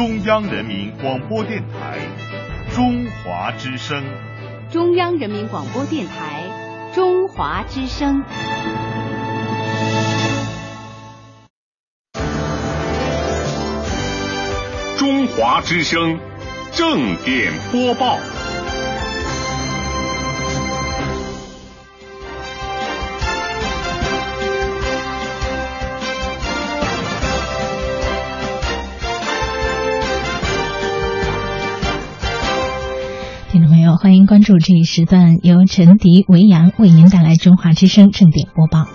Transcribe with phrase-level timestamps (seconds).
[0.00, 1.98] 中央人民广播电台
[2.74, 4.02] 中华之声。
[4.70, 6.42] 中央人民广播电台
[6.94, 8.24] 中华之声。
[14.98, 16.18] 中华之声
[16.72, 18.29] 正点播报。
[34.02, 38.86] 欢迎关注这一时段由陈迪、维扬为您带来中华之声正点播报。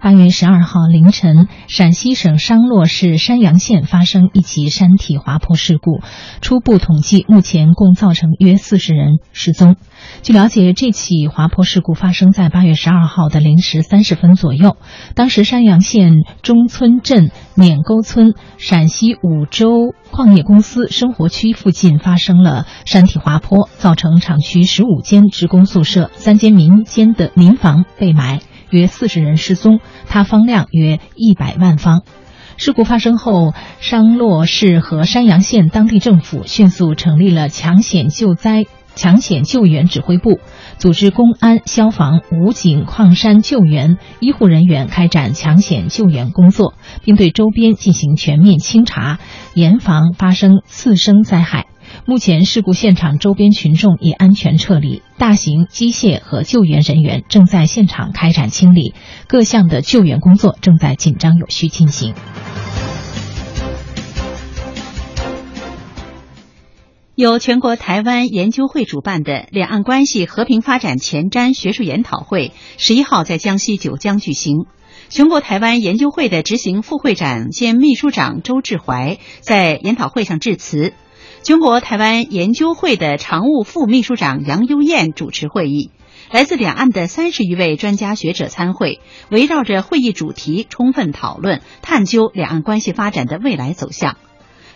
[0.00, 6.00] 八月十二号凌晨，陕西省商洛市山阳县发生一起山体滑坡事故，
[6.40, 9.76] 初步统计，目前共造成约四十人失踪。
[10.22, 14.76] 据了解，这起滑坡事故发生在八月十二号的零时三十分左右。
[15.14, 28.40] 当时，山阳县中村镇碾沟村陕西五洲矿业公司生活区附近发生了山体滑坡，造成厂区十五间职工宿舍、三间民间的民房被埋。
[28.70, 32.02] 约四十人失踪，塌方量约一百万方。
[32.56, 38.64] 事故发生后，商洛市和山阳县当地政府迅速成立了抢险救灾、
[38.94, 40.40] 抢险救援指挥部，
[40.78, 46.72] 组织公安、消防、武警、矿山救援医护人员开展抢险救援工作，
[47.04, 49.18] 并对周边进行全面清查，
[49.52, 51.66] 严防发生次生灾害。
[52.08, 58.94] 目前，事故现场周边群众已安全撤离，大型机械和救援人员正在现场开展清理，
[59.26, 62.14] 各项的救援工作正在紧张有序进行。
[67.16, 74.66] 由全国台湾研究会主办的两岸关系和平发展前瞻学术研讨会，十一号在江西九江举行。
[75.08, 80.92] 全国台湾研究会的执行副会长兼秘书长周志怀在研讨会上致辞。
[81.46, 85.92] 全国台湾研究会的常务副秘书长杨优燕主持会议，
[86.32, 88.98] 来自两岸的三十余位专家学者参会，
[89.30, 94.16] 围绕着会议主题充分讨论、探究两岸关系发展的未来走向。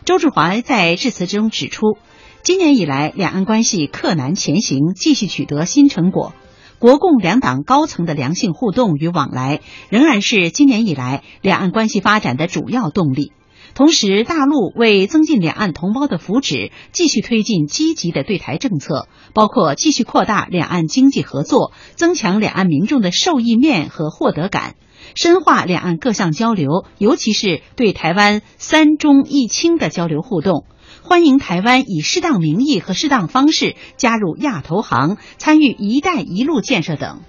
[0.04, 1.98] 周志怀在致辞中指出，
[2.44, 6.34] 今年以来，两岸关系克难前行，继续取得新成果。
[6.78, 9.58] 国共两党高层的良性互动与往来，
[9.88, 13.32] 仍然是今年以来两岸关系发展的主要动力。
[13.80, 24.74] 同时，大陆为增进两岸同胞的福祉，继续推进积极的对台政策，包括继续扩大两岸经济合作，增强两岸民众的受益面和获得感，
[25.14, 30.66] 深化两岸各项交流，尤其是对台湾“三中一轻”的交流互动，
[31.02, 37.22] 欢迎台湾以适当名义和适当方式加入亚投行，参与“一带一路”建设等。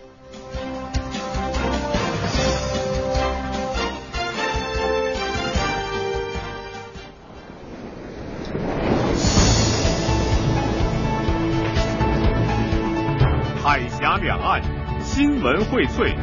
[14.17, 14.61] 两岸
[15.01, 16.15] 新闻荟萃，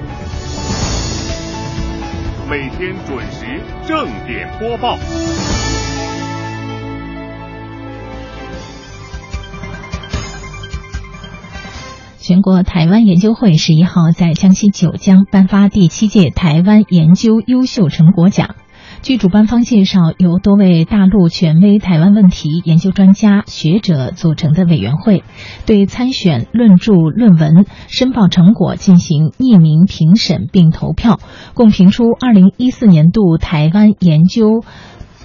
[2.49, 4.99] 每天准时正点播报。
[12.19, 18.55] 全国台湾研究会十一号在江西九江颁发第七届台湾研究优秀成果奖。
[19.01, 25.23] 据主办方介绍，由多位大陆权威台湾问题研究专家学者组成的委员会，
[25.67, 31.21] 对参选论著论文申报成果进行匿名评审并投票，
[31.55, 34.63] 共评出二零一四年度台湾研究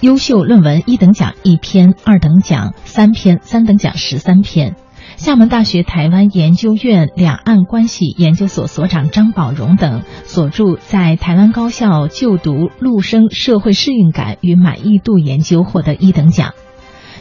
[0.00, 4.76] 优秀论文一等奖一篇，二等奖三篇，三等奖十三篇。
[5.16, 16.54] 厦门大学台湾研究院两岸关系研究所所长张宝荣等所著在台湾高校就读陆生社会适应感与满意度研究获得一等奖。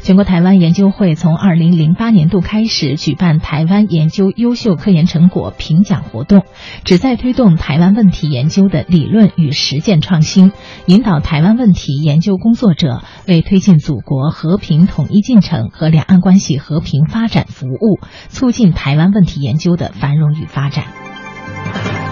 [0.03, 6.44] 全国台湾研究会从二零零八年度开始举办台湾研究优秀科研成果评奖活动，
[6.84, 10.52] 旨在推动台湾问题研究的理论与实践创新，
[10.88, 22.03] 引导台湾问题研究工作者为推进祖国和平统一进程和两岸关系和平发展服务，促进台湾问题研究的繁荣与发展。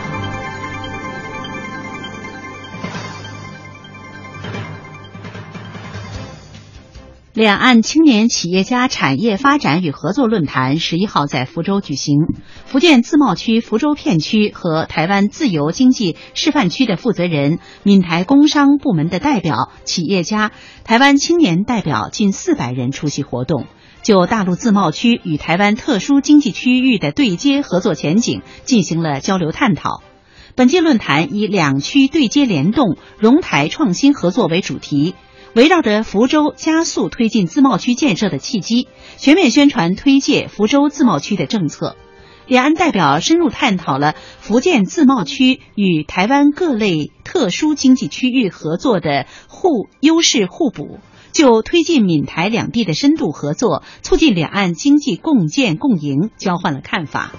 [7.42, 12.18] 两岸青年企业家产业发展与合作论坛十一号在福州举行。
[12.68, 20.52] 福建自贸区福州片区和台湾自由经济示范区的负责人、闽台工商部门的代表、企业家、
[20.84, 23.66] 台湾青年代表近四百人出席活动，
[24.04, 30.04] 就大陆自贸区与台湾特殊经济区域的对接合作前景进行了交流探讨。
[30.54, 35.16] 本届论坛以“两区对接联动，融台创新合作”为主题，
[35.53, 38.88] 围绕着福州加速推进自贸区建设的契机，
[39.18, 41.98] 全面宣传推介福州自贸区的政策。
[42.48, 51.00] 两岸代表深入探讨了福建自贸区与台湾各类特殊经济区域合作的互优势互补，
[51.33, 57.31] 就推进闽台两地的深度合作，促进两岸经济共建共赢交换了看法。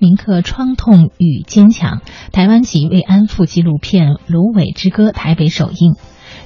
[0.00, 2.00] 铭刻创痛与坚强，
[2.32, 5.94] 台湾籍慰安妇纪录片《芦苇之歌》台北首映。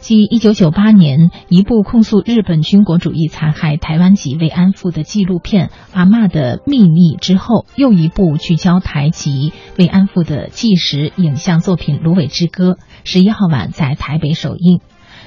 [0.01, 12.73] 继1998年一部控诉日本军国主义残害台湾籍慰安妇的纪录片《阿嬷的秘密》之后，又一部聚焦台籍慰安妇的纪实影像作品《芦苇之歌》
[13.05, 14.81] 十一号晚在台北首映。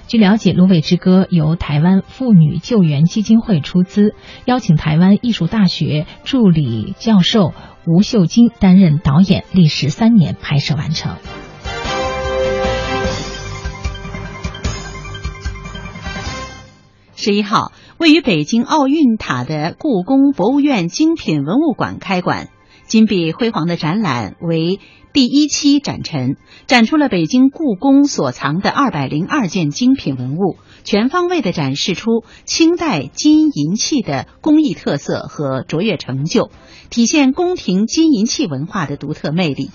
[0.07, 4.15] 据了解，《芦苇之歌》由台湾妇女救援基金会出资，
[4.45, 7.53] 邀请台湾艺术大学助理教授
[7.89, 11.15] 吴秀金担任导演，历时三年拍摄完成。
[17.15, 22.49] 十一号，位于北京奥运塔的故宫博物院精品文物馆开馆，
[22.87, 24.81] 金碧辉煌的展览为
[25.17, 26.37] 第一期展陈，
[26.67, 36.51] 展出了北京故宫所藏的二百零二件精品文物，全方位地展示出清代金银器的工艺特色和卓越成就，
[36.91, 39.71] 体现宫廷金银器文化的独特魅力。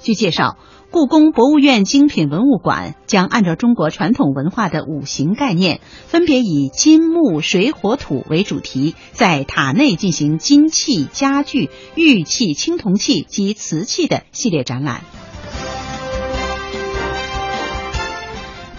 [0.00, 0.56] 据介绍。
[0.96, 15.02] 故宫博物院精品文物馆将按照中国传统文化的五行概念，分别以金、木、水、火、土为主题，在塔内进行金器、家具、玉器、青铜器及瓷器的系列展览。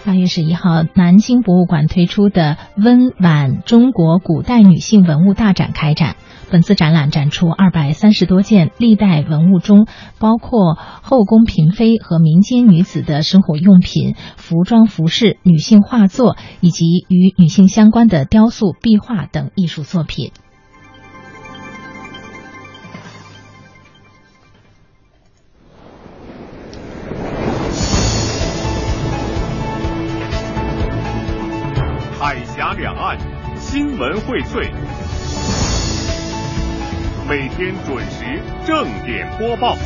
[0.04, 6.16] 八月十一号，南京博物馆推出的“温婉中国古代女性文物大展”开展。
[6.50, 9.86] 本次展览展出二百三十多件历代文物中，
[10.18, 20.32] 包括后宫嫔妃和民间女子的生活用品、服装服饰、女性画作以及与女性相关的雕塑、壁画等艺术作品。
[32.18, 33.18] 海峡两岸
[33.56, 34.87] 新闻荟萃。
[37.28, 39.76] 每天准时正点播报。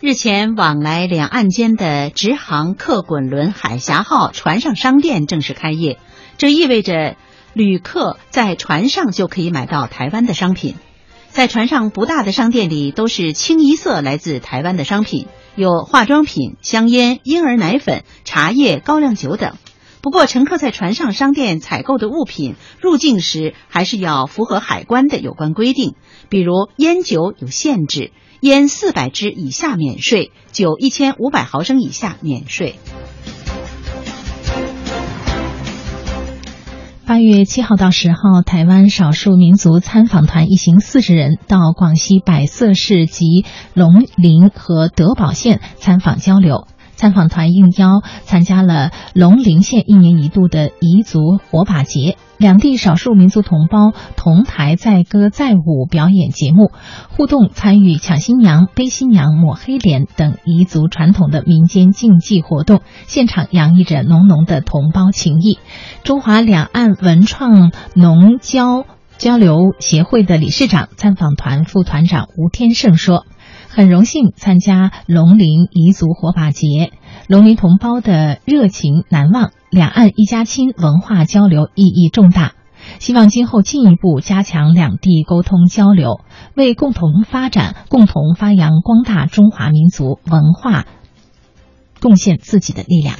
[0.00, 5.98] 日前，往来两岸间的直航客滚轮“海峡号”船上商店正式开业，
[6.36, 7.16] 这意味着
[7.54, 10.74] 旅客在船上就可以买到台湾的商品。
[11.30, 15.28] 在船上不大的商店里，都是清一色来自台湾的商品，
[15.58, 19.56] 有化妆品、香烟、婴儿奶粉、茶叶、高粱酒等。
[20.00, 25.96] 不过，乘客在船上商店采购的物品入境时，还是要符合海关的有关规定。
[26.28, 32.76] 比如，烟酒有限制，烟四百支以下免税，酒一千五百毫升以下免税。
[37.08, 46.66] 八月七号到十号，台湾少数民族参访团一行四十人到广西百色市及龙陵和德保县参访交流。
[46.98, 56.72] 参访团应邀参加了龙陵县一年一度的彝族火把节，两地少数民族同胞同台载歌载舞表演节目，
[57.08, 65.60] 互动参与抢新娘、背新娘、抹黑脸等彝族传统的民间竞技活动，现场洋溢着浓浓的同胞情谊。
[66.02, 68.84] 中华两岸文创农交
[69.18, 73.24] 交流协会的理事长、参访团副团长吴天胜说。
[73.78, 76.90] 很荣幸参加龙陵彝族火把节，
[77.28, 82.54] 龙陵同胞的热情难忘，两岸一家亲，文化交流意义重大。
[82.98, 86.22] 希望今后进一步加强两地沟通交流，
[86.56, 90.84] 为共同发展、共同发扬光大中华民族文化
[92.00, 93.14] 贡献自己的力量。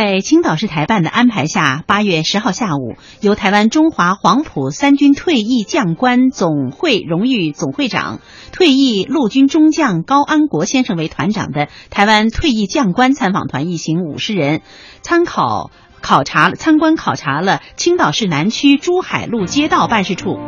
[0.00, 8.20] 在青岛市台办的安排下，八月十号下午，由台湾中华黄埔三军退役将官总会荣誉总会长、
[8.52, 14.60] 退役陆军中将高安国先生为团长的台湾退役将官参访团一行五十人，
[15.00, 20.38] 参考考察参观考察了青岛市南区珠海路街道办事处。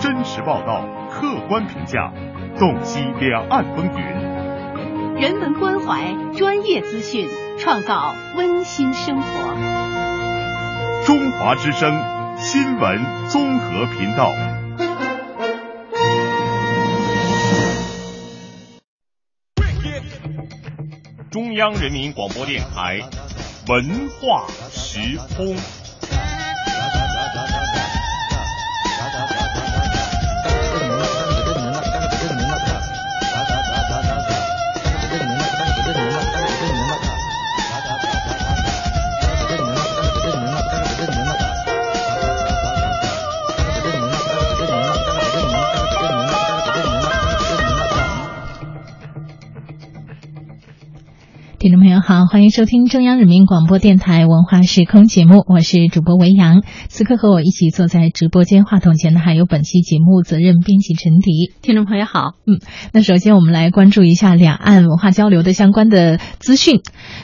[0.00, 2.12] 真实报道，客观评价，
[2.58, 4.37] 洞悉两岸风云。
[5.20, 9.26] 人文关怀，专业资讯，创造温馨生活。
[11.04, 14.30] 中华之声新闻综合频道。
[21.32, 23.00] 中央人民广播电台
[23.66, 25.56] 文化时空。
[51.58, 56.62] 听众朋友好，欢迎收听中央人民广播电台文化时空节目，我是主播维扬。
[56.86, 61.52] 此刻和我一起坐在直播间话筒前的还有本期节目责任编辑陈迪。
[61.60, 62.60] 听众朋友好，嗯，
[62.92, 66.80] 那首先我们来关注一下两岸文化交流的相关的资讯。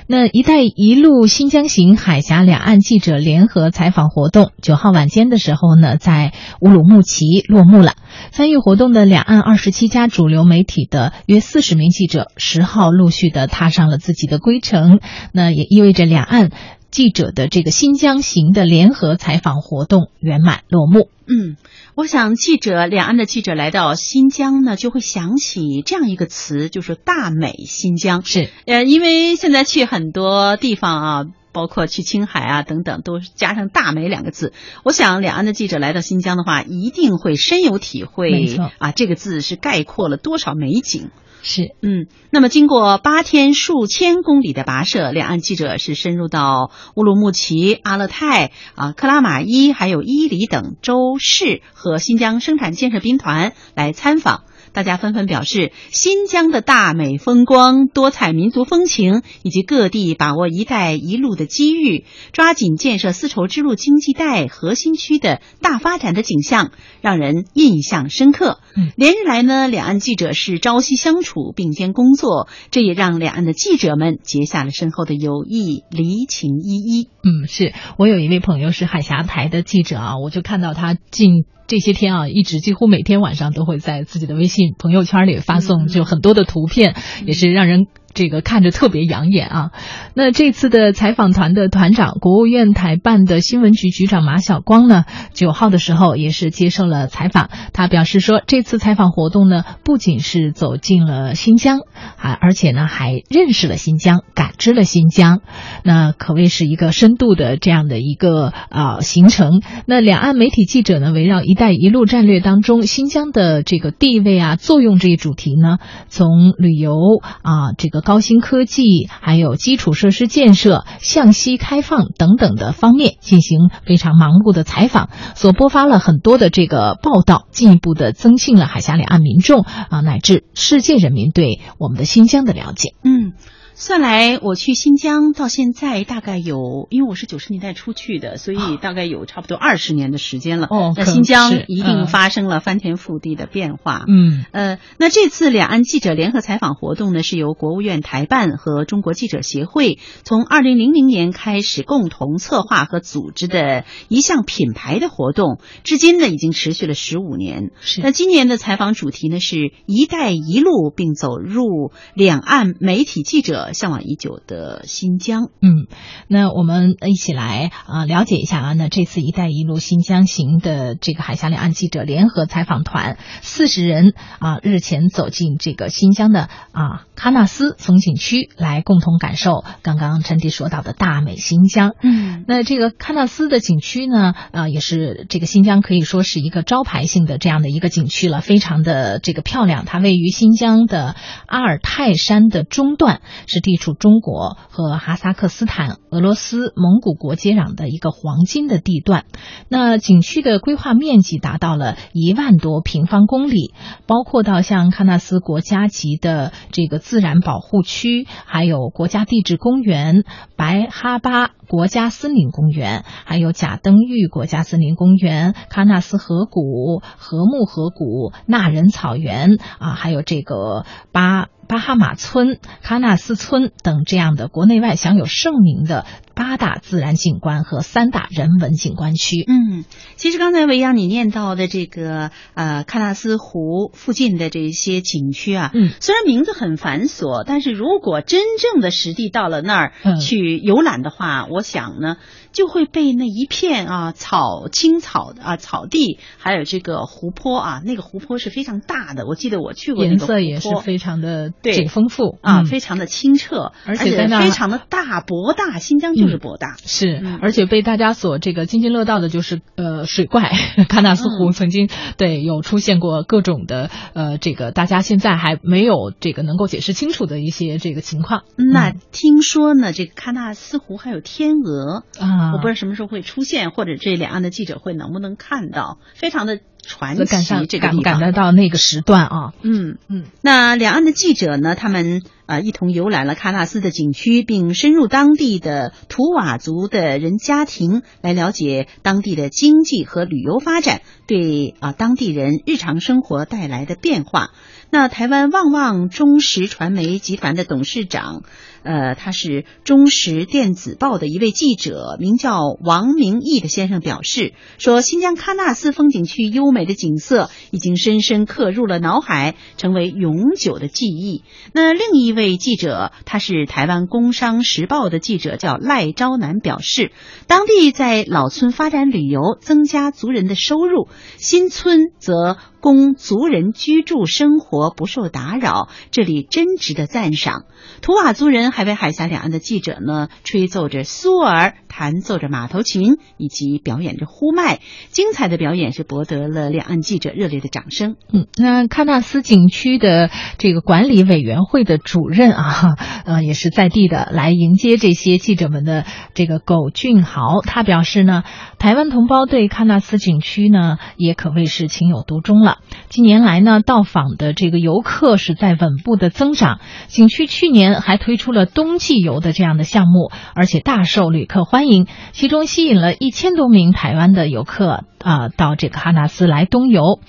[0.08, 7.92] 那“一带一路”新疆行海峡两岸记者联合采访活动，九号晚间的时候呢，在乌鲁木齐落幕了。
[8.32, 15.00] 参与活动的两岸二十七家主流媒体的约四十名记者，十号陆续的踏上了自己的归程。
[15.33, 16.50] 那也意味着两岸
[16.90, 21.09] 记者的这个新疆行的联合采访活动圆满落幕。
[21.26, 21.57] 嗯，
[21.95, 28.23] 我想记者两岸的记者来到新疆呢，就会想起这样一个词，就是“大美新疆”。
[28.26, 31.25] 是，呃，因为现在去很多地方啊。
[31.54, 34.52] 包括去青海啊等等，都加上“大美”两个字。
[34.84, 38.30] 我想，两岸的记者来到新疆的话，一定会深有体会。
[38.30, 41.11] 没错啊，这个字是概括了多少美景。
[41.46, 54.44] 是，嗯，那么经过八天数千公里的跋涉，两岸记者是深入到乌鲁木齐、阿勒泰啊、克拉玛依还有伊犁等州市和新疆生产建设兵团来参访。
[54.75, 68.59] 大家纷纷表示，新疆的大美风光、多彩民族风情，以及各地把握“一带一路”的机遇，抓紧建设丝绸之路经济带核心区的大发展的景象，让人印象深刻。
[68.76, 77.09] 嗯，连日来呢，两岸记者是朝夕相处、并肩工作，这也让两岸的记者们结下了深厚的友谊，离情依依。
[77.23, 86.94] 嗯，是我有一位朋友是海峡台的记者啊，我就看到他近这些天啊，一直几乎每天晚上都会在自己的微信朋友圈里发送就很多的图片，
[87.26, 87.87] 也是让人。
[88.14, 89.71] 这个看着特别养眼啊！
[90.14, 97.50] 那这次的采访团的团长，国务院台办的新闻局局长马晓光呢，九号的时候也是接受了采访。
[97.73, 101.80] 他表示说，这次采访活动呢，不仅是走进了新疆
[102.16, 105.40] 啊，而且呢还认识了新疆，感知了新疆，
[105.83, 109.61] 那可谓是一个深度的这样的一个啊行程。
[109.87, 115.78] 那两岸媒体记者呢，围绕“一带一路”战略当中新疆的这个地位啊、作用这一主题呢，
[116.09, 116.94] 从旅游
[117.42, 118.03] 啊这个。
[118.04, 132.90] 高新科技，还有基础设施建设、向西开放等等的方面进行非常忙碌的采访，所播发了很多的这个报道，进一步的增进了海峡两岸民众啊乃至世界人民对我们的新疆的了解。
[133.02, 133.32] 嗯。
[133.76, 140.69] 算来，我去新疆到现在大概有，因为我是九十年代出去的，所以大概有差不多二十年的时间了。
[140.71, 144.04] 哦，那新疆一定发生了翻天覆地的变化。
[144.07, 157.73] 嗯，呃，那这次两岸记者联合采访活动呢，是由国务院台办和中国记者协会从二零零零年开始共同策划和组织的一项品牌的活动，至今呢已经持续了十五年。
[157.81, 158.00] 是。
[158.02, 163.63] 那今年的采访主题呢是“一带一路”，并走入两岸媒体记者。
[163.73, 165.87] 向往已久的新疆，嗯，
[166.28, 181.94] 那我们一起来啊了解一下啊，那这次“一带一路”新疆行的这个海峡两岸记者联合采访团四十人啊，日前走进这个新疆的啊喀纳斯风景区，来共同感受刚刚陈迪说到的大美新疆。
[182.02, 189.85] 嗯，那这个喀纳斯的景区呢，啊，也是这个新疆可以说是一个招牌性的这样的一个景区了，非常的这个漂亮。
[189.85, 191.16] 它位于新疆的
[191.47, 193.23] 阿尔泰山的中段。
[193.54, 199.26] 是地处中国和哈萨克斯坦、俄罗斯、蒙古国接壤的一个黄金的地段。
[199.68, 203.73] 那景区的规划面积达到了一万多平方公里，
[204.08, 210.25] 包括到像喀纳斯国家级的这个自然保护区，还有国家地质公园、
[210.56, 221.49] 白哈巴国家森林公园，还有贾登峪国家森林公园、喀纳斯河谷、禾木河谷、纳仁草原啊，还有这个巴。
[221.66, 229.44] 巴哈马村、喀纳斯村等这样的国内外享有盛名的八大自然景观和三大人文景观区。
[229.46, 229.84] 嗯，
[230.16, 242.16] 其实刚才维扬你念到的这个呃喀纳斯湖附近的这些景区啊，嗯，虽然名字很繁琐，但是如果真正的实地到了那儿嗯去游览的话，我想呢。
[242.54, 249.26] 就会被那一片啊草青草的啊草地，还有这个湖泊啊，那个湖泊是非常大的。
[249.26, 255.75] 我记得我去过那颜个湖色也是非常的对这个丰富啊，嗯非常的清澈，而而且在那非常的大博大。
[255.75, 260.52] 新疆就是嗯博大，是嗯，而且被大家所这个津津乐道的就是呃水怪，
[260.88, 268.44] 喀纳斯湖嗯曾经、对有出现过各种的呃这个大家现在还没有这个能够解释清楚的一些这个情况。
[268.56, 277.66] 那嗯听说呢，这个喀纳斯湖还有天鹅，啊，我不知道什么时候会出现，或者这两岸的记者会能不能看到，非常的传赶上奇。
[277.66, 279.52] 这个，赶得到那个时段啊？
[279.62, 294.50] 嗯嗯，那两岸的记者呢，他们呃一同游览了喀纳斯的景区，并深入当地的图瓦族的人家庭，来了解当地的经济和旅游发展对啊、当地人日常生活带来的变化。
[294.90, 298.42] 那台湾旺旺中时传媒集团的董事长，
[298.84, 311.42] 呃，他是中时电子报的一位记者，名叫王明义的先生表示说，新疆喀纳斯风景区优美的景色已经深深刻入了脑海，成为永久的记忆。
[311.72, 317.10] 那另一位记者，他是台湾工商时报的记者，叫赖昭南，表示，
[317.46, 327.64] 当地在老村发展旅游，增加族人的收入，新村则供族人居住生活不受打扰，这里真值得赞赏。
[328.02, 338.16] 图瓦族人还为海峡两岸的记者呢吹奏着苏儿，弹奏着马头琴，以及表演着呼麦，精彩的表演是博得了两岸记者热烈的掌声。
[338.30, 348.42] 嗯，那喀纳斯景区的这个管理委员会的主任啊， 呃，也是在地的来迎接这些记者们的这个苟俊豪，他表示呢，
[348.84, 352.80] 台湾同胞对喀纳斯景区呢也可谓是情有独钟了。
[353.08, 367.20] 近年来呢，到访的这个游客是在稳步的增长，景区去年还推出了冬季游的这样的项目，而且大受旅客欢迎，其中吸引了一千多名台湾的游客啊、到这个喀纳斯来冬游。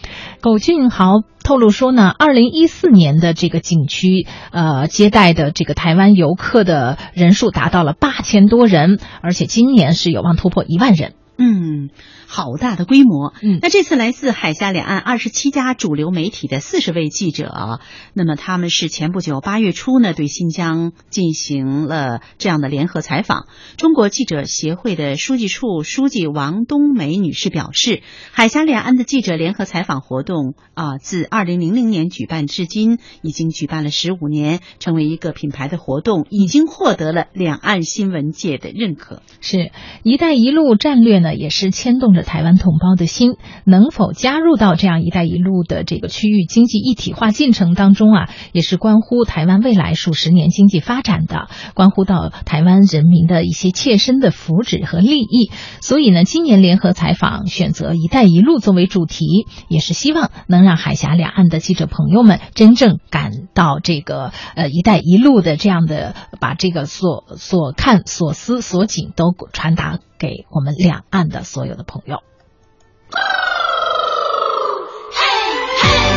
[0.42, 11.14] 苟俊豪透露说呢，二零一四年的这个景区，呃，接待的这个台湾游客的人数达到了八千多人，而且今年是有望突破一万人。
[11.38, 11.90] 嗯，
[12.36, 13.34] 好大的规模。
[13.42, 17.80] 嗯那这次来自海峡两岸二十七家主流媒体的四十位记者啊，
[18.14, 23.48] 那么他们是前不久八月初呢，对新疆进行了这样的联合采访。
[23.78, 28.02] 中国记者协会的书记处书记王冬梅女士表示，
[28.34, 39.22] 海峡两岸的记者联合采访活动啊，自二零零零年举办至今，已经举办了十五年，成为一个品牌的活动，已经获得了两岸新闻界的认可。
[39.40, 39.72] 是
[40.04, 43.38] “一带一路”战略呢，也是牵动着台湾同胞的心。
[43.64, 55.52] 能否加入到这样“一带一路”的这个区域经济一体化进程当中啊，也是关乎台湾未来数十年经济发展的，关乎到台湾人民的一些切身的福祉和利益。
[55.82, 72.22] 所以呢，今年联合采访选择“一带一路”作为主题，也是希望能让海峡两岸的记者朋友们真正感到这个呃“一带一路”的这样的，把这个所所看、所思、所景都传达给我们两岸的所有的朋友。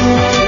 [0.01, 0.48] 好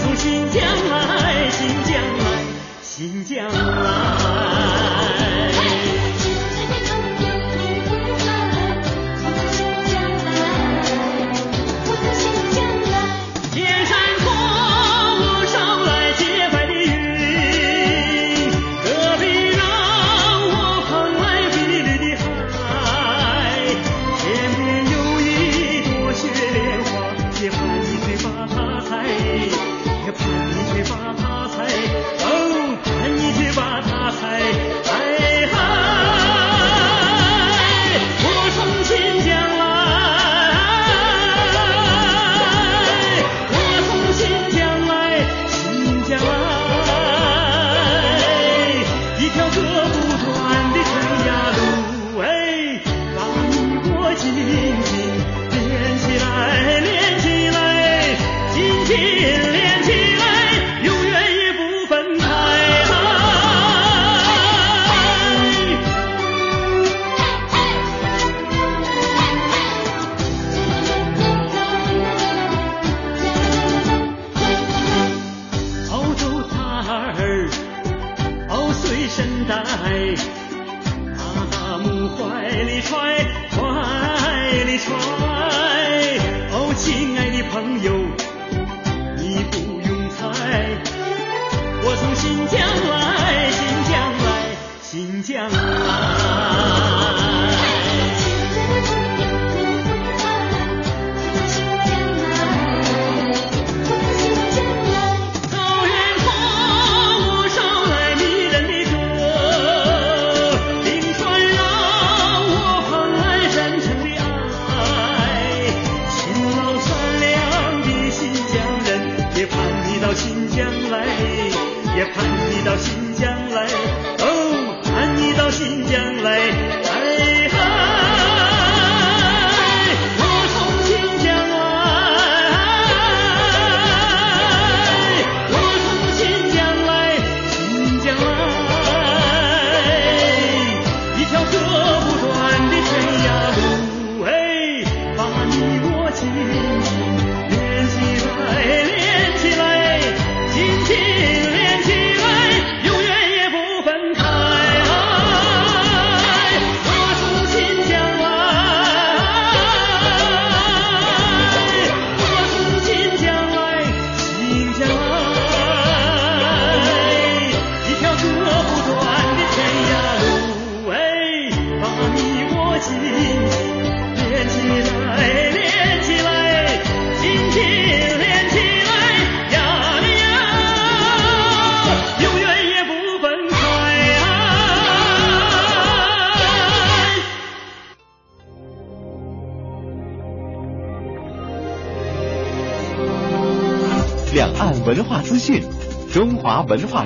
[0.00, 2.24] 从新疆来，新疆来，
[2.82, 4.57] 新疆来。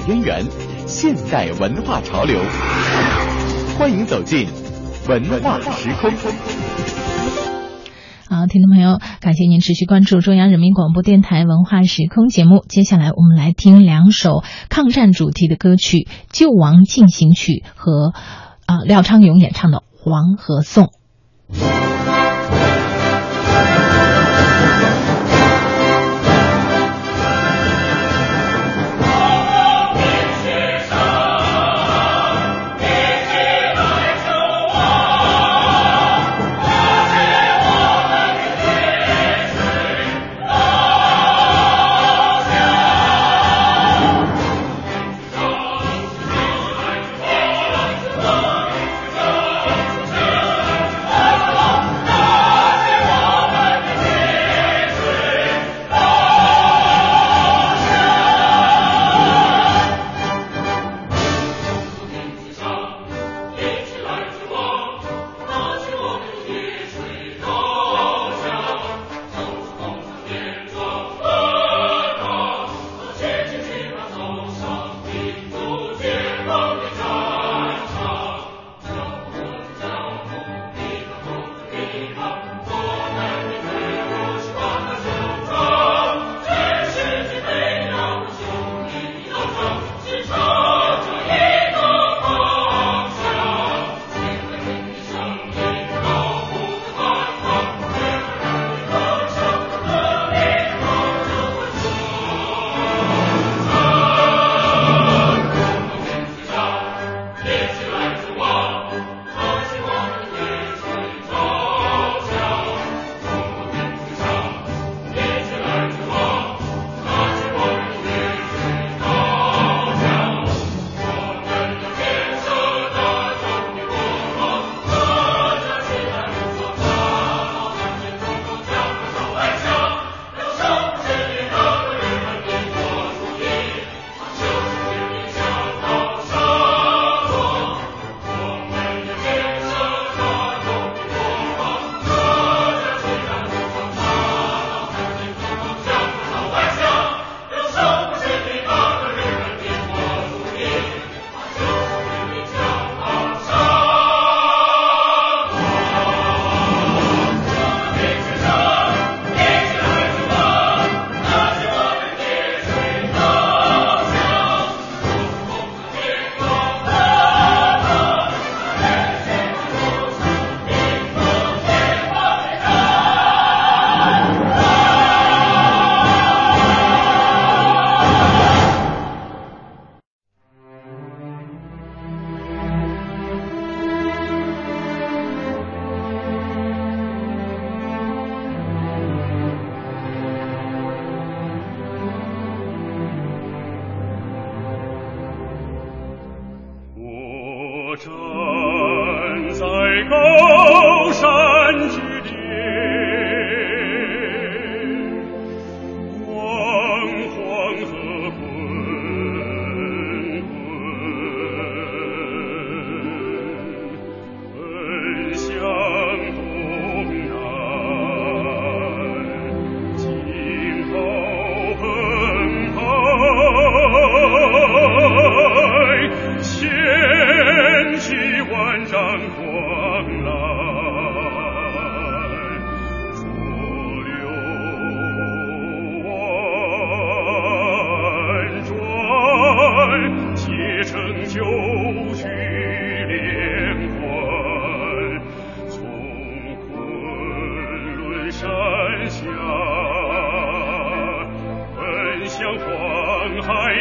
[0.09, 0.45] 渊源
[0.89, 2.37] 现代文化潮流。
[3.79, 4.49] 欢迎走进
[5.09, 6.11] 文化时空。
[8.29, 12.65] 好听众朋友感谢您持续关注中央人民广播电台文化时空节目。
[12.69, 18.13] 接下来我们来听两首抗战主题的歌曲救亡进行曲和
[18.67, 20.91] 啊廖昌永演唱的黄河颂。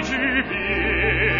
[0.04, 1.31] 之别，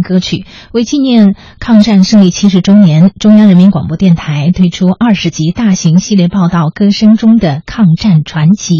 [0.00, 8.74] 歌曲，为纪念抗战胜利七十周年，中央人民广播电台推出二十集大型系列报道《歌声中的抗战传奇》。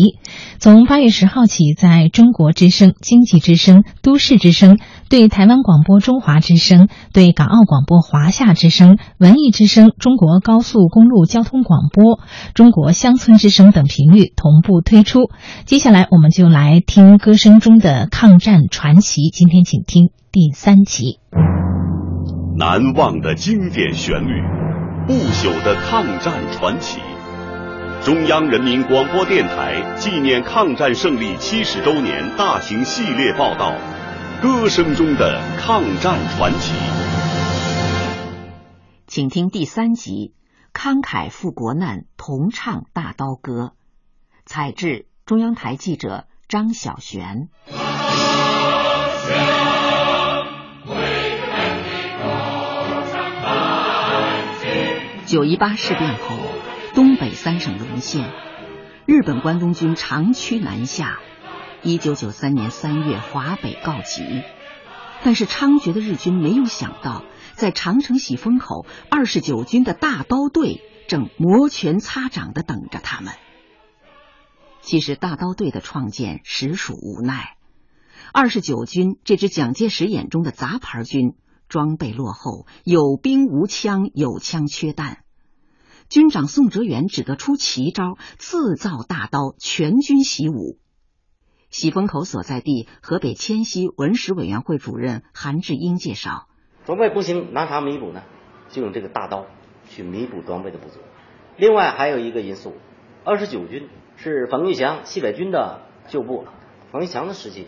[0.58, 4.78] 从八月十号起，在中国之声、经济之声、都市之声、
[5.08, 12.20] 对台湾广播中华之声、对港澳广播华夏之声、文艺之声、中国高速公路交通广播、
[12.54, 15.30] 中国乡村之声等频率同步推出。
[15.64, 19.30] 接下来，我们就来听歌声中的抗战传奇。
[19.32, 21.20] 今天请听第三集。
[22.58, 24.42] 难忘的经典旋律，
[25.06, 27.00] 不朽的抗战传奇。
[28.04, 33.72] 中央人民广播电台纪念抗战胜利七十周年大型系列报道
[34.42, 36.74] 《歌声中的抗战传奇》。
[39.06, 40.34] 请听第三集
[40.78, 43.52] 《慷慨赴国难，同唱大刀歌》，
[44.44, 47.48] 采制中央台记者张小璇。
[55.28, 56.38] 九一八事变后，
[56.94, 58.32] 东北三省沦陷，
[59.04, 61.20] 日本关东军长驱南下。
[61.82, 64.22] 一九九三年三月，华北告急。
[65.22, 73.34] 但是猖獗的日军没有想到，在长城喜峰口，二十九军的大刀队正摩拳擦掌的等着他们。
[74.80, 77.58] 其实，大刀队的创建实属无奈。
[78.32, 81.34] 二十九军这支蒋介石眼中的杂牌军，
[81.68, 85.18] 装备落后，有兵无枪，有枪缺弹。
[86.08, 90.78] 军长宋哲元只得出奇招，自造大刀，全军习武。
[91.70, 96.48] 喜峰口所在地，河北迁西文史委员会主任韩志英介绍：
[96.86, 98.22] 装备不行，拿啥弥补呢？
[98.70, 99.44] 就用这个大刀
[99.90, 100.98] 去弥补装备的不足。
[101.58, 102.72] 另外还有一个因素，
[103.24, 106.46] 二十九军是冯玉祥西北军的旧部，
[106.90, 107.66] 冯玉祥的时期，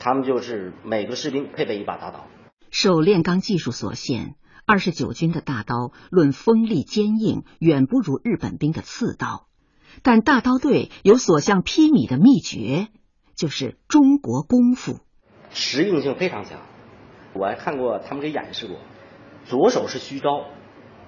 [0.00, 2.26] 他们就是每个士兵配备一把大刀。
[2.70, 4.34] 受炼钢技术所限，
[4.66, 9.46] 二十九军的大刀论锋利坚硬，远不如日本兵的刺刀。
[10.02, 12.88] 但大刀队有所向披靡的秘诀，
[13.34, 15.00] 就是中国功夫，
[15.50, 16.60] 实用性非常强。
[17.32, 18.76] 我还看过他们给演示过，
[19.44, 20.46] 左手是虚招，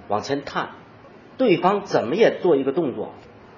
[0.09, 0.71] 往前探，
[1.37, 3.13] 对方怎么也做一个动作，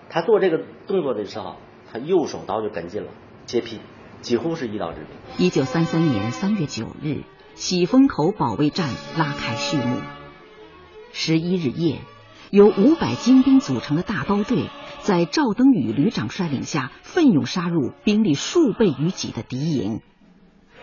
[0.09, 1.57] 他做这个动作的时候，
[1.93, 3.13] 他右手刀就跟进了，
[3.47, 3.81] 接劈，
[4.21, 5.09] 几乎是一刀致命。
[5.39, 7.23] 一九三三年三月九日，
[7.61, 10.01] 喜峰口保卫战拉开序幕。
[11.13, 12.01] 十一日夜，
[12.51, 14.71] 由五百精兵组成的大刀队，
[15.03, 20.01] 在赵登禹旅长率领下，奋勇杀入兵力数倍于己的敌营。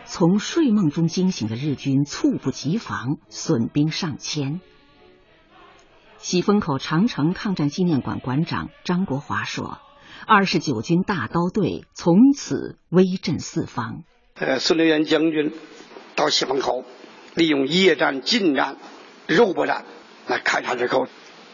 [0.06, 4.62] 从睡梦中惊醒的日军猝不及防，损兵上千。
[6.20, 9.80] 喜峰口长城抗战纪念馆馆长张国华说
[10.28, 14.04] ：“二十九军大刀队从此威震四方。”
[14.40, 15.52] 呃，孙立元将军
[16.18, 16.84] 到喜峰口，
[17.36, 18.78] 利用夜战、近战、
[19.28, 19.86] 肉搏战
[20.26, 21.06] 来勘察之后，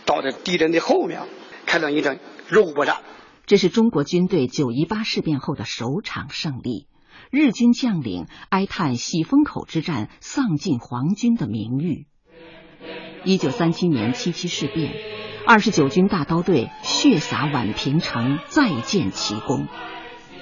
[0.05, 1.23] 到这敌人的后面，
[1.65, 3.01] 开展一场肉搏战。
[3.45, 6.87] 这是中国军队九一八事变后的首场胜利。
[7.29, 12.07] 日军将领哀叹喜峰口之战丧尽皇军的名誉。
[13.25, 14.93] 一九三七年七七事变，
[15.45, 19.67] 二十九军大刀队血洒宛平城，再建奇功。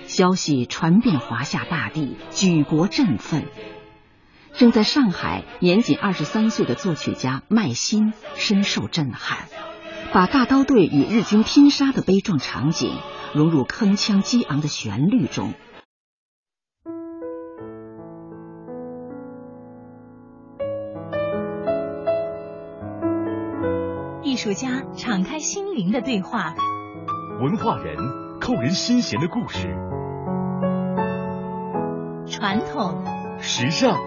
[0.05, 3.47] 消息传遍华夏大地，举国振奋。
[4.53, 9.47] 正在上海，年仅二十三岁的作曲家麦新深受震撼，
[10.13, 12.91] 把大刀队与日军拼杀的悲壮场景
[13.33, 15.53] 融入铿锵激昂的旋律中。
[24.23, 26.53] 艺术家敞开心灵的对话，
[27.41, 27.97] 文化人
[28.39, 29.67] 扣人心弦的故事，
[32.27, 33.03] 传统、
[33.39, 33.97] 时尚，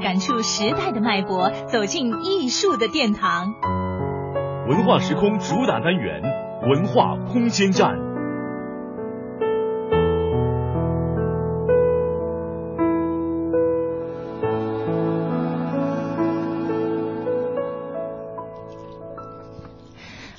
[0.00, 3.54] 感触时代的脉搏，走进艺术的殿堂。
[4.66, 6.22] 文化时空主打单元：
[6.62, 7.90] 文化空间站。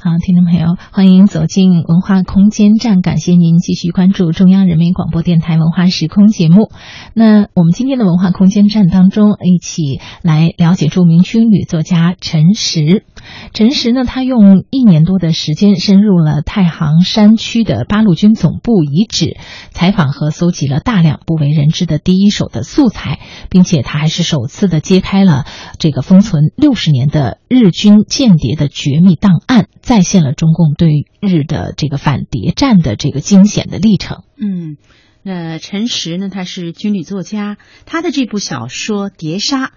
[0.04, 3.02] 好，听众朋友，欢迎走进文化空间站。
[3.02, 6.70] 感谢您继续关注中央人民广播电台文化时空节目。
[7.14, 13.06] 那我们今天的文化空间站当中，一起来了解著名军旅作家陈实。
[13.54, 19.38] 陈实呢，他用一年多的时间，深入了太行山区的八路军总部遗址，
[19.70, 25.46] 采访和搜集了大量不为人知的第一手的素材，并且他还是首次的揭开了
[25.80, 29.68] 这个封存六十年的日军间谍的绝密档案。
[29.80, 34.24] 再现了中共对日的这个反谍战的这个惊险的历程。
[34.36, 34.78] 嗯，
[35.22, 36.28] 那陈实呢？
[36.28, 39.68] 他是军旅作家，他的这部小说《谍杀》，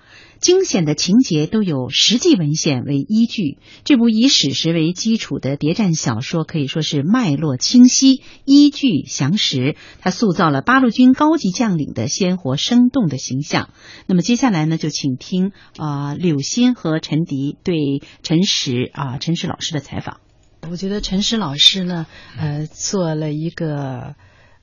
[0.40, 3.58] 惊险的情节都有实际文献为依据。
[3.84, 9.76] 这部以史实为基础的谍战小说可以说是脉络清晰，依据详实。
[10.00, 13.68] 他塑造了八路军高级将领的鲜活生动的形象。
[14.06, 20.23] 那么接下来呢，就请听啊柳鑫和陈迪对陈实啊陈实老师的采访。
[20.70, 22.06] 我觉得陈实老师呢，
[22.38, 24.14] 呃，做了一个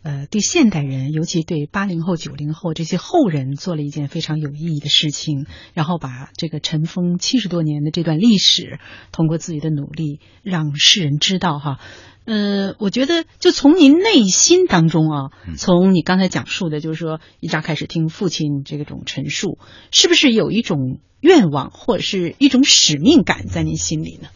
[0.04, 8.80] 呃，对现代人，尤其对八零后、九零后这些后人，做了一件非常有意义的事情，然后把这个尘封七十多年的这段历史，
[9.12, 11.80] 通过自己的努力，让世人知道哈。
[12.26, 19.58] 呃，我觉得就从您内心当中啊，从你刚才讲述的，就是说一乍开始听父亲这种陈述，
[19.92, 24.30] 是不是有一种愿望或者是一种使命感在您心里呢？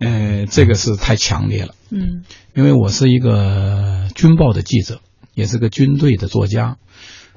[0.00, 1.74] 呃，这个是太强烈了。
[1.90, 2.24] 嗯，
[2.54, 5.02] 因为我是一个军报的记者，
[5.34, 6.78] 也是个军队的作家。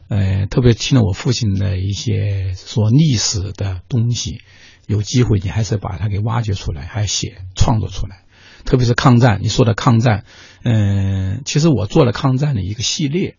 [0.07, 4.41] 呃，特别听了我父亲的一些说历史的东西，
[4.87, 8.23] 有机会你还是把它给挖掘出来，还写创作出来。
[8.63, 10.23] 特别是抗战，你说的抗战，
[10.63, 13.35] 嗯，其实我做了抗战的一个系列。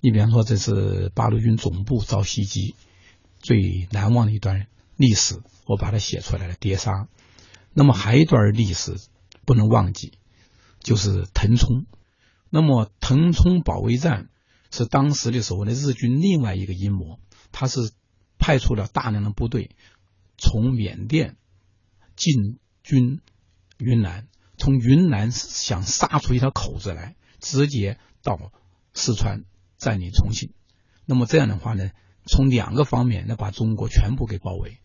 [0.00, 2.74] 你比方说，这是八路军总部遭袭击
[3.40, 4.66] 最难忘的一段
[4.96, 7.08] 历史，我把它写出来了，碟杀。
[7.72, 8.96] 那么还有一段历史
[9.44, 10.18] 不能忘记，
[10.80, 11.86] 就是腾冲。
[12.50, 14.30] 那么腾冲保卫战
[14.70, 17.20] 是当时的时候呢，日军另外一个阴谋，
[17.52, 17.92] 他是
[18.38, 19.70] 派出了大量的部队
[20.36, 21.36] 从缅甸
[22.16, 23.20] 进军
[23.78, 28.52] 云南，从云南想杀出一条口子来，直接到
[28.94, 29.44] 四川
[29.76, 30.52] 占领重庆。
[31.04, 31.90] 那么这样的话呢，
[32.24, 34.80] 从两个方面，呢把中国全部给包围。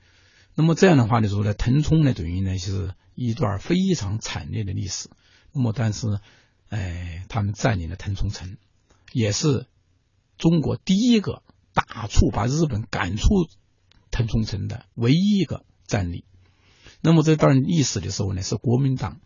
[0.56, 5.10] 那么这样的话呢，说呢，腾冲呢，等于呢就是一段非常惨烈的历史。
[5.52, 6.20] 那么，但是，
[6.70, 8.58] 哎，他们占领了腾冲城，
[9.12, 9.68] 也是
[10.38, 11.44] 中国第一个
[11.74, 13.48] 打出把日本赶出
[14.12, 16.26] 腾冲城的唯一一个战例。
[17.02, 19.20] 那么这段历史的时候呢，是国民党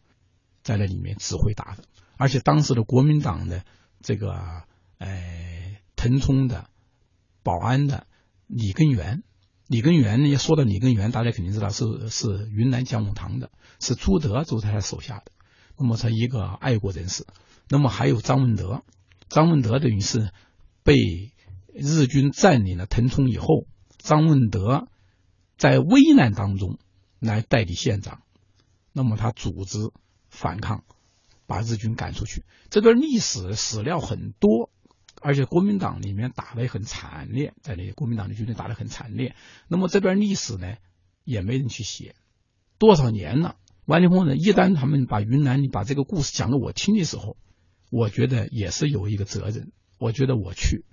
[0.64, 1.84] 在那里面指挥打的，
[2.18, 3.64] 而且当时的国民党的
[4.02, 4.64] 这个
[4.98, 6.70] 呃腾冲的、
[7.44, 8.08] 保安的
[8.48, 9.24] 李根源，
[9.68, 15.32] 李根源呢，说到李根源，大家肯定知道是是云南讲武堂的，是朱德就在他手下的，
[15.78, 17.26] 那么他一个爱国人士，
[17.70, 18.84] 那么还有张文德，
[19.28, 20.32] 张文德等于是
[20.84, 20.96] 被
[21.74, 24.88] 日军占领了腾冲以后，张文德
[25.58, 26.80] 在危难当中
[27.20, 28.22] 来代理县长，
[28.94, 29.92] 那么他组织
[30.30, 30.86] 反抗，
[31.46, 32.46] 把日军赶出去。
[32.70, 34.70] 这段历史史料很多，
[35.22, 39.36] 而且国民党里面打得很惨烈，在那些国民党的军队打得很惨烈。
[39.68, 40.76] 那么这段历史呢，
[41.24, 42.16] 也没人去写，
[42.78, 43.56] 多少年了。
[43.86, 47.38] 完了以后呢，一旦他们把云南你把这个故事讲给我听的时候，
[47.90, 49.72] 我觉得也是有一个责任。
[49.98, 50.86] 我觉得我去。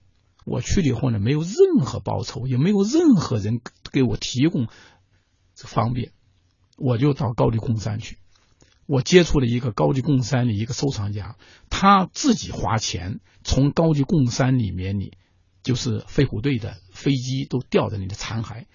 [0.47, 3.61] 我去了以后呢，没有任何报酬，也没有任何人
[3.93, 4.69] 给我提供
[5.55, 6.13] 方便，
[6.77, 8.19] 我就到高黎贡山去。
[8.87, 11.37] 我接触了一个高级贡山的一个收藏家，
[11.71, 15.17] 他自己花钱从高级贡山里面里，
[15.63, 18.67] 就是飞虎队的飞机都掉在你的残骸，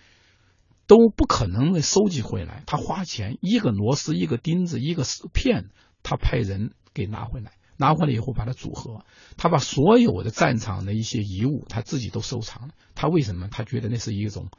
[0.88, 2.64] 都不可能的收集回来。
[2.66, 5.03] 他花钱一个螺丝、一个钉子、一个
[5.34, 5.70] 片，
[6.03, 7.53] 他派人给拿回来。
[7.82, 9.05] 拿回来以后，把它组合。
[9.38, 12.74] 他把所有的战场的一些遗物，他自己都收藏了。
[12.93, 13.47] 他为什么？
[13.47, 14.49] 他觉得那是一种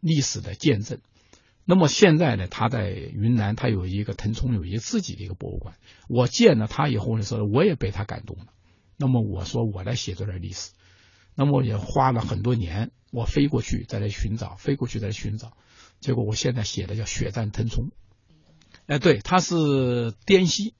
[0.00, 0.98] 历史的见证。
[1.64, 2.48] 那么现在呢？
[2.48, 5.76] 他在云南，他有一个腾冲，有一个自己的一个博物馆。
[6.08, 8.46] 我见了他以后呢，说，我也被他感动了。
[8.96, 10.72] 那么我说，我来写这段历史。
[11.34, 15.56] 那么也花了很多年，我飞过去再来寻找，飞过去再来寻找。
[16.00, 17.84] 结果我现在写的叫《血战腾冲》。
[18.86, 20.74] 哎，对，他是滇西。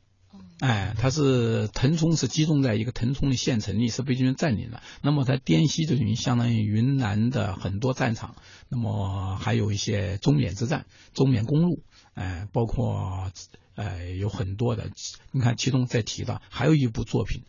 [0.61, 4.83] 哎，它是腾冲是集中在一个腾冲的县城里，是被军人占领了。
[5.03, 8.37] 那么在滇西就等于相当于云南的很多战场，
[8.69, 11.83] 那么还有一些中缅之战、中缅公路，
[12.15, 13.33] 哎，包括
[13.75, 14.91] 呃有很多的。
[15.33, 17.43] 你看，其中在提到还有一部作品，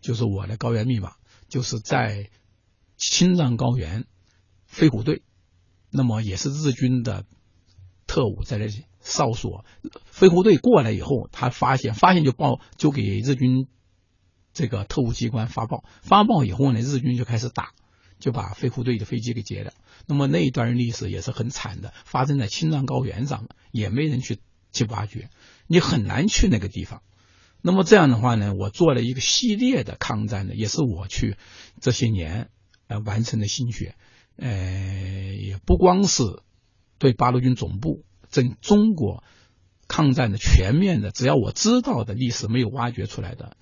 [0.00, 1.14] 就是我的高原密码，
[1.48, 2.30] 就是在
[2.96, 4.04] 青藏高原
[4.66, 5.22] 飞虎队，
[5.90, 7.24] 那么也是日军的
[8.06, 8.84] 特务在这里。
[9.02, 9.64] 哨所
[10.06, 13.66] 飞虎队过来以后，他发现发现就报就给日军
[14.52, 17.72] 这个特务机关发报，发报以后呢，日军就开始打，
[18.18, 19.72] 就把飞虎队的飞机给劫了。
[20.06, 24.38] 那么那一段历史也是很惨的，发生在青藏高原上，也没人去
[24.72, 25.30] 去挖掘，
[25.66, 27.02] 你很难去那个地方。
[27.60, 31.36] 那么这样的话呢，我做了一个系列的抗战的，也是我去
[31.80, 32.50] 这些年
[32.88, 33.94] 呃完成的心血，
[34.36, 34.50] 呃，
[35.34, 36.24] 也不光是
[36.98, 38.04] 对八路军总部。
[38.32, 39.22] 整中国
[39.86, 43.56] 抗战的全面的，只要我知道的历史没有挖掘出来的，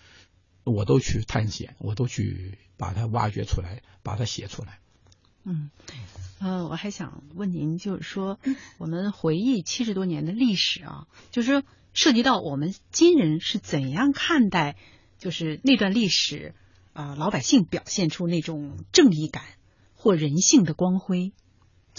[0.65, 4.79] 我都去探险，我都去把它挖掘出来，把它写出来。
[5.43, 5.71] 嗯，
[6.39, 8.39] 呃，我还想问您，就是说，
[8.79, 11.63] 我们回忆七十多年的历史啊，就是说
[11.93, 14.77] 涉及到我们今人是怎样看待，
[15.19, 16.55] 就是那段历史
[16.93, 19.43] 啊，老百姓表现出那种正义感
[19.95, 21.33] 或人性的光辉。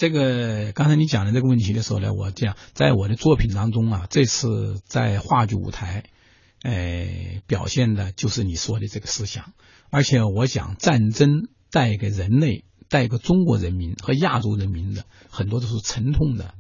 [0.02, 6.06] 这个刚才你讲的这个问题的时候呢，我讲在我的作品当中啊，这次在话剧舞台，
[6.64, 7.08] 呃，
[7.46, 9.54] 表现的就是你说的这个思想。
[9.92, 16.56] 而且我讲战争带给人类、带给中国人民和亚洲人民的很多都是沉痛的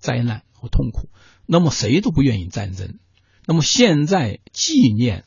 [0.00, 1.10] 灾难和痛苦。
[1.46, 2.98] 那么谁都不愿意战争。
[3.46, 5.22] 那么现在纪念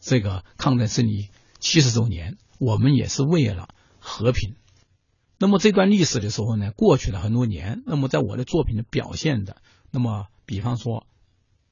[0.00, 1.28] 这个抗战胜利
[1.60, 3.68] 七十周年，我们也是为了
[4.00, 4.56] 和平。
[5.42, 7.82] 那么这段历史的时候呢，过去了很多年。
[7.86, 11.06] 那么在我的作品的表现的，那么比方说，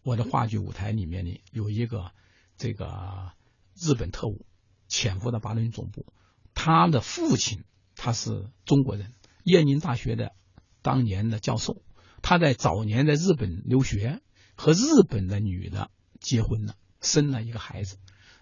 [0.03, 2.13] 我的话剧舞台里面呢，有一个
[2.57, 3.33] 这个
[3.79, 4.47] 日本特务
[4.89, 6.07] 潜伏到八路军总部，
[6.55, 7.65] 他的父亲
[7.95, 9.13] 他是中国人，
[9.45, 10.33] 燕京大学的
[10.81, 11.83] 当年的教授，
[12.23, 14.23] 他在早年在日本留学，
[14.57, 15.91] 和日本的女的
[16.21, 17.99] 结婚了，生了一个孩子。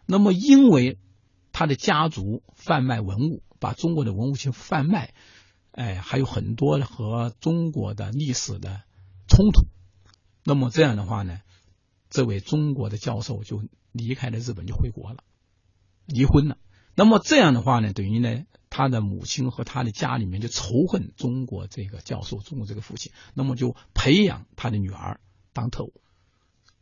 [0.07, 1.01] 那么因为
[1.51, 3.43] 他的家族贩卖文物。
[3.67, 5.13] 把中国的文物去贩卖，
[5.73, 8.85] 哎，还有很多和中国的历史的
[9.27, 9.67] 冲突。
[10.45, 11.41] 那么这样的话呢，
[12.09, 15.25] 这位中国的教授就离开了日本，就回国了，
[16.05, 16.59] 离婚了。
[16.95, 25.21] 那么这样的话呢，等于呢，他的母亲和他的家里面就仇恨中国这个教授，中国这个父亲，那么就培养他的女儿
[25.53, 25.93] 当特务，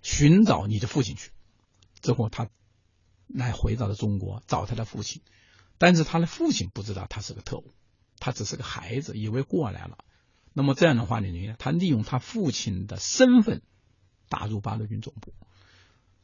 [0.02, 1.30] 寻找你的父亲去。
[2.02, 2.50] 之后他
[3.26, 5.22] 来回到了中国，找他的父亲。
[5.78, 7.72] 但是他的父亲不知道他是个特务，
[8.18, 9.98] 他只是个孩子，以为过来了。
[10.52, 13.62] 那么这样的话呢，他利用他父亲的身份
[14.28, 15.34] 打入八路军总部。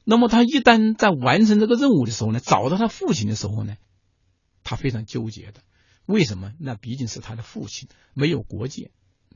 [0.04, 3.76] 那么他一旦在完成这个任务的时候呢，找到他父亲的时候呢，
[4.62, 5.62] 他非常纠结的。
[6.06, 6.52] 为什么？
[6.58, 8.90] 那毕竟是他的父亲，没有国界，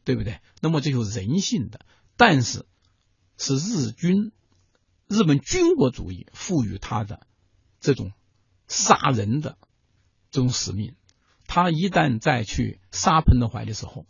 [0.05, 0.41] 对不对？
[0.61, 1.81] 那么这有人性的，
[2.17, 2.67] 但是
[3.37, 4.33] 是日军
[5.07, 7.27] 日本军国主义赋予他的
[7.79, 8.13] 这种
[8.67, 9.59] 杀人的
[10.35, 10.97] 这种使命。
[11.47, 14.05] 他一旦再去杀彭德怀的时候，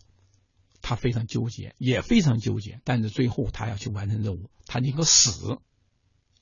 [0.80, 2.80] 他非常纠结，也非常纠结。
[2.82, 5.58] 但是最后他要去完成任务，他宁可死，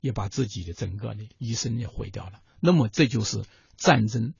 [0.01, 2.41] 也把自己的整个的一生也毁掉了。
[2.61, 3.45] 那么这就是
[3.76, 4.35] 战争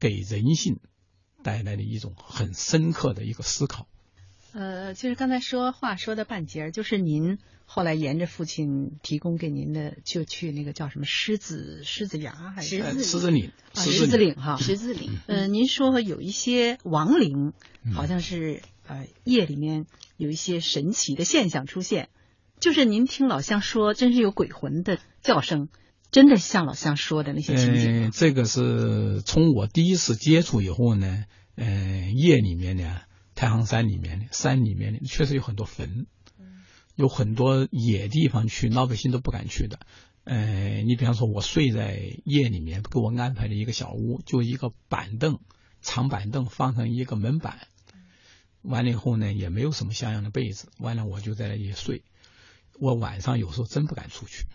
[0.00, 0.80] 给人性
[1.42, 3.86] 带来的一种很深刻的一个思考。
[4.58, 7.36] 呃，就是刚才说话说的半截儿，就是您
[7.66, 13.52] 后来沿着父亲提供给您的，就去那个叫什么狮子狮子崖还是狮子岭？
[13.74, 15.10] 啊，狮子岭哈，狮子岭。
[15.26, 17.52] 呃，您说有一些亡灵，
[17.92, 19.84] 好像是呃夜里面
[20.16, 22.08] 有一些神奇的现象出现，
[22.58, 25.68] 就是您听老乡说，真是有鬼魂的叫声，
[26.10, 28.04] 真的像老乡说的那些情景。
[28.04, 31.26] 呃，这个是从我第一次接触以后呢，
[31.56, 31.66] 呃，
[32.14, 33.02] 夜里面呢。
[33.36, 36.06] 太行山里面的山里面的确实有很多坟，
[36.96, 39.78] 有很多野地方去老百姓都不敢去的。
[40.24, 45.38] 呃，你比方说，我睡在夜里面给我安排了一个小屋，就一个板凳，
[45.82, 47.68] 长板凳放上一个门板，
[48.62, 52.02] 完了以后呢，也没有什么像样的被子，完了我就在那里睡。
[52.80, 54.46] 我晚上有时候真不敢出去，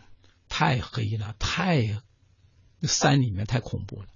[0.49, 2.01] 太黑了，太
[2.81, 4.07] 山里面太恐怖了。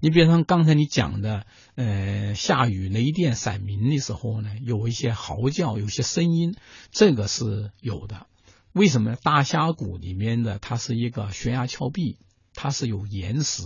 [0.00, 6.54] 你比方刚才你讲的，呃，下雨雷电闪鸣的时候呢，有一些嚎叫，有些声音，
[6.90, 8.26] 这个是有的。
[8.72, 9.16] 为什么呢？
[9.22, 12.18] 大峡谷里面的它是一个悬崖峭壁，
[12.54, 13.62] 它是有岩石，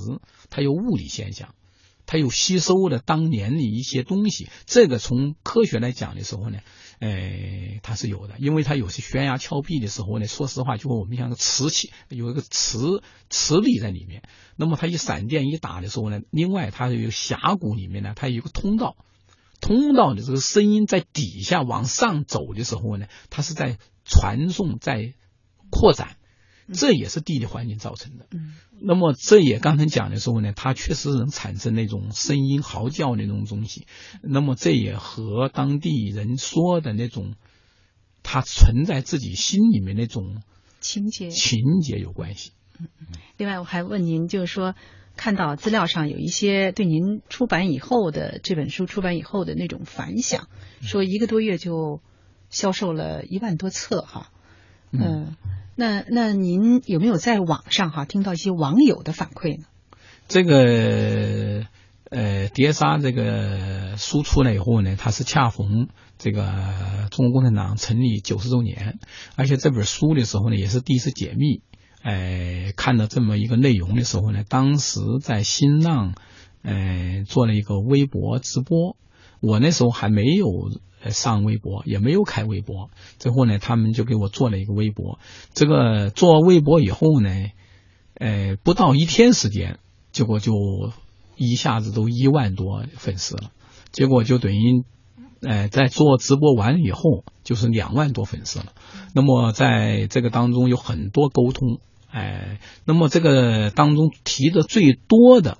[0.50, 1.54] 它有物理现象。
[2.10, 6.60] 它有吸收的当年的一些东西，这个从科学来讲的时候呢，
[7.00, 14.22] 呃，它是有的，因为它有些悬崖峭壁的时候呢，说实话，就我们像个磁器，有一个瓷磁力在里面。
[14.56, 18.96] 那么它一闪电一打的时候呢，另外它有峡谷里面呢，它有一个通道，
[19.60, 25.14] 通道的这个声音在底下往上走的时候呢，它是在传送，在
[25.70, 26.17] 扩展。
[26.72, 28.26] 这也是地理环境造成的。
[28.32, 33.86] 嗯，那么这也刚才讲的时候呢，它确实能产生那种声音嚎叫那种东西。
[34.22, 37.34] 那么这也和当地人说的那种，
[38.22, 40.42] 他存在自己心里面那种
[40.80, 42.52] 情节情节有关系。
[42.78, 43.06] 嗯嗯。
[43.36, 44.74] 另外，我还问您，就是说，
[45.16, 50.48] 看到资料上有一些对您出版以后的这本书出版以后的那种反响，
[50.82, 52.02] 说一个多月就
[52.50, 54.30] 销售了一万多册，哈。
[54.92, 55.36] 嗯。
[55.80, 59.64] 那那您有没有在网上哈听到一些网友的反馈呢？
[60.26, 61.66] 这个
[62.10, 65.86] 呃，碟刹这个书出来以后呢，它是恰逢
[66.18, 68.98] 这个中国共产党成立九十周年，
[69.36, 71.62] 而且这本书的时候呢，也是第一次解密。
[72.02, 76.16] 哎，看到这么一个内容的时候呢，当时在新浪
[76.62, 78.96] 呃做了一个微博直播，
[79.40, 80.48] 我那时候还没有。
[81.10, 85.18] 上微博也没有开微博，最后呢，他们就给我做了一个微博。
[85.54, 87.30] 这个做微博以后呢，
[88.14, 89.78] 呃，不到一天时间，
[90.12, 90.52] 结果就
[91.36, 93.52] 一下子都一万多粉丝了。
[93.92, 94.84] 结果就等于，
[95.40, 98.72] 呃，在做直播完以后，就是两万多粉丝了。
[99.14, 101.78] 那么在这个当中有很多沟通，
[102.10, 105.58] 哎，那么这个当中提的最多的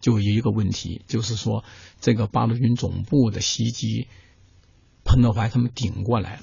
[0.00, 1.64] 就有一个问题，就是说
[2.00, 4.08] 这个八路军总部的袭击。
[5.04, 6.42] 彭德怀他们顶过来了，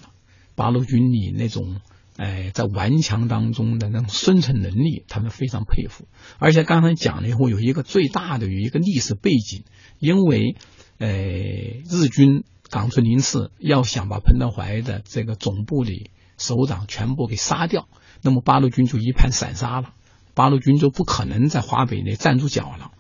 [0.56, 1.80] 八路军里那种
[2.18, 6.06] 哎，在顽强当中的那种生存能力，他们非常佩服。
[6.38, 9.64] 而且刚才讲了以后，有一个最大的有一个历史背景，
[10.00, 10.58] 因为
[10.98, 17.88] 呃，日军冈村宁次要想把彭德怀的这个总部里首长全部给杀掉，
[18.22, 19.94] 那么八路军就一盘散沙了，
[20.34, 22.92] 八路军就不可能在华北内站住脚了。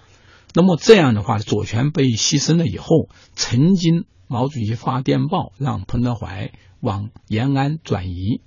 [0.53, 4.05] 那么这样的话，左权被牺牲了以后，曾经。
[4.32, 6.52] 毛主席发电报让彭德怀
[6.82, 8.42] 往延安转移，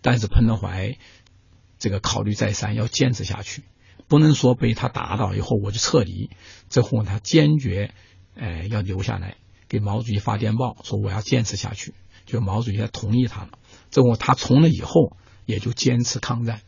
[0.00, 0.98] 但是彭德怀
[1.78, 3.62] 这个考虑再三，要坚持下去，
[4.08, 6.30] 不能说被他打倒以后我就撤离。
[6.68, 7.94] 之后他坚决，
[8.34, 9.36] 呃，要留下来，
[9.68, 11.94] 给毛主席发电报说我要坚持下去，
[12.26, 13.50] 就毛主席同意他了。
[13.92, 15.16] 之后他从了以后
[15.46, 16.62] 也就坚持抗战。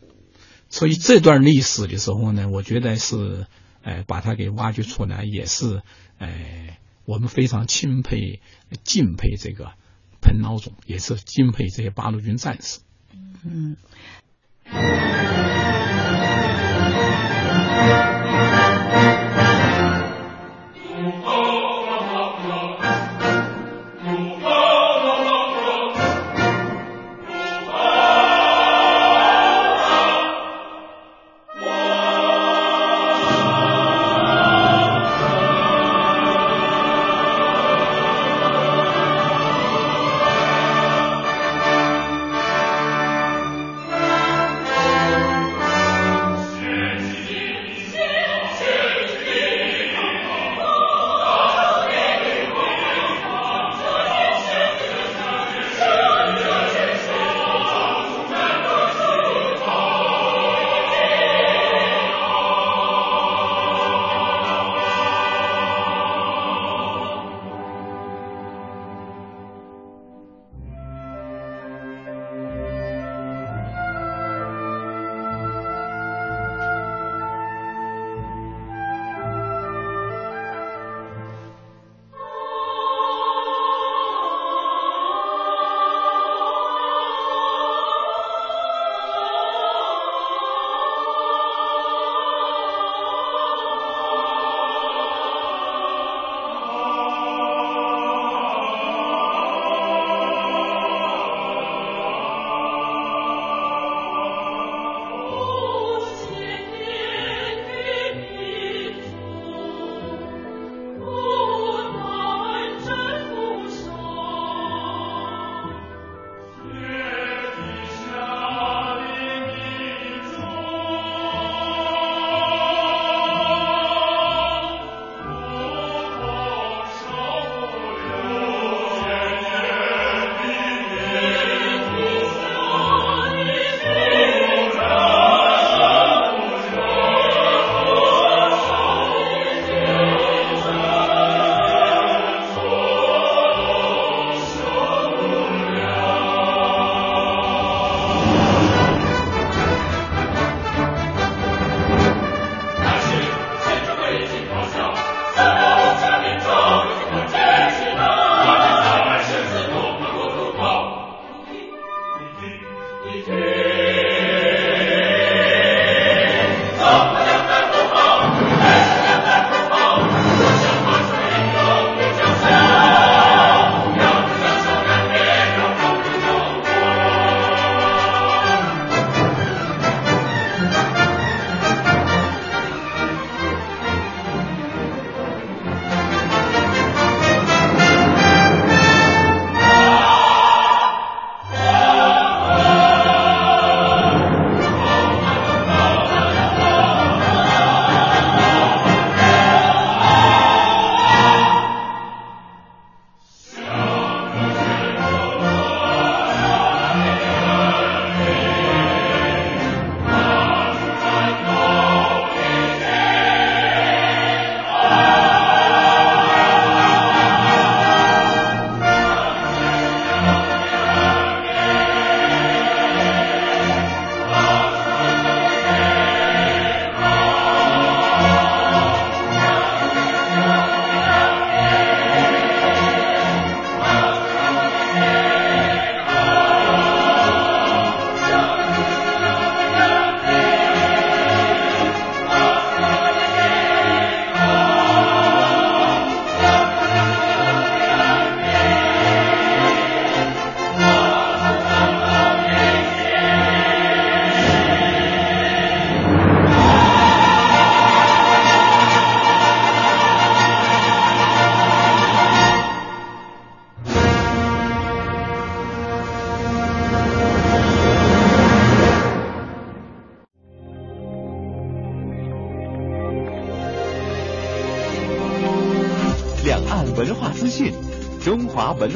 [0.69, 3.47] 所以这段历史的时候呢，我觉得是，
[3.81, 5.81] 呃，把他给挖掘出来，也是，
[6.19, 6.77] 呃。
[7.05, 8.41] 我们非常钦佩、
[8.83, 9.73] 敬佩这个
[10.21, 12.79] 彭老总，也是敬佩这些八路军战士。
[13.43, 13.77] 嗯。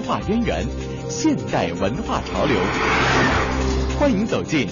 [0.07, 0.65] 化渊源，
[1.09, 2.55] 现代文化潮流。
[3.99, 4.65] 欢迎走进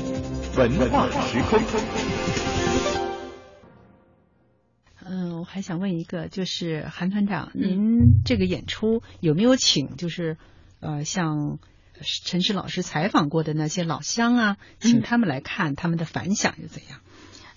[0.56, 1.60] 文化时空。
[5.06, 10.38] 嗯，我还想问一个，就是韩团长，您这个演出有没有请，就是
[10.80, 11.60] 呃，像
[12.24, 17.02] 陈石老师采访过的那些老乡啊，请他们来看，他们的反响又怎样？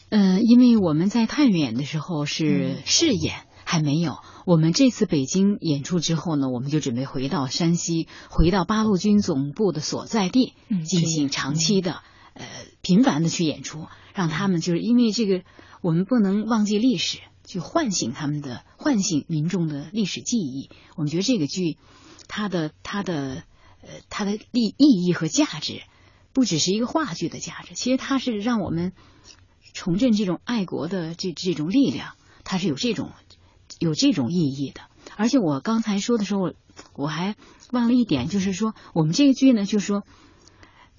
[0.08, 4.16] 嗯，因为我们在太原演的时候是试演，还没有。
[4.48, 10.54] 我们这次北京演出之后呢，我们就准备回到山西，回到八路军总部的所在地，
[10.86, 12.00] 进行长期的、
[12.32, 12.46] 呃
[12.80, 15.42] 频繁的去演出，让他们就是因为这个，
[15.82, 20.70] 我们不能忘记历史，去唤醒他们的、唤醒民众的历史记忆。
[20.96, 21.76] 我们觉得这个剧，
[22.26, 23.42] 它的、它的、
[23.82, 25.82] 呃，它的意意义和价值，
[26.32, 28.94] 不只是一个话剧的价值，其实它是让我们。
[29.74, 33.12] 重振这种爱国的这这种力量，它是有这种
[33.78, 34.82] 有这种意义的。
[35.16, 36.52] 而且我刚才说的时候，
[36.94, 37.34] 我还
[37.72, 40.04] 忘了一点，就是说我们这个剧呢，就是说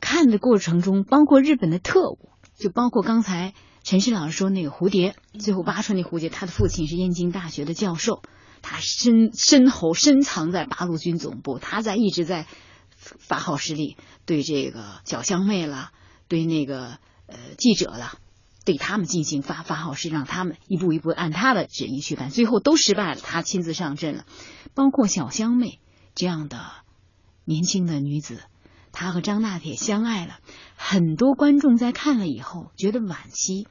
[0.02, 3.54] 看的过程中，包括日本的特务，就包括刚才
[3.84, 8.24] 陈石老师说那个蝴蝶，最后挖出那蝴蝶，他的父亲是燕京大学的教授，
[8.62, 12.48] 他深深厚深藏在八路军总部，他在一直在
[12.98, 15.92] 发号施令，对这个小香妹了，
[16.28, 18.18] 对那个呃记者了。
[18.70, 23.20] 对他们进行发发号施，让他们一步一步按他的旨意去办，最后都失败了。
[23.20, 24.26] 他亲自上阵了，
[24.76, 25.80] 包括小香妹
[26.14, 26.62] 这样的
[27.46, 28.44] 年轻的女子，
[28.92, 30.38] 她和张大铁相爱了。
[30.76, 33.66] 很多观众在看了以后觉得惋惜，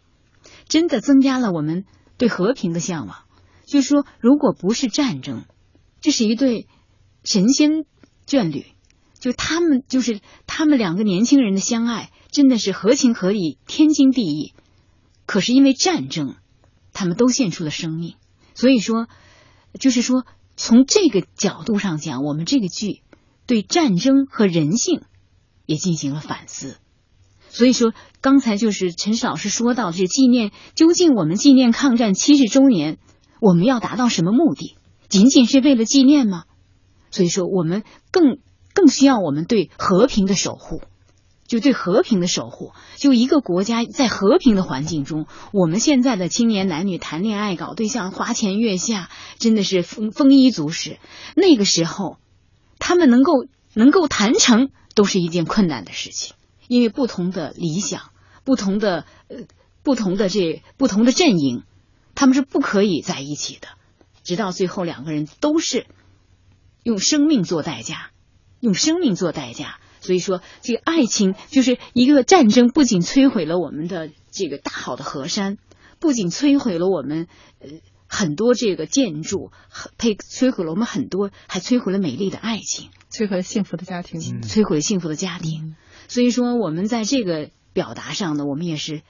[0.69, 1.85] 真的增加了我们
[2.17, 3.19] 对和平的向往。
[3.65, 5.45] 就说，如果不是战争，
[6.01, 6.67] 这是一对
[7.23, 7.85] 神仙
[8.27, 8.67] 眷侣，
[9.21, 10.19] 就他们就是
[10.49, 14.55] 他们两个年轻人的相爱，真的是合情合理，天经地义。
[15.29, 16.37] 可是因为战争，
[16.95, 18.15] 他们都献出了生命，
[18.55, 19.09] 所以说，
[19.79, 20.25] 就是说，
[20.57, 23.03] 从这个角度上讲，我们这个剧
[23.47, 25.03] 对战争和人性
[25.67, 26.79] 也进行了反思。
[27.51, 32.97] 所以说，刚才就是陈老师说到，是纪念究竟我们纪念抗战七十周年，
[33.39, 34.79] 我们要达到什么目的？
[35.11, 36.45] 仅仅是为了纪念吗？
[37.11, 38.39] 所以说，我们更
[38.73, 40.81] 更需要我们对和平的守护。
[41.49, 50.99] 就对和平的守护，就一个国家在和平的环境中，我们现在的青年男女谈恋爱、搞对象、花前月下，真的是丰丰衣足食。
[51.35, 52.19] 那个时候，
[52.79, 56.37] 他们能够能够谈成，都是一件困难的事情，
[56.69, 58.11] 因为不同的理想、
[58.45, 59.39] 不同的呃、
[59.83, 61.63] 不同的这不同的阵营，
[62.15, 63.69] 他们是不可以在一起的。
[64.23, 65.87] 直到最后，两个人都是
[66.83, 68.11] 用生命做代价，
[68.61, 69.81] 用生命做代价。
[70.01, 75.59] 所以说，这个爱情就是一个战争，不仅摧毁了我们的这个大好的河山，
[75.99, 77.27] 不仅摧毁了我们
[77.61, 77.69] 呃
[78.07, 79.51] 很多这个建筑，
[79.97, 85.77] 呸，摧毁了我们很多，还摧毁了美丽的爱情，摧毁了幸福的家庭，摧毁了幸福的家庭。
[86.09, 89.03] 所以说，我们在这个表达上呢，我们也是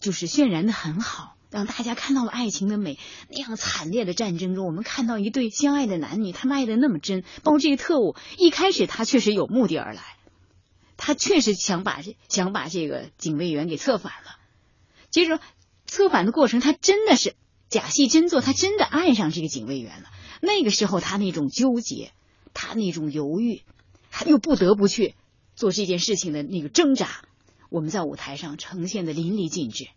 [0.00, 2.98] 就是渲染的很好，让大家看到了爱情的美。
[3.28, 7.24] 那样惨烈的战争中，我们看到一对相爱的男女，他们爱的那么真。
[7.42, 10.15] 包括这个特务，一开始他确实有目的而来。
[10.96, 14.38] 他确实想把想把这个警卫员给策反了，
[15.10, 15.40] 接着
[15.86, 17.34] 策反的过程，他真的是
[17.68, 20.10] 假戏真做，他真的爱上这个警卫员了。
[20.40, 22.12] 那个时候，他那种纠结，
[22.54, 23.62] 他那种犹豫，
[24.10, 25.14] 他又不得不去
[25.54, 27.24] 做这件事情的那个挣扎，
[27.70, 29.88] 我们在舞台上呈现的淋漓尽致。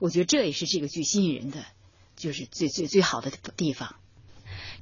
[0.00, 1.64] 我觉得这也是这个剧吸引人的，
[2.16, 3.96] 就是最最最好的地方。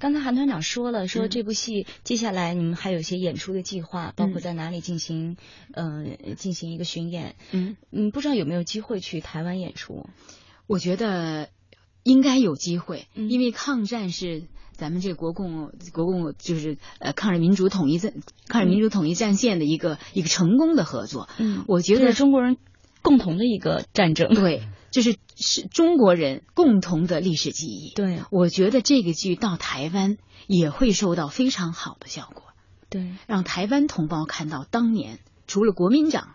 [0.01, 5.36] 刚才韩团长说了，说这部戏接下来你们还有一些演出的计划，包括在哪里进行，
[5.74, 7.36] 呃，进行一个巡演。
[7.53, 10.07] 嗯嗯，不知道有没有机会去台湾演出？
[10.66, 11.51] 我觉得
[12.03, 18.14] 应该有机会，因为抗战是咱们这国共国共就是呃抗日民主统一战
[18.48, 21.28] 抗日民主统一战线的一个一个成功的合作。
[21.36, 22.57] 嗯，我觉得中国人
[23.03, 24.34] 共同的一个战争。
[24.34, 24.62] 对。
[24.90, 27.94] 这是是中国人共同的历史记忆。
[27.94, 32.42] 对，我觉得这个剧到台湾也会收到非常好的效果。
[32.88, 36.34] 对，让台湾同胞看到当年除了国民党，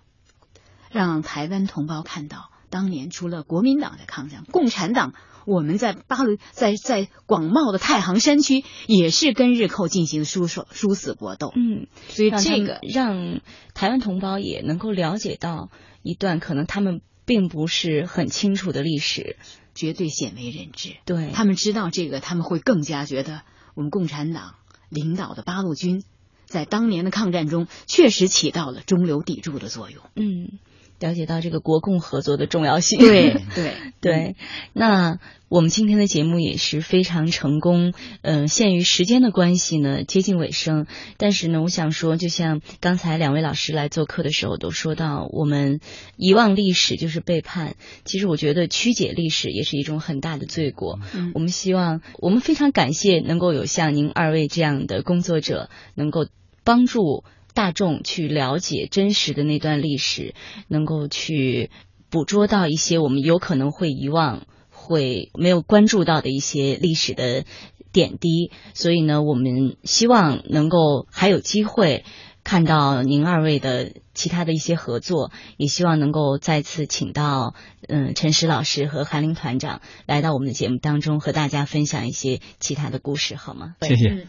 [0.90, 5.14] 让台湾同胞看到当年除了国民党的抗战，共产党
[5.46, 11.54] 我们在八路在在广袤的太行山区也是跟日寇进行殊手殊死搏斗。
[11.56, 13.42] 嗯，所以这个让
[13.74, 15.70] 台湾同胞也能够了解到
[16.04, 17.02] 一段可能他们。
[17.28, 19.38] 并不是很清楚的历史，
[19.74, 20.92] 绝对鲜为人知。
[21.06, 23.42] 对他们知道这个，他们会更加觉得
[23.74, 24.54] 我们共产党
[24.90, 26.04] 领导的八路军
[26.46, 30.04] 在当年的抗战中确实起到了中流砥柱的作用。
[30.16, 30.60] 嗯，
[31.00, 33.00] 了解到这个国共合作的重要性。
[33.00, 34.36] 对 对对，
[34.74, 35.20] 那
[35.50, 37.94] 我们今天的节目也是非常成功。
[38.22, 40.86] 嗯，限于时间的关系呢，接近尾声。
[41.18, 45.80] 但是呢，我想说，就像刚才两位老师来做客的时候都说到，我们
[46.18, 47.76] 遗忘历史就是背叛。
[48.04, 51.00] 其实我觉得曲解历史也是一种很大的罪过。
[51.14, 56.28] 嗯我们希望，我们非常感谢能够有像您二位这样的工作者，能够
[56.64, 57.24] 帮助
[57.56, 60.36] 大众去了解真实的那段历史，
[60.68, 61.72] 能够去
[62.12, 67.46] 捕捉到一些我们有可能会遗忘、会没有关注到的一些历史的
[67.94, 68.52] 点滴。
[68.74, 72.04] 所以呢，我们希望能够还有机会
[72.44, 77.56] 看到您二位的其他的一些合作，也希望能够再次请到
[77.88, 83.76] 嗯陈石老师和韩林团长来到我们的节目当中，和大家分享一些其他的故事，好吗？
[83.82, 84.10] 谢谢。
[84.10, 84.28] 青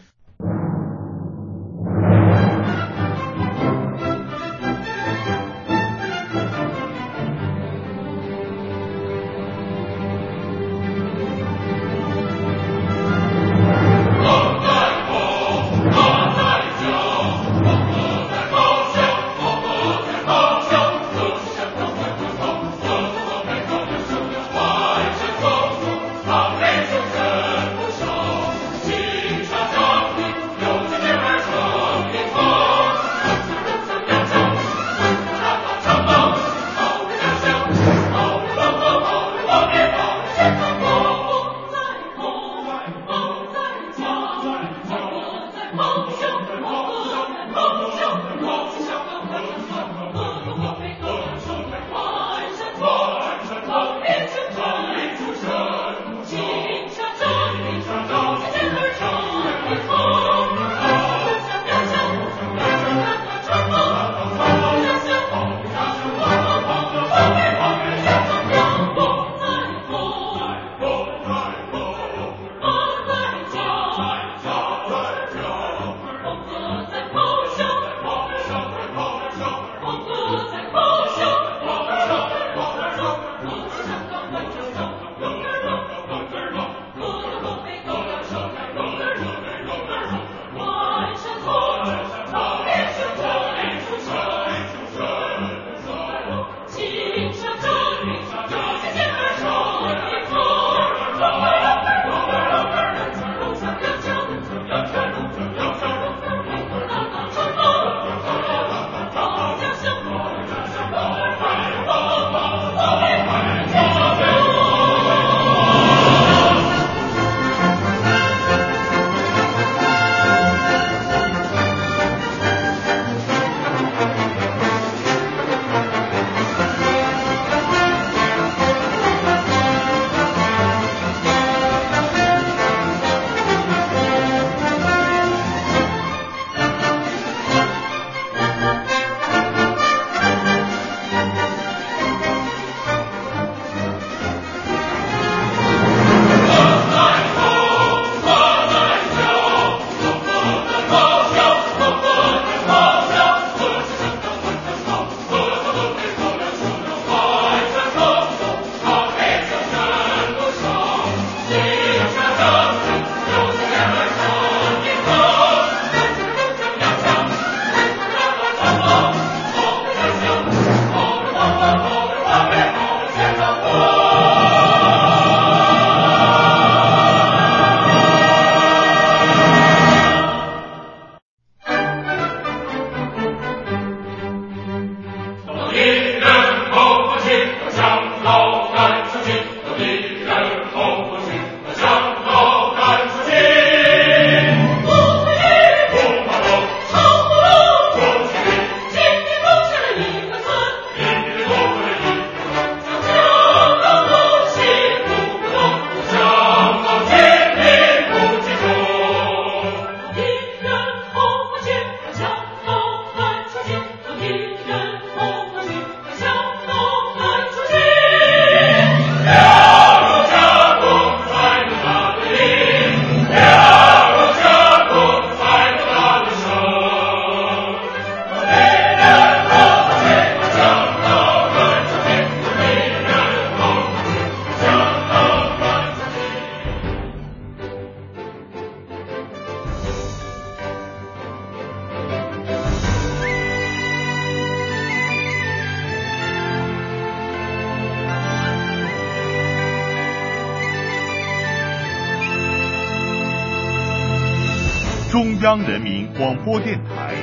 [255.17, 257.15] 中央人民广播电台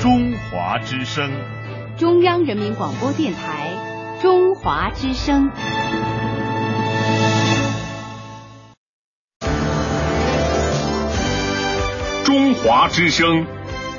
[0.00, 1.30] 中华之声。
[1.98, 3.68] 中央人民广播电台
[4.22, 5.50] 中华之声。
[12.24, 13.44] 中华之声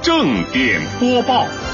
[0.01, 1.68] 正点播报。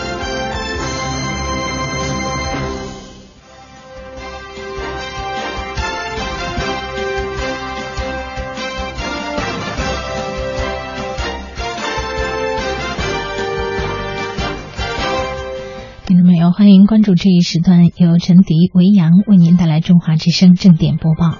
[16.78, 21.38] 您，关注这一时段由陈迪、维扬为您带来中华之声正点播报。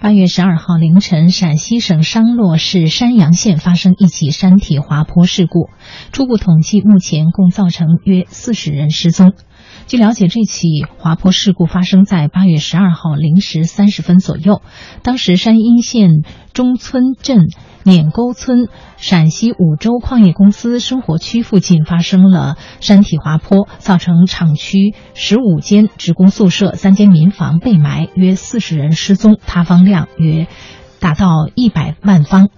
[0.00, 5.68] 八月十二号凌晨，陕西省商洛市山阳县发生一起山体滑坡事故，
[6.12, 9.32] 初步统计，目前共造成约四十人失踪。
[9.88, 10.68] 据了解，这起
[10.98, 14.62] 滑坡事故发生在八月十二号零时三十分左右，
[15.02, 16.22] 当时山阴县
[16.52, 17.48] 中村镇
[17.82, 30.46] 碾沟村陕西五洲矿业公司生活区附近发生了山体滑坡，造成厂区十五间职工宿舍、三间民房被埋，约四十人失踪，塌方量约
[31.00, 32.50] 达到一百万方。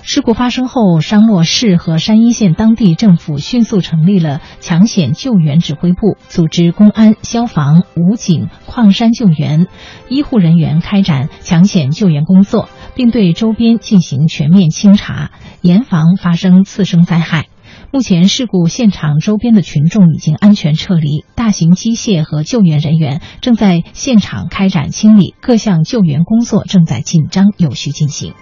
[0.00, 9.66] 事故发生后，商洛市和山阴县当地政府迅速成立了抢险救援指挥部，组织公安、消防、武警、矿山救援、
[10.08, 15.30] 医护人员开展抢险救援工作，并对周边进行全面清查，
[15.62, 17.46] 严防发生次生灾害。
[17.92, 28.34] 目前，事故现场周边的群众已经安全撤离，大型机械和救援人员正在现场开展清理，各项救援工作正在紧张有序进行。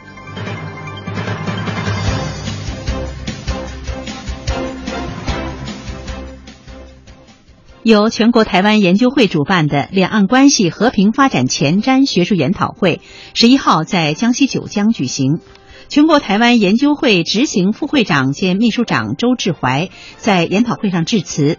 [7.87, 13.01] 由全国台湾研究会主办的两岸关系和平发展前瞻学术研讨会，
[13.33, 15.39] 十一号在江西九江举行。
[15.87, 21.59] 全国台湾研究会执行副会长兼秘书长周志怀在研讨会上致辞，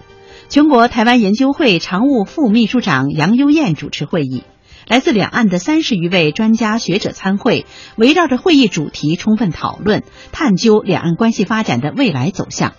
[0.50, 4.44] 全国台湾研究会常务副秘书长杨优燕主持会议。
[4.86, 7.66] 来自两岸的三十余位专家学者参会，
[7.96, 10.04] 围绕着会议主题充分讨论，
[10.34, 12.74] 探究两岸关系发展的未来走向。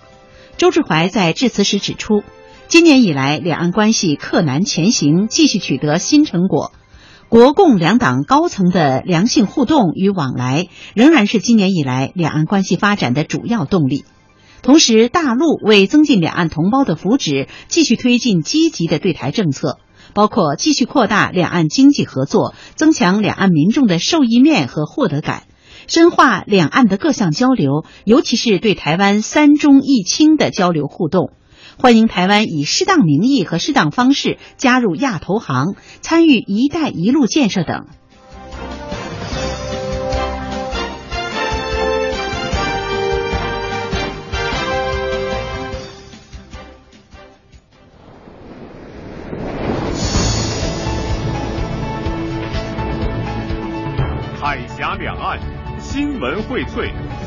[0.59, 2.23] 周志怀在致辞时指出。
[2.69, 6.73] 今年以来，两岸关系克难前行，继续取得新成果。
[7.31, 14.05] 国共两党高层的良性互动与往来，仍然是今年以来两岸关系发展的主要动力。
[14.61, 19.79] 同时，大陆为增进两岸同胞的福祉，继续推进积极的对台政策，
[20.13, 25.45] 包括继续扩大两岸经济合作，增强两岸民众的受益面和获得感，
[25.87, 31.31] 深化两岸的各项交流，尤其是对台湾“三中一轻”的交流互动。
[31.81, 37.87] 欢迎台湾以适当名义和适当方式加入亚投行，参与“一带一路”建设等。
[54.41, 55.39] 海峡两岸
[55.81, 57.18] 新闻荟萃。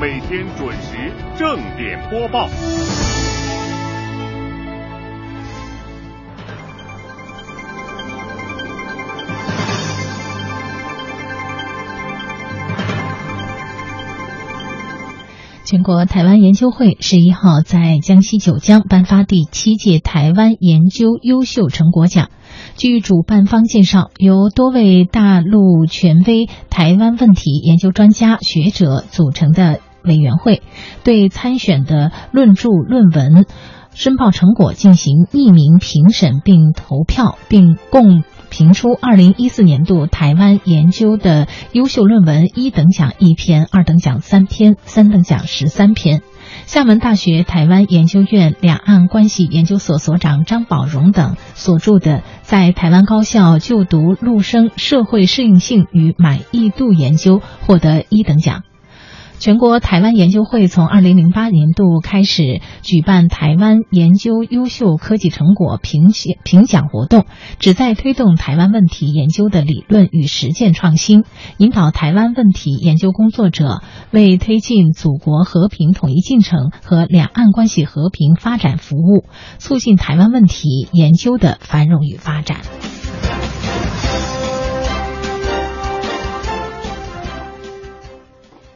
[0.00, 2.48] 每天准时正点播报。
[15.64, 22.30] 全国台湾研究会十一号在江西九江颁发第七届台湾研究优秀成果奖。
[22.76, 29.80] 据主办方介绍，由多位大陆权威台湾问题研究专家学者组成的。
[30.08, 30.62] 委员会
[31.04, 33.46] 对参选的论著论文
[33.94, 46.22] 申报成果进行匿名评审并投票，并共评出二零一四年度台湾研究的优秀论文一等奖一篇，二等奖三篇，三等奖十三篇。
[46.64, 58.62] 厦门大学台湾研究院两岸关系研究所所长张宝荣等所著的《在台湾高校就读陆生社会适应性与满意度研究》获得一等奖。
[59.38, 66.10] 全国台湾研究会从二零零八年度开始举办台湾研究优秀科技成果评
[66.42, 67.24] 评奖活动，
[67.60, 71.24] 旨在推动台湾问题研究的理论与实践创新，
[71.56, 73.80] 引导台湾问题研究工作者
[74.10, 79.24] 为推进祖国和平统一进程和两岸关系和平发展服务，
[79.58, 82.58] 促进台湾问题研究的繁荣与发展。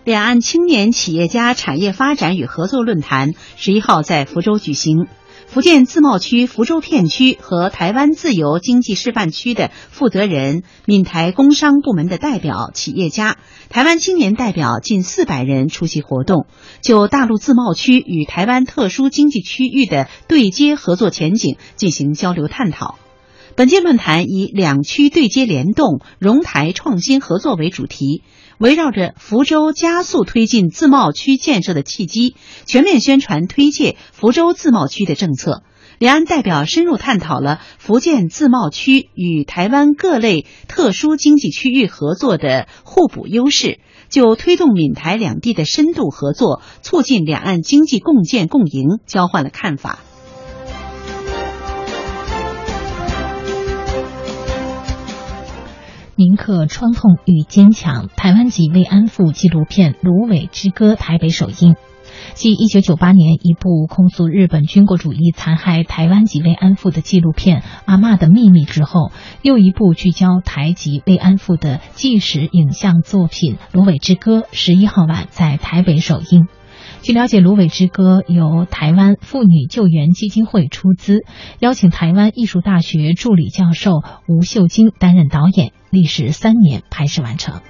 [0.05, 5.07] 两岸青年企业家产业发展与合作论坛十一号在福州举行。
[5.47, 13.37] 福建自贸区福州片区和台湾自由经济示范区的负责人、闽台工商部门的代表、企业家、
[13.69, 16.47] 台湾青年代表近四百人出席活动，
[16.81, 22.97] 就大陆自贸区与台湾特殊经济区域的对接合作前景进行交流探讨。
[23.55, 28.23] 本届论坛以“两区对接联动，融台创新合作”为主题。
[28.63, 35.65] 围绕着福州加速推进自贸区建设的契机，全面宣传推介福州自贸区的政策。
[35.99, 49.99] 两岸代表深入探讨了福建自贸区与台湾各类特殊经济区域合作的互补优势，就推动闽台两地的深度合作、促进两岸经济共建共赢交换了看法。
[56.15, 61.75] 铭刻创痛与坚强，台湾籍慰安妇纪录片《芦苇之歌》台北首映。
[62.35, 69.11] 继一九九八年一部控诉日本军国主义残害台湾籍慰安妇的纪录片《阿嬷的秘密》之后，
[69.41, 76.47] 又一部聚焦台籍慰安妇的纪实影像作品《芦苇之歌》十一号晚在台北首映。
[77.03, 81.25] 据了解，《芦苇之歌》由台湾妇女救援基金会出资，
[81.59, 87.61] 邀请台湾艺术大学助理教授吴秀晶担任导演，历时三年拍摄完成。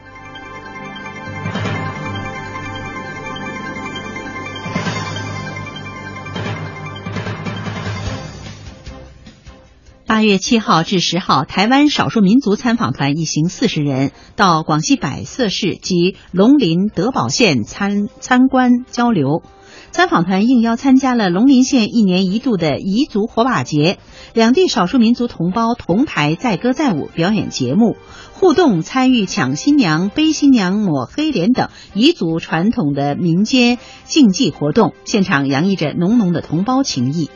[10.13, 19.43] 八月七号至十号，台湾少数民族参访团一行四十人到广西百色市及龙林德保县参参观交流。
[19.91, 23.97] 参访团应邀参加了龙林县一年一度的彝族火把节，
[24.35, 27.97] 两地少数民族同胞同台载歌载舞表演节目，
[28.35, 37.31] 互动参与抢新娘、背新娘、抹黑脸等彝族传统的民间竞技活动，现场洋溢着浓浓的同胞情谊。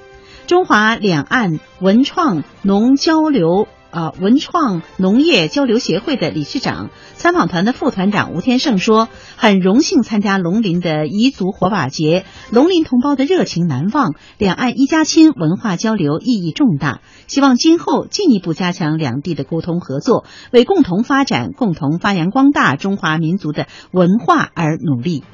[0.46, 17.00] 中华两岸文创农交流啊文创农业交流协会的理事长、参访团的副团长吴天胜说：“很荣幸参加龙林的彝族火把节，龙林同胞的热情难忘，两岸一家亲，文化交流意义重大。
[17.26, 25.24] 希望今后进一步加强两地的沟通合作，为共同发展、共同发扬光大中华民族的文化而努力。”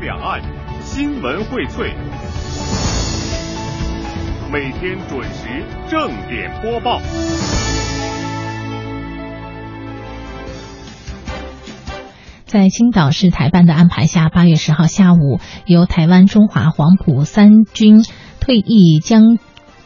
[0.00, 0.40] 两岸
[0.82, 1.92] 新闻荟萃，
[4.52, 7.00] 每天准时正点播报。
[12.44, 18.04] 在青岛市台办的安排下，八月十号下午，由台湾中华黄埔三军
[18.38, 19.38] 退役将。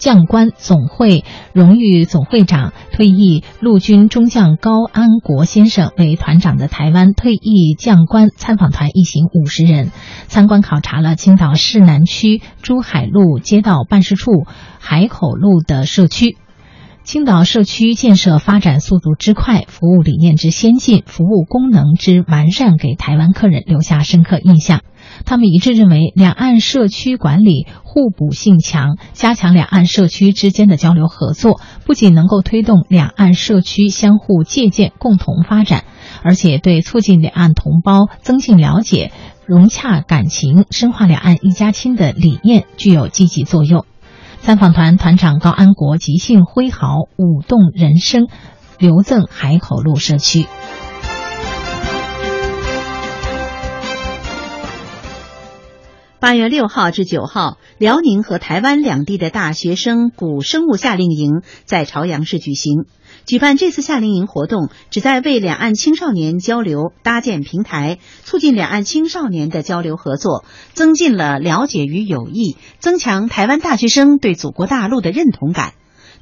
[0.03, 9.93] 将官总会荣誉总会长、退役陆军中将高安国先生为团长的台湾退役将官参访团一行五十人，
[10.27, 14.45] 参观考察了青岛市南区珠海路街道办事处
[14.81, 16.37] 海口路的社区。
[17.05, 24.81] 青岛社区建设发展速度之快，服务理念之先进，服务功能之完善，给台湾客人留下深刻印象。
[25.25, 35.85] 他们一致认为，两岸社区管理互补性强，加强两岸社区之间的交流合作，不仅能够推动两岸社区相互借鉴、共同发展，
[36.23, 39.13] 而且对促进两岸同胞增进了解、
[39.47, 43.85] 融洽感情、深化两岸一家亲的理念具有积极作用。
[44.41, 48.27] 参访团团长高安国即兴挥毫，舞动人生，
[48.79, 50.47] 留赠海口路社区。
[56.23, 62.85] 八月六号至九号，辽宁和台湾两地的大学生古生物夏令营在朝阳市举行。
[63.27, 70.45] 举办这次夏令营活动，旨在为两岸青少年交流搭建平台，促进两岸青少年的交流合作，
[70.75, 75.73] 增进了了解与友谊，增强台湾大学生对祖国大陆的认同感。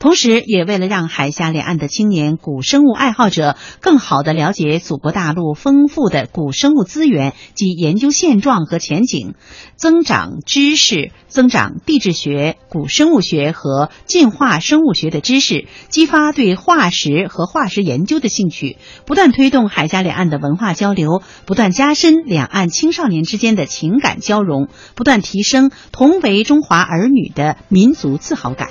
[0.01, 9.35] 同时，也为了让海峡两岸的青年古生物爱好者更好地了解祖国大陆丰富的古生物资源及研究现状和前景，
[9.77, 28.71] 增长知识、增长地质学、古生物学和进化生物学的知识，激发对化石和化石研究的兴趣，不断推动海峡两岸的文化交流，不断加深两岸青少年之间的情感交融，不断提升同为中华儿女的民族自豪感。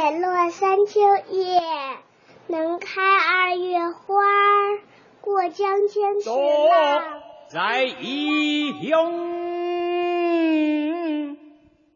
[0.00, 0.98] 解落三秋
[1.28, 1.60] 叶，
[2.46, 4.14] 能开二月花。
[5.20, 7.20] 过江千尺浪，
[7.50, 9.12] 在异乡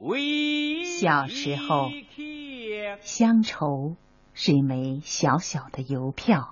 [0.01, 1.89] 为小时候，
[3.01, 3.95] 乡愁
[4.35, 6.51] 是一枚小小的邮票。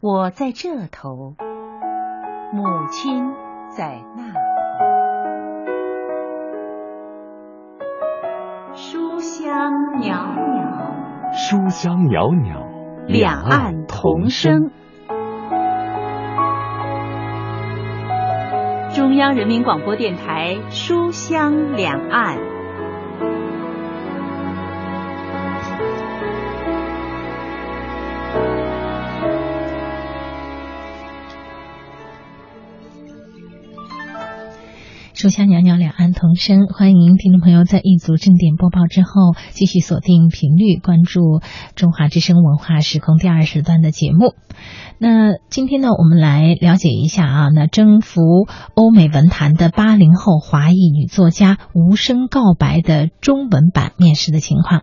[0.00, 1.36] 我在这头，
[2.52, 3.32] 母亲
[3.70, 4.51] 在那
[8.74, 12.56] 书香袅袅，书香袅袅，
[13.06, 14.70] 两岸同声。
[18.94, 22.38] 中央人民广播电台《书香两岸》。
[35.22, 36.66] 书香袅袅，两岸同声。
[36.66, 41.40] 欢迎听众朋友在一组正点播报之后，继续锁定频率，关注
[41.76, 44.34] 中华之声文化时空第二时段的节目。
[44.98, 48.20] 那今天呢，我们来了解一下啊，那征服
[48.74, 54.82] 欧美文坛的八零后华裔女作家《无声告白》的中文版面试的情况。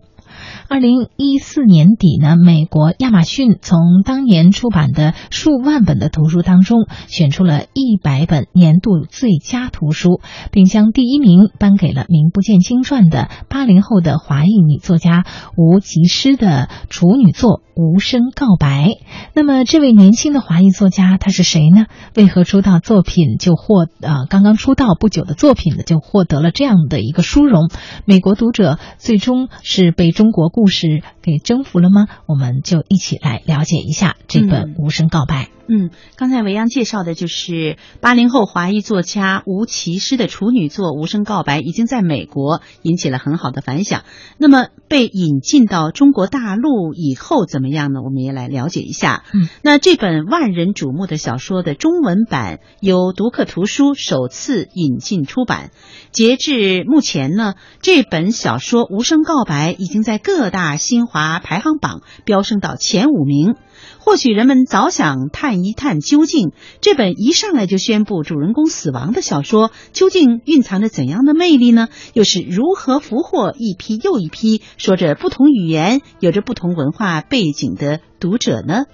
[0.68, 10.20] 二零一四年底呢，美国亚马逊从当年出版的数万本的图书当中选出了一百本年度最佳图书，
[10.52, 15.24] 并将第一名颁给了名不见经传的八零后的华裔女作家
[15.56, 18.88] 吴其诗的处女作《无声告白》。
[19.34, 21.86] 那么，这位年轻的华裔作家她是谁呢？
[22.14, 27.70] 为何出道作品就获呃刚刚出道不久的作品呢就获得了这样的一个殊荣？
[28.04, 32.06] 美国读者最终是被中中国故事给征服了吗？
[32.26, 35.44] 我们就一起来了解一下这本《无声告白》。
[35.72, 44.02] 嗯，刚才维扬介绍的就是八零后华裔作家吴奇诗的处女作《无声告白》，已经在美国引起了很好的反响。
[44.36, 48.00] 那么被引进到中国大陆以后怎么样呢？
[48.02, 49.22] 我们也来了解一下。
[49.32, 55.70] 嗯，那这本万人瞩目的小说的中文版由读客图书首次引进出版。
[56.10, 63.56] 截至目前呢，这本小说《无声告白》已经在各大新华把排行榜飙升到前五名。
[63.98, 71.88] 或许人们早想探一探究竟，这本一上来就宣布主人公死亡的小说，究竟蕴藏着怎样的魅力呢？
[72.14, 78.84] 又是如何俘获一批又一批说着不同语言、有着不同文化背景的读者呢？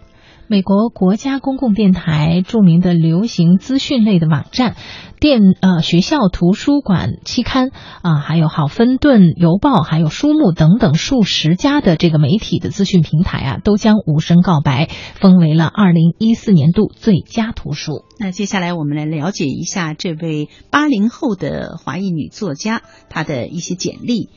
[0.49, 4.77] 美国国家公共电台著名的流行资讯类的网站。
[5.19, 7.71] 电呃学校图书馆期刊
[8.03, 14.85] 啊，还有好芬顿邮报，还有书目等等数十家的这个媒体的资讯平台啊，都将《无声告白》
[15.19, 18.05] 封为了二零一四年度最佳图书。
[18.21, 24.29] 那接下来我们来了解一下这位八零后的华裔女作家她的一些简历。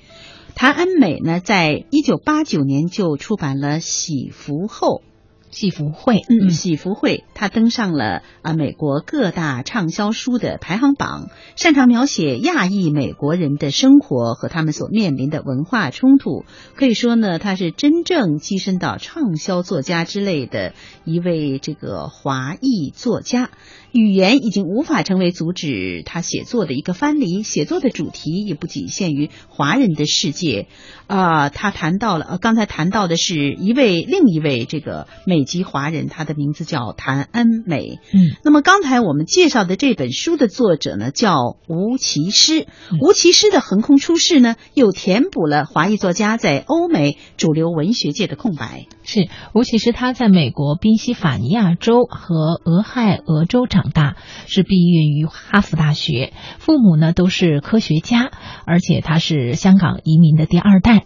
[0.55, 5.01] 谭恩美呢，在一九八九年就出版了《喜福后》。
[5.51, 11.29] 喜福会，嗯，喜福会，他登上了啊美国各大畅销书的排行榜。
[11.55, 16.45] 擅长描写亚裔美国人的生活和他们所面临的文化冲突，
[16.75, 20.73] 可以说呢，他是真正跻身到畅销作家之类的
[21.03, 23.49] 一位这个华裔作家。
[23.91, 30.67] 语言已经无法成为阻止他写作的一个藩篱，写作的主题也不仅限于华人的世界。
[31.07, 37.97] 啊，他谈到了，呃，刚才谈到的是一位另一位这个美籍华人，他的名字叫谭恩美。
[38.13, 42.67] 嗯，那么刚才我们介绍的这本书的作者呢，叫吴奇诗。
[43.01, 48.85] 吴奇诗的横空出世呢，又填补了华裔作家在欧美主流文学界的空白。
[49.03, 58.31] 是吴奇诗，他在美国宾夕法尼亚州和俄亥俄州长长大，是毕业于哈佛大学，父母呢都是科学家，
[58.65, 61.03] 而且他是香港移民的第二代。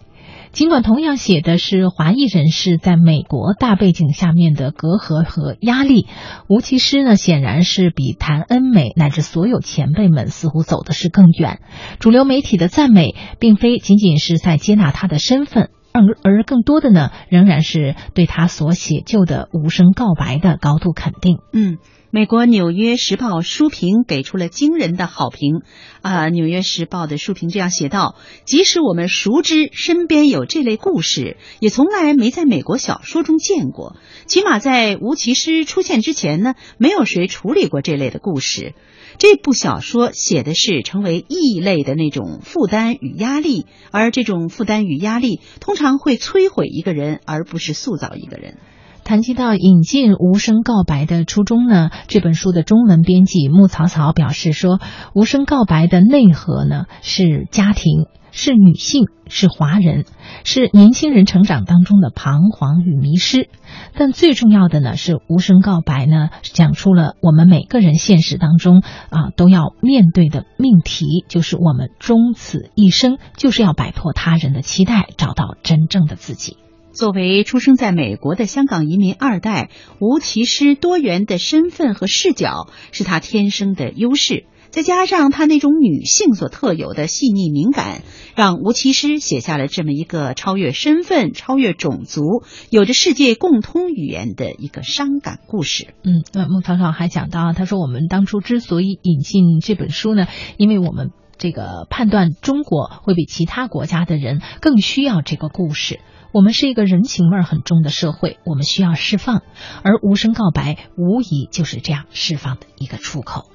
[0.51, 6.07] 尽管同样写的是华裔人士在美国大背景下面的隔阂和压力，
[6.47, 11.59] 吴其诗呢显然是比谭恩美乃至所有前辈们似乎走的是更远。
[11.99, 15.69] 主流媒体的赞美，并非仅仅是在接纳他的身份。
[15.91, 21.37] 而而更多的呢，仍然是对他所写就的《无声告白》的高度肯定。
[21.51, 21.77] 嗯。
[22.15, 25.63] 美国《纽约时报》书评给出了惊人的好评，
[26.03, 33.95] 啊，《纽约时报》的书评这样写道：即使我们熟知身边有这类故事，也从来没在美国小说中见过。
[34.27, 38.75] 起码在吴奇诗出现之前呢，没有谁处理过这类的故事。
[39.17, 48.59] 这部小说写的是成为异类的那种负担与压力，而这种负担与压力通常会摧毁一个人，而不是塑造一个人。
[49.03, 54.77] 谈及到引进《无声告白》的初衷呢，这本书的中文编辑木草草表示说，
[55.13, 60.05] 《无声告白》的内核呢是家庭，是女性，是华人，
[60.45, 63.49] 是年轻人成长当中的彷徨与迷失。
[63.93, 76.55] 但最重要的呢是，《无声告白》呢讲出了我们每个人现实当中啊都要面对的命题，就是我们终此一生就是要摆脱他人的期待，找到真正的自己。
[76.93, 88.03] 作为出生在美国的香港移民二代，吴奇诗多元的身份和视角是他天生的优势，再加上他那种女性所特有的细腻敏感，
[88.35, 92.21] 让吴奇诗写下了这么一个超越身份、超越种族、
[92.69, 95.95] 有着世界共通语言的一个伤感故事。
[96.03, 101.09] 嗯，那木草草还讲到，他说我们当初之所以引进这本书呢，因为我们
[101.39, 105.99] 这个判断中国会比其他国家的人更需要这个故事。
[106.33, 109.43] 我们是一个人情味很重的社会，我们需要释放，
[109.83, 113.51] 而无声告白无疑就是这样释放的一个出口。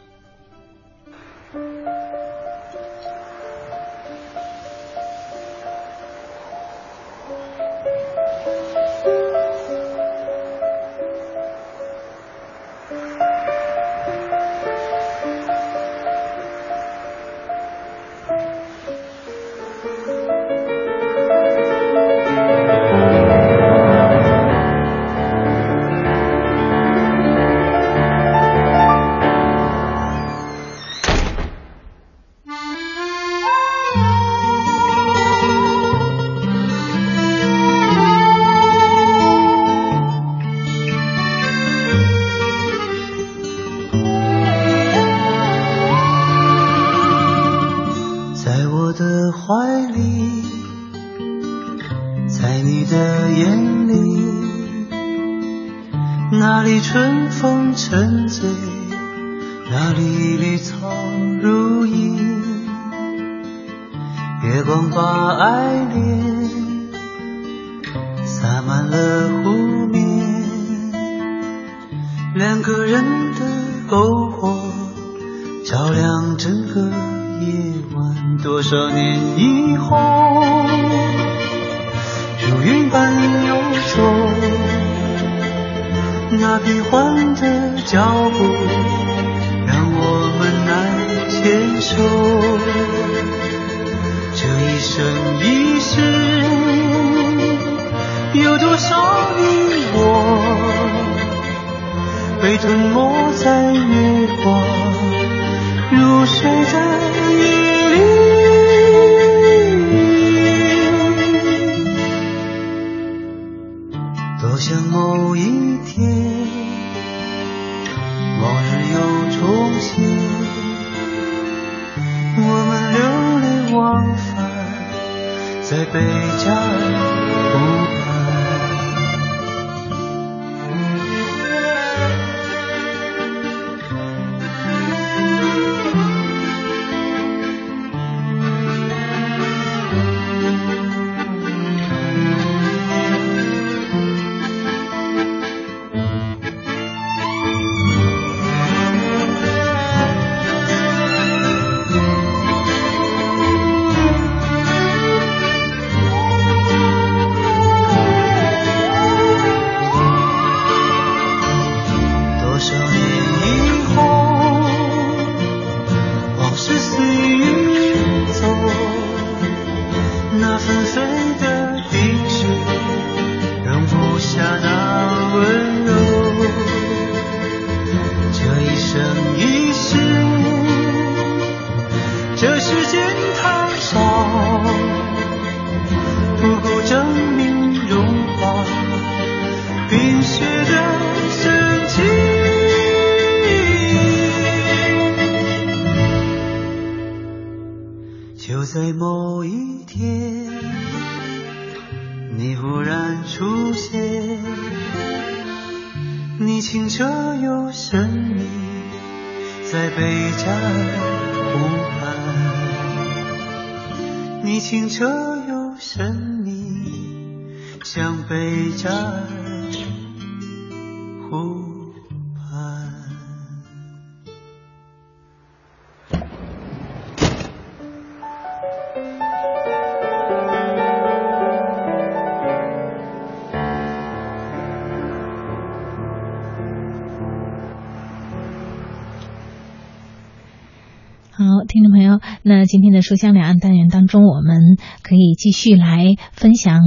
[242.69, 246.83] 今天的书香两岸单元当中，我们可以继续来分享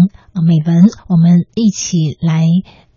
[0.45, 0.86] 美文。
[1.10, 2.45] 我们一起来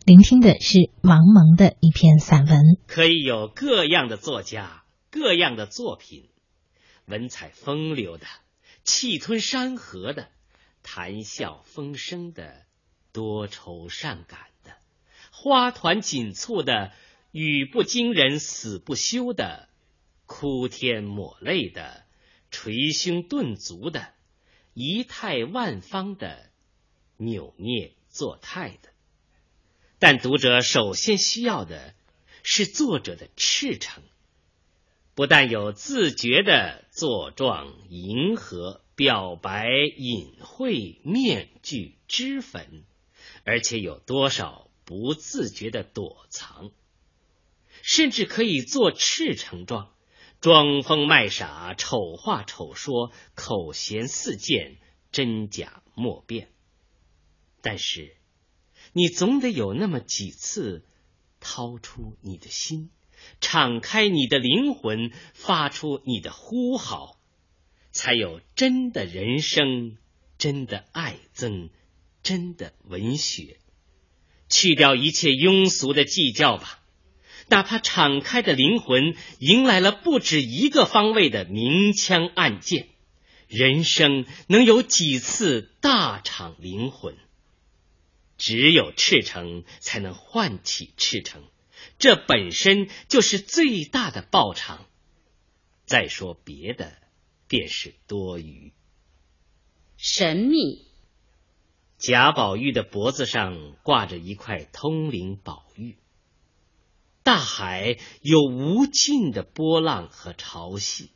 [0.04, 2.60] 聆听的是王蒙的一篇散文。
[2.86, 6.28] 可以有各样的作家，各样的作品，
[7.06, 8.26] 文采风流的，
[8.82, 10.28] 气吞山河的，
[10.82, 12.66] 谈笑风生的，
[13.14, 14.72] 多愁善感的，
[15.32, 16.92] 花团锦簇的，
[17.32, 19.70] 语不惊人死不休的。
[20.26, 22.03] 哭天抹泪的，
[22.54, 24.14] 捶胸顿足的，
[24.74, 26.50] 仪态万方的，
[27.16, 28.90] 扭捏作态的。
[29.98, 31.94] 但读者首先需要的
[32.44, 34.04] 是作者的赤诚，
[35.14, 42.84] 不但有自觉的作状、迎合、表白、隐晦、面具、脂粉，
[43.44, 46.70] 而且有多少不自觉的躲藏，
[47.82, 49.93] 甚至可以做赤诚状。
[50.44, 54.76] 装疯卖傻，丑话丑说，口嫌四溅，
[55.10, 56.50] 真假莫辨。
[57.62, 58.14] 但是，
[58.92, 60.84] 你总得有那么几次，
[61.40, 62.90] 掏出你的心，
[63.40, 67.18] 敞开你的灵魂，发出你的呼号，
[67.90, 69.96] 才有真的人生，
[70.36, 71.70] 真的爱憎，
[72.22, 73.60] 真的文学。
[74.50, 76.83] 去掉一切庸俗的计较吧。
[77.48, 82.88] 哪怕敞开的灵魂迎来了不止一个方位的明枪暗箭，
[83.48, 87.16] 人生能有几次大敞灵魂？
[88.36, 91.42] 只有赤诚才能唤起赤诚，
[91.98, 94.86] 这本身就是最大的报偿。
[95.84, 96.96] 再说别的，
[97.46, 98.72] 便是多余。
[99.96, 100.86] 神秘，
[101.98, 105.96] 贾宝玉的脖子上挂着一块通灵宝玉。
[107.24, 111.08] 大海有无尽的波浪和潮汐，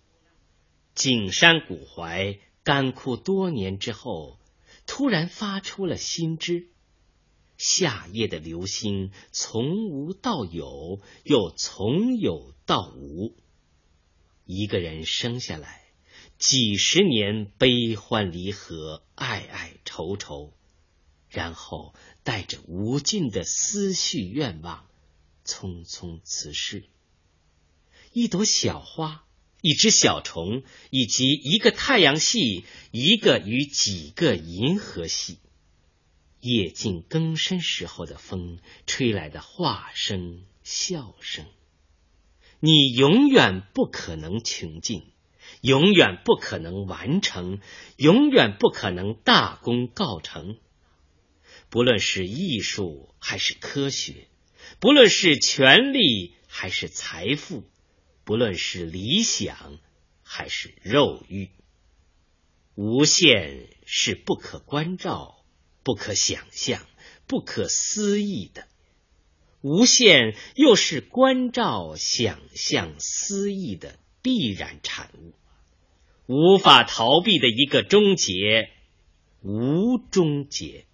[0.94, 4.39] 景山古槐干枯多年之后，
[4.86, 6.70] 突然发出了新枝。
[7.59, 13.36] 夏夜的流星从无到有，又从有到无。
[14.47, 15.82] 一个人生下来，
[16.39, 20.55] 几十年悲欢离合，爱爱愁愁，
[21.28, 24.86] 然后带着无尽的思绪愿望。
[25.49, 26.85] 匆匆辞世，
[28.12, 29.25] 一朵小花，
[29.62, 35.39] 一只小虫，以及一个太阳系，一个与几个银河系。
[36.41, 41.47] 夜静更深时候的风，吹来的话声、笑声。
[42.61, 45.03] 你永远不可能穷尽，
[45.62, 47.61] 永远不可能完成，
[47.97, 50.59] 永远不可能大功告成。
[51.70, 54.29] 不论是艺术还是科学。
[54.81, 57.65] 不论是权力还是财富，
[58.24, 59.78] 不论是理想
[60.23, 61.51] 还是肉欲，
[62.74, 65.45] 无限是不可关照、
[65.82, 66.86] 不可想象、
[67.27, 68.62] 不可思议的；
[69.62, 75.35] 无限又是关照、想象、思议的必然产物，
[76.27, 78.70] 无法逃避的一个终结——
[79.43, 80.86] 无终结。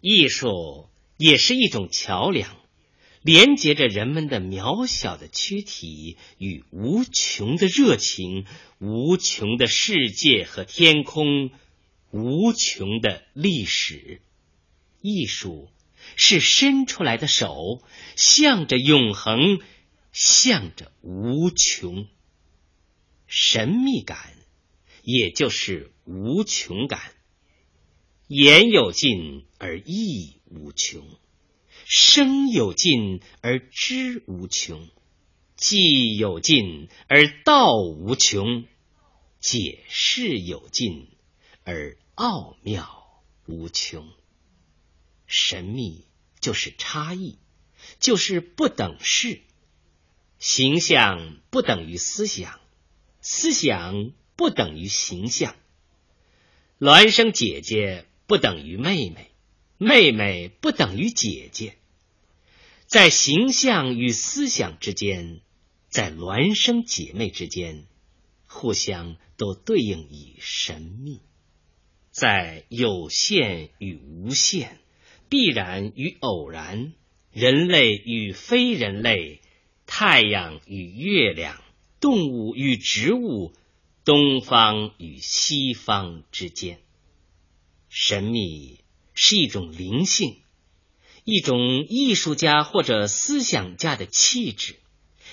[0.00, 2.63] 艺术也是一种桥梁。
[3.24, 8.44] 连接着人们的渺小的躯体与无穷的热情、
[8.78, 11.50] 无穷的世界和天空、
[12.10, 14.20] 无穷的历史。
[15.00, 15.70] 艺术
[16.16, 17.82] 是伸出来的手，
[18.14, 19.58] 向着永恒，
[20.12, 22.06] 向着无穷。
[23.26, 24.34] 神秘感，
[25.02, 27.00] 也就是无穷感。
[28.28, 31.08] 言有尽而意无穷。
[31.86, 34.88] 生有尽而知无穷，
[35.54, 38.64] 既有尽而道无穷，
[39.38, 41.08] 解释有尽
[41.62, 44.08] 而奥妙无穷。
[45.26, 46.06] 神秘
[46.40, 47.38] 就是差异，
[48.00, 49.42] 就是不等式。
[50.38, 52.60] 形象不等于思想，
[53.20, 55.54] 思想不等于形象。
[56.78, 59.33] 孪生姐姐不等于妹妹。
[59.84, 61.76] 妹妹不等于姐姐，
[62.86, 65.42] 在形象与思想之间，
[65.88, 67.84] 在孪生姐妹之间，
[68.46, 71.20] 互相都对应以神秘，
[72.10, 74.78] 在有限与无限、
[75.28, 76.94] 必然与偶然、
[77.30, 79.42] 人类与非人类、
[79.84, 81.62] 太阳与月亮、
[82.00, 83.52] 动物与植物、
[84.04, 86.80] 东方与西方之间，
[87.90, 88.83] 神秘。
[89.14, 90.42] 是一种灵性，
[91.24, 94.76] 一种艺术家或者思想家的气质，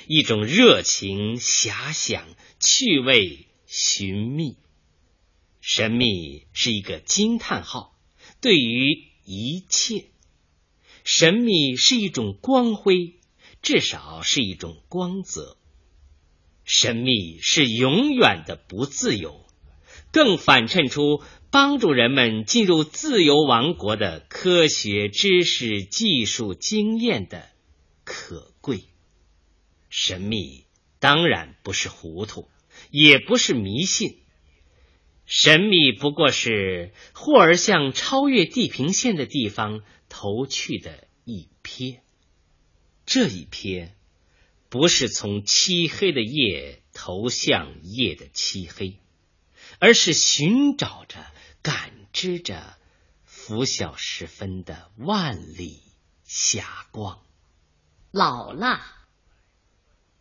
[0.08, 2.28] 一种热情、遐想、
[2.60, 4.58] 趣味、寻觅。
[5.60, 7.96] 神秘是一个惊叹号，
[8.40, 10.06] 对于一切。
[11.04, 13.16] 神秘是一种光辉，
[13.62, 15.58] 至少是一种光泽。
[16.64, 19.46] 神秘是永远的不自由，
[20.12, 21.22] 更反衬出。
[21.54, 27.50] 帮助人们进入自由王国的科学知识、技术经验的
[28.06, 28.86] 可贵。
[29.90, 30.64] 神秘
[31.00, 32.48] 当然不是糊涂，
[32.90, 34.20] 也不是迷信。
[35.26, 42.00] 神秘不过是忽而向超越地平线的地方投去的一瞥。
[43.06, 43.90] 这一瞥，
[44.70, 49.00] 不是从漆黑的夜投向夜的漆黑，
[49.82, 51.18] 而是寻找着。
[51.64, 52.76] 感知着
[53.24, 55.80] 拂晓时分的万里
[56.24, 57.22] 霞光，
[58.10, 58.82] 老了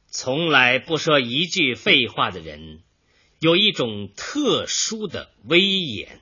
[0.07, 2.83] 从来不说一句废话的人，
[3.39, 6.21] 有一种特殊的威严，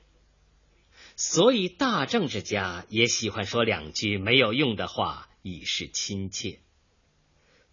[1.17, 6.61] 所以大政治家也喜欢说两句没有用的话以示亲切。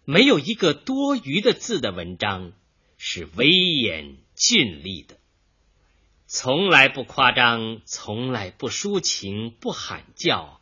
[0.04, 2.54] 没有一个多余的字的文章
[2.98, 5.16] 是威严峻丽的。
[6.28, 10.60] 从来不夸张，从来不抒情，不喊叫，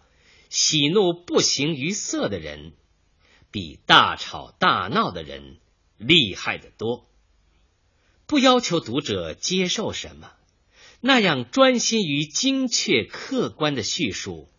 [0.51, 2.75] 喜怒不形于色的人，
[3.51, 5.57] 比大吵大闹的人
[5.97, 7.09] 厉害得多。
[8.27, 10.33] 不要求读者接受什么，
[11.01, 14.51] 那样专心于精确客观的叙述，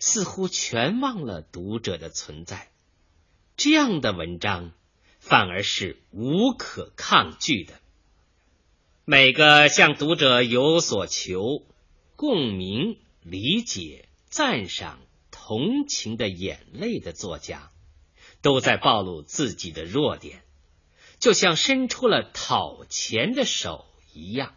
[0.00, 2.70] 似乎全忘了读者的存在。
[3.56, 4.72] 这样的文章
[5.18, 7.80] 反而是无可抗拒的。
[9.04, 11.66] 每个向读者有所求、
[12.14, 15.00] 共鸣、理解、赞赏、
[15.32, 17.72] 同情的眼泪的作家，
[18.42, 20.44] 都在暴露自己的弱点，
[21.18, 24.54] 就像伸出了讨钱的手一样。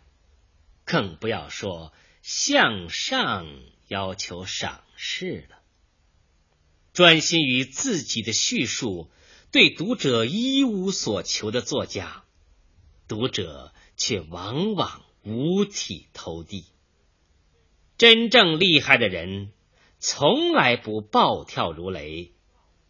[0.84, 1.92] 更不要说
[2.22, 3.48] 向上
[3.88, 5.58] 要求赏识了。
[6.94, 9.10] 专心于自己的叙述，
[9.52, 12.24] 对读者一无所求的作家，
[13.08, 13.74] 读者。
[13.96, 16.66] 却往往五体投地。
[17.98, 19.52] 真正厉害的人，
[20.00, 22.34] 从来不暴跳如雷，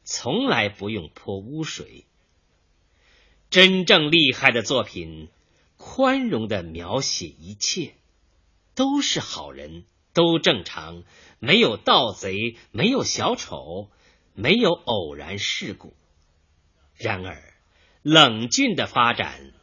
[0.03, 2.05] 从来不用泼污水。
[3.49, 5.29] 真正厉害的作品，
[5.77, 7.93] 宽容的描写一切，
[8.73, 11.03] 都是好人，都正常，
[11.39, 13.89] 没有盗贼，没有小丑，
[14.33, 15.95] 没有偶然事故。
[16.95, 17.53] 然而，
[18.01, 19.53] 冷峻的发展。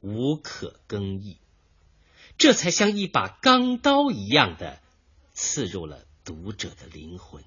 [0.00, 1.38] 无可更易，
[2.38, 4.80] 这才像一把钢刀一样的
[5.32, 7.42] 刺入了读者的灵魂，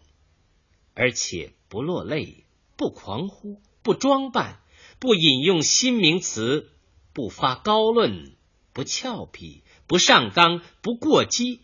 [0.93, 2.43] 而且不落泪，
[2.75, 4.59] 不狂呼，不装扮，
[4.99, 6.69] 不引用新名词，
[7.13, 8.35] 不发高论，
[8.73, 11.61] 不俏皮，不上纲，不过激，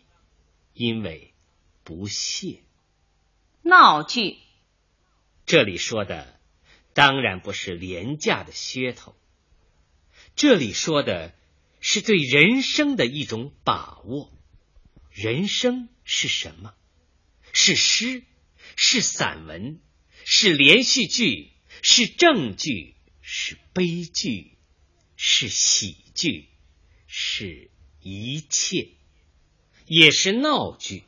[0.74, 1.34] 因为
[1.84, 2.62] 不屑。
[3.62, 4.38] 闹剧，
[5.46, 6.40] 这里说的
[6.94, 9.17] 当然不是廉价的噱头。
[10.38, 11.34] 这里说的
[11.82, 14.32] 是对人生的一种把握。
[15.12, 16.76] 人生是什么？
[17.54, 18.22] 是诗，
[18.76, 19.80] 是散文，
[20.26, 24.56] 是连续剧，是正剧，是悲剧，
[25.16, 26.50] 是喜剧，
[27.08, 28.90] 是一切，
[29.88, 31.04] 也是闹剧，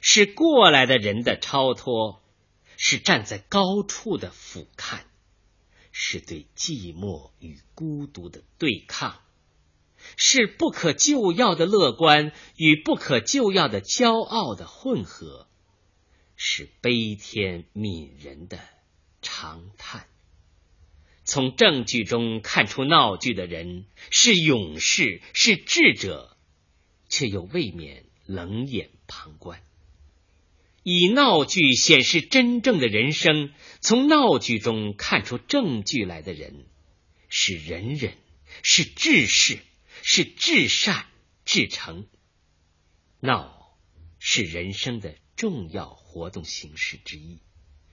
[0.00, 2.22] 是过来的人的超脱，
[2.78, 5.00] 是站在高处的俯瞰。
[5.96, 9.20] 是对寂寞与孤独的对抗，
[10.16, 15.46] 是不可救药的乐观与不可救药的骄傲的混合，
[16.34, 18.58] 是悲天悯人的
[19.22, 20.08] 长叹。
[21.22, 26.36] 从正剧中看出闹剧的人是勇士，是智者，
[27.08, 29.62] 却又未免冷眼旁观。
[30.84, 36.64] 以闹剧显示真正的人生，从闹剧中看出正剧来的人，
[37.28, 38.16] 是仁人，
[38.62, 39.58] 是志士，
[40.04, 41.06] 是至善
[41.44, 42.06] 至诚。
[43.18, 43.76] 闹
[44.20, 46.04] 是人生的重要。
[46.14, 47.40] 活动形式之一。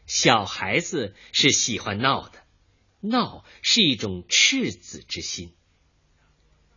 [0.05, 2.43] 小孩子是喜欢闹的，
[2.99, 5.51] 闹是一种赤子之心。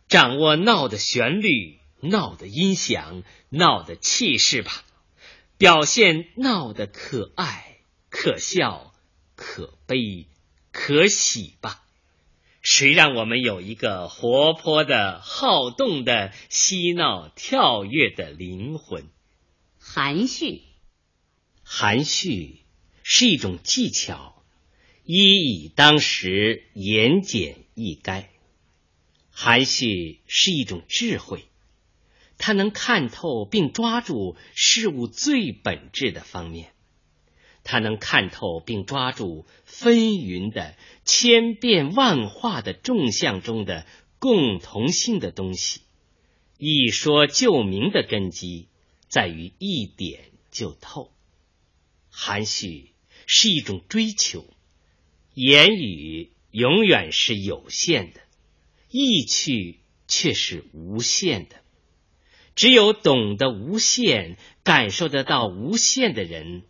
[0.07, 4.83] 掌握闹的旋律、闹的音响、闹的气势吧，
[5.57, 7.77] 表现闹的可爱、
[8.09, 8.93] 可笑、
[9.35, 10.27] 可悲、
[10.71, 11.81] 可喜吧。
[12.61, 19.07] 谁让我们有一个活泼的、好动的、嬉闹跳跃的灵魂？
[19.79, 20.63] 含蓄，
[21.63, 22.63] 含蓄
[23.03, 24.43] 是一种技巧，
[25.03, 28.25] 一以当时，言简意赅。
[29.29, 31.45] 含蓄是一种智慧，
[32.45, 36.73] 他能看透并抓住事物最本质的方面，
[37.63, 43.87] 他能看透并抓住纷纭的、千变万化的众相中的
[44.19, 45.81] 共同性的东西。
[46.59, 48.67] 一说就明的根基
[49.07, 51.11] 在于一点就透。
[52.11, 52.91] 含蓄
[53.25, 54.45] 是一种追求，
[55.33, 58.21] 言语永远是有限的。
[58.91, 61.64] 意趣却是无限的，
[62.55, 66.63] 只有懂得无限、感受得到无限的人，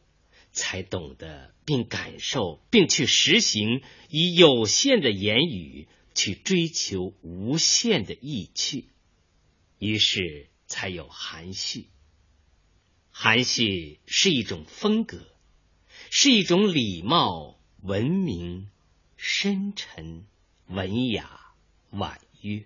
[0.51, 8.85] 才懂得并感受并去实行，以有限的言语去追求无限的意趣，
[9.79, 11.87] 于是才有含蓄。
[13.11, 15.27] 含蓄是一种风格，
[16.09, 18.69] 是一种礼貌、文明、
[19.15, 20.25] 深沉、
[20.67, 21.41] 文雅。
[21.91, 22.65] 婉约，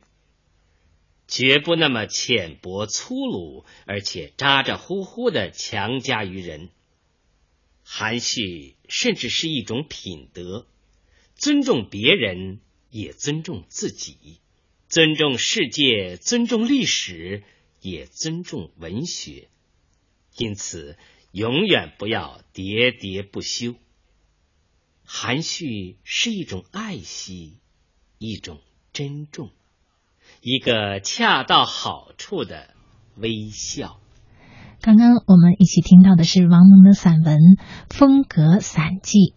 [1.29, 6.69] 绝不那么浅薄粗鲁，而且咋咋呼呼的强加于人。
[7.83, 10.65] 含蓄甚至是一种品德，
[11.35, 14.39] 尊重别人，也尊重自己；
[14.87, 17.43] 尊重世界，尊重历史，
[17.79, 19.49] 也尊重文学。
[20.35, 20.97] 因此，
[21.31, 23.75] 永远不要喋喋不休。
[25.03, 27.59] 含蓄是一种爱惜，
[28.17, 28.59] 一种。
[28.91, 29.51] 珍重，
[30.41, 32.69] 一个恰到好处的
[33.15, 33.97] 微笑。
[34.81, 37.37] 刚刚我们一起听到的是王蒙的散文
[37.89, 39.35] 《风格散记》。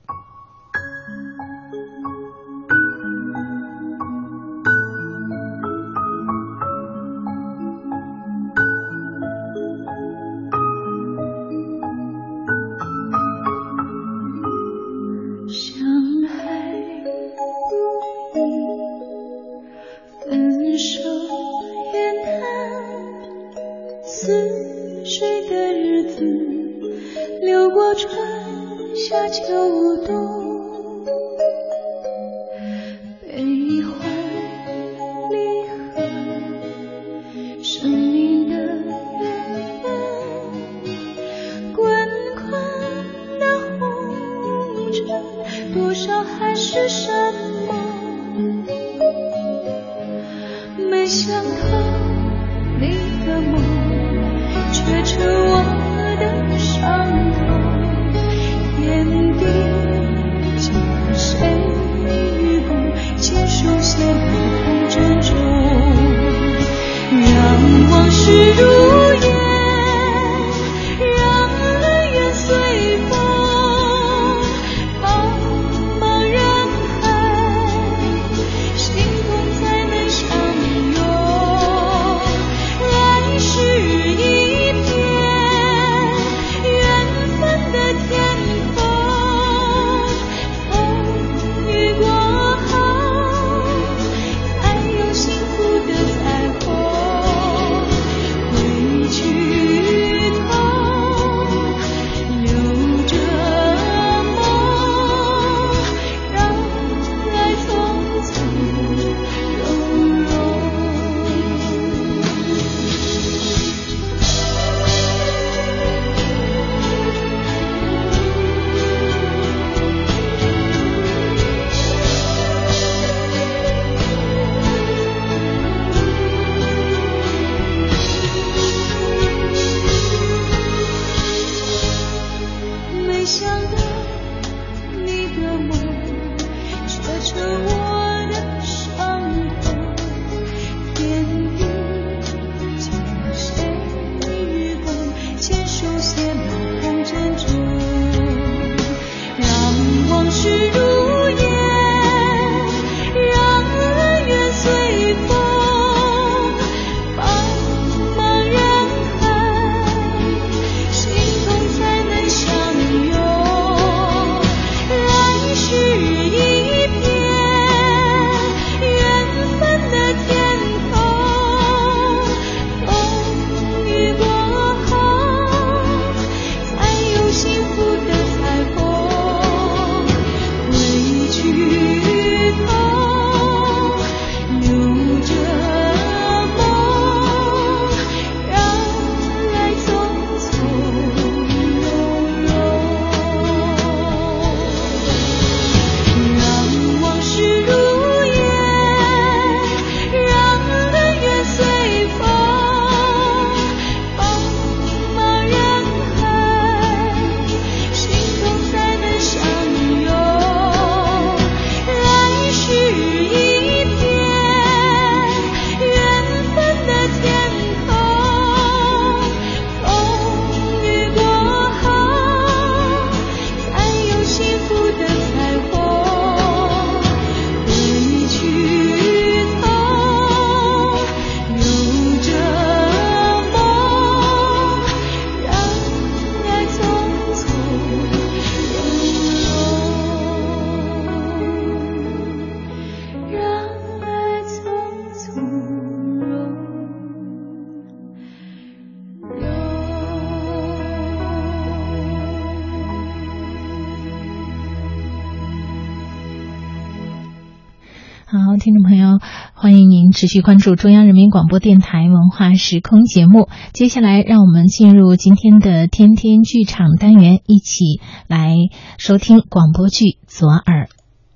[260.23, 263.49] 持续关注中央人民广播电台文化时空节目。
[263.73, 268.55] 接下来，让我们进入今天的天天剧场单元，一起来
[268.99, 270.85] 收听广播剧《左耳》。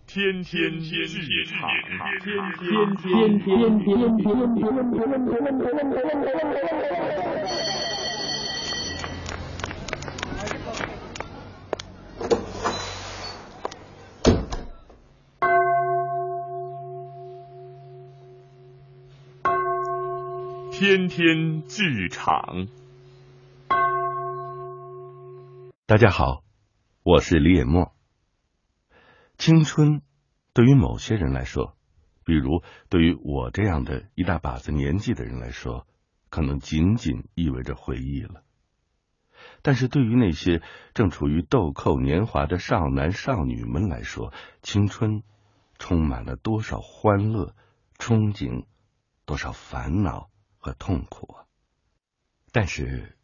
[0.07, 1.05] 天天剧
[1.47, 1.69] 场，
[2.23, 4.55] 天天天天天天
[7.35, 7.96] 天
[20.79, 22.69] 天天剧场，
[25.87, 26.45] 大家好，
[27.03, 27.95] 我是李野墨。
[29.39, 30.03] 青春
[30.53, 31.75] 对于某些人来说，
[32.27, 35.87] 比如对于我这样的一大把子年纪的人来说，
[36.29, 38.43] 可能仅仅意味着回忆了。
[39.63, 40.61] 但是对于那些
[40.93, 44.31] 正处于豆蔻年华的少男少女们来说，
[44.61, 45.23] 青春
[45.79, 47.55] 充满了多少欢乐、
[47.97, 48.67] 憧憬，
[49.25, 50.29] 多少烦恼。
[50.67, 51.47] 和痛苦啊！
[52.51, 53.17] 但是，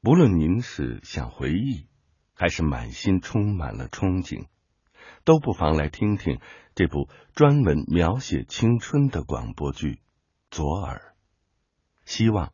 [0.00, 1.86] 不论您是想回忆，
[2.34, 4.48] 还是满心充满了憧憬，
[5.22, 6.40] 都不妨来听听
[6.74, 9.92] 这部专门描写青春的广播剧
[10.50, 11.14] 《左耳》，
[12.10, 12.52] 希望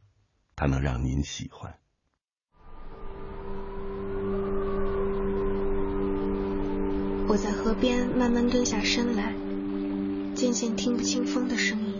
[0.54, 1.78] 它能让您喜欢。
[7.26, 9.32] 我在河边慢慢蹲下身来，
[10.34, 11.95] 渐渐听不清风的声音。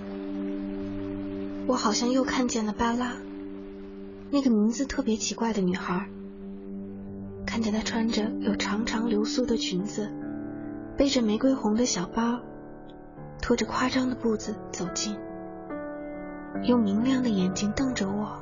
[1.69, 3.13] 我好像又看见了巴拉，
[4.31, 6.09] 那个名字特别奇怪的女孩。
[7.45, 10.09] 看见她穿着有长长流苏的裙子，
[10.97, 12.41] 背着玫瑰红的小包，
[13.43, 15.17] 拖着夸张的步子走近，
[16.63, 18.41] 用明亮的眼睛瞪着我。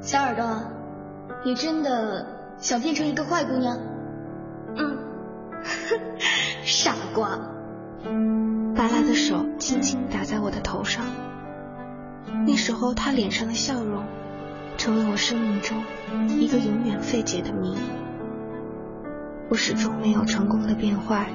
[0.00, 0.62] 小耳朵，
[1.44, 3.76] 你真的想变成一个坏姑娘？
[4.76, 4.98] 嗯，
[6.62, 7.38] 傻瓜。
[8.76, 11.04] 巴拉的手轻轻打在我的头上。
[12.46, 14.04] 那时候，他脸上的笑容，
[14.76, 15.84] 成为我生命中
[16.38, 17.76] 一个永远费解的谜。
[19.48, 21.28] 我始终没有成功的变坏，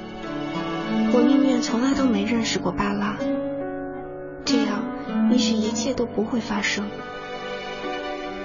[1.13, 3.15] 我宁愿从来都没认识过巴拉，
[4.43, 4.83] 这样
[5.31, 6.85] 也许一切都不会发生。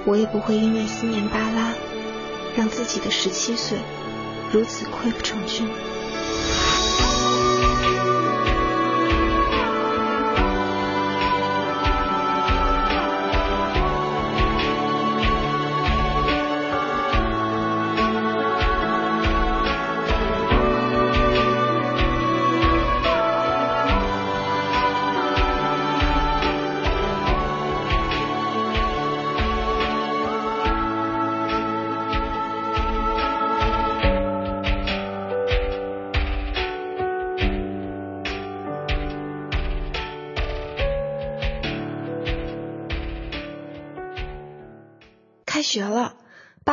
[0.06, 1.72] 我也不会因为思念巴拉，
[2.56, 3.78] 让自己的十七岁
[4.52, 5.66] 如此溃不成军。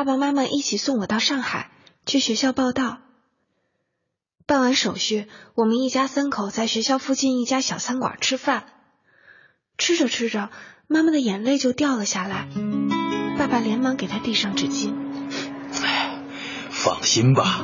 [0.02, 1.70] 爸爸妈妈一起送我到上海
[2.08, 2.98] 去学校报道。
[4.48, 8.64] 办完手续，我们一家三口在学校附近一家小餐馆吃饭。
[9.78, 10.50] 吃着吃着，
[10.88, 12.48] 妈妈的眼泪就掉了下来。
[13.38, 14.92] 爸爸连忙给她递上纸巾。
[16.72, 17.64] 放心吧，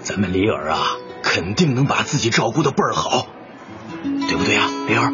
[0.00, 3.26] 咱们李儿啊，肯定能把自己照顾的倍儿好，
[4.02, 5.12] 对不对啊，李儿？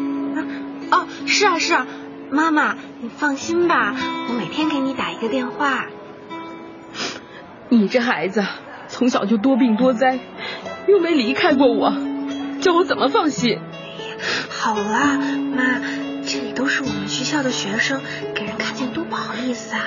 [0.89, 1.85] 哦，是啊，是啊。
[2.31, 3.93] 妈妈，你放心吧，
[4.29, 5.87] 我每天给你打一个电话。
[7.69, 8.45] 你这孩子
[8.87, 10.19] 从小就多病多灾，
[10.87, 11.93] 又没离开过我，
[12.61, 13.59] 叫我怎么放心？
[14.49, 15.19] 好啦，
[15.55, 15.81] 妈，
[16.25, 18.01] 这里都是我们学校的学生，
[18.33, 19.83] 给人看见多不好意思啊！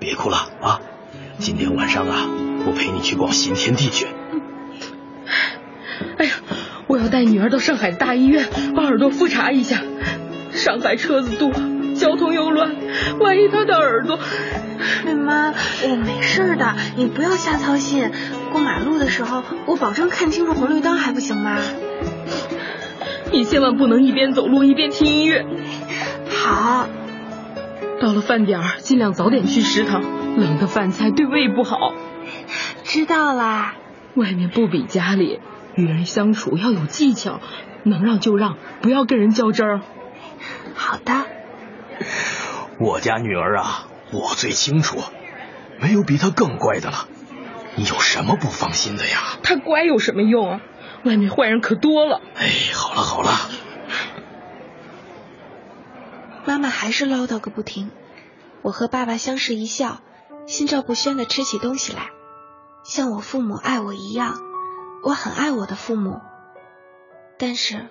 [0.00, 0.80] 别哭了啊，
[1.38, 2.28] 今天晚上啊，
[2.66, 4.06] 我陪你去逛新天地去。
[6.18, 6.32] 哎呀，
[6.88, 9.82] 我要带女儿到上海大医院把耳朵复查一下。
[10.52, 11.52] 上海车子多，
[11.98, 12.74] 交通又乱，
[13.20, 14.18] 万一他的耳朵……
[15.24, 15.52] 妈，
[15.84, 18.10] 我没事的，你不要瞎操心。
[18.50, 21.58] 过马路的时候，我保证看清楚红绿灯，还不行吗？
[23.30, 25.44] 你千万不能一边走路一边听音乐。
[26.30, 26.88] 好。
[28.00, 30.02] 到了饭点儿，尽量早点去食堂，
[30.36, 31.92] 冷的饭菜对胃不好。
[32.84, 33.74] 知道啦。
[34.14, 35.40] 外面不比家里，
[35.74, 37.40] 与人相处要有技巧，
[37.82, 39.80] 能让就让，不要跟人较真儿。
[40.74, 41.12] 好的，
[42.80, 44.98] 我家女儿啊，我最清楚，
[45.80, 47.08] 没有比她更乖的了。
[47.76, 49.38] 你有什么不放心的呀？
[49.42, 50.60] 她乖有什么用啊？
[51.04, 52.20] 外面坏人可多了。
[52.34, 53.30] 哎，好了好了。
[56.44, 57.90] 妈妈还是唠叨个不停。
[58.62, 60.00] 我和爸爸相视一笑，
[60.46, 62.10] 心照不宣的吃起东西来，
[62.82, 64.40] 像我父母爱我一样，
[65.04, 66.20] 我很爱我的父母。
[67.38, 67.86] 但是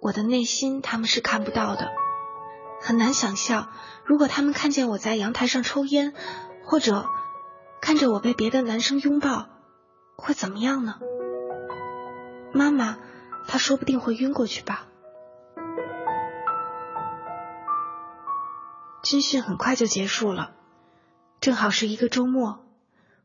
[0.00, 1.90] 我的内心他们是看不到的，
[2.80, 3.70] 很难想象，
[4.04, 6.14] 如果他们看见我在阳台上抽烟，
[6.64, 7.06] 或者
[7.80, 9.48] 看着我被别的男生拥抱，
[10.16, 10.98] 会怎么样呢？
[12.52, 12.98] 妈妈，
[13.46, 14.86] 她说不定会晕过去吧。
[19.02, 20.52] 军训很快就结束了，
[21.40, 22.66] 正好是一个周末。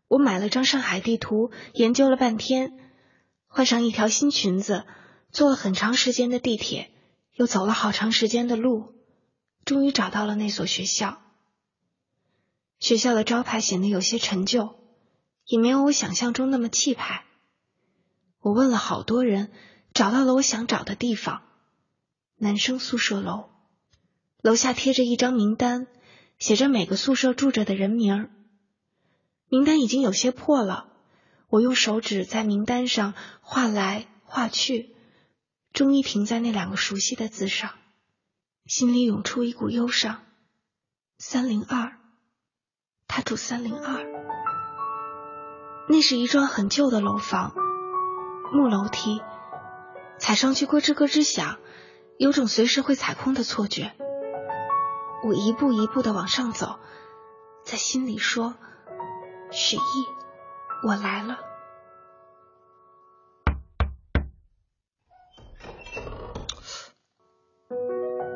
[0.07, 2.73] 我买了张上海地图，研究了半天，
[3.47, 4.85] 换上一条新裙子，
[5.31, 6.91] 坐了很长时间的地铁，
[7.33, 8.93] 又走了好长时间的路，
[9.65, 11.21] 终于找到了那所学校。
[12.79, 14.75] 学校的招牌显得有些陈旧，
[15.45, 17.25] 也没有我想象中那么气派。
[18.39, 19.51] 我问了好多人，
[19.93, 21.43] 找到了我想找的地方——
[22.35, 23.49] 男生宿舍楼。
[24.41, 25.87] 楼下贴着一张名单，
[26.37, 28.29] 写着每个宿舍住着的人名儿。
[29.47, 30.89] 名单已经有些破了，
[31.47, 34.93] 我用手指在名单上画来画去，
[35.71, 37.75] 终于停在那两个熟悉的字上，
[38.65, 40.21] 心里涌出一股忧伤。
[41.17, 41.97] 三零二，
[43.07, 44.05] 他住三零二。
[45.89, 47.53] 那是一幢很旧的楼房，
[48.53, 49.21] 木楼梯，
[50.17, 51.59] 踩上去咯吱咯吱响，
[52.17, 53.93] 有种随时会踩空的错觉。
[55.25, 56.79] 我一步一步的往上走，
[57.65, 58.55] 在心里说
[59.51, 59.79] ：“许毅，
[60.87, 61.39] 我来了。”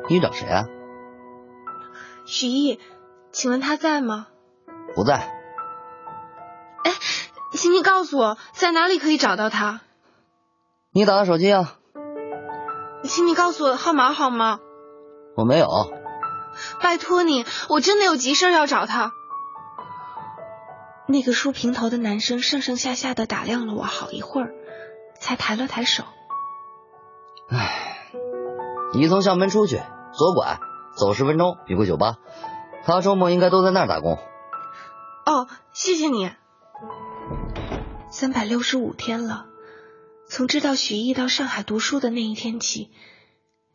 [0.08, 0.64] 你找谁啊？
[2.24, 2.80] 许毅，
[3.30, 4.26] 请问他在吗？
[4.94, 5.14] 不在。
[6.84, 6.92] 哎，
[7.52, 9.80] 请你告诉我在哪里可以找到他。
[10.92, 11.76] 你打他手机啊？
[13.04, 14.60] 请你告诉我号码好吗？
[15.36, 15.68] 我没有。
[16.82, 19.12] 拜托你，我真的有急事要找他。
[21.06, 24.52] 那个梳平头的男生上上下下的打量了我好一会儿，
[25.20, 26.04] 才抬了抬手。
[27.48, 28.10] 唉，
[28.92, 29.80] 你从校门出去，
[30.18, 30.58] 左拐，
[30.96, 32.16] 走十分钟有个酒吧，
[32.84, 34.18] 他周末应该都在那儿打工。
[35.24, 36.32] 哦，谢谢你。
[38.10, 39.46] 三百六十五天了，
[40.28, 42.90] 从知道许毅到上海读书的那一天起，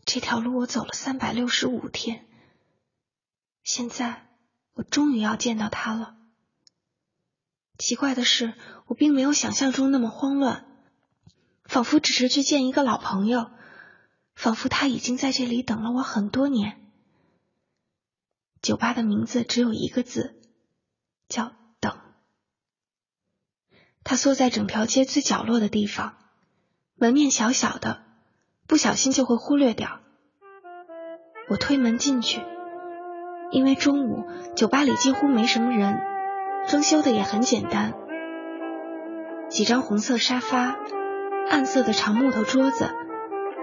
[0.03, 2.25] 这条路我走了三百六十五天。
[3.63, 4.27] 现在
[4.73, 6.15] 我终于要见到他了。
[7.77, 8.53] 奇怪的是，
[8.87, 10.65] 我并没有想象中那么慌乱，
[11.63, 13.49] 仿佛只是去见一个老朋友，
[14.35, 16.81] 仿佛他已经在这里等了我很多年。
[18.61, 20.41] 酒吧的名字只有一个字，
[21.27, 21.97] 叫“等”。
[24.03, 26.17] 他缩在整条街最角落的地方，
[26.95, 28.03] 门面小小的，
[28.67, 29.99] 不小心就会忽略掉。
[31.49, 32.41] 我推门进去。
[33.51, 36.01] 因为中午酒吧里几乎没什么人，
[36.67, 37.93] 装修的也很简单，
[39.47, 40.75] 几张红色沙发，
[41.49, 42.89] 暗色的长木头桌子，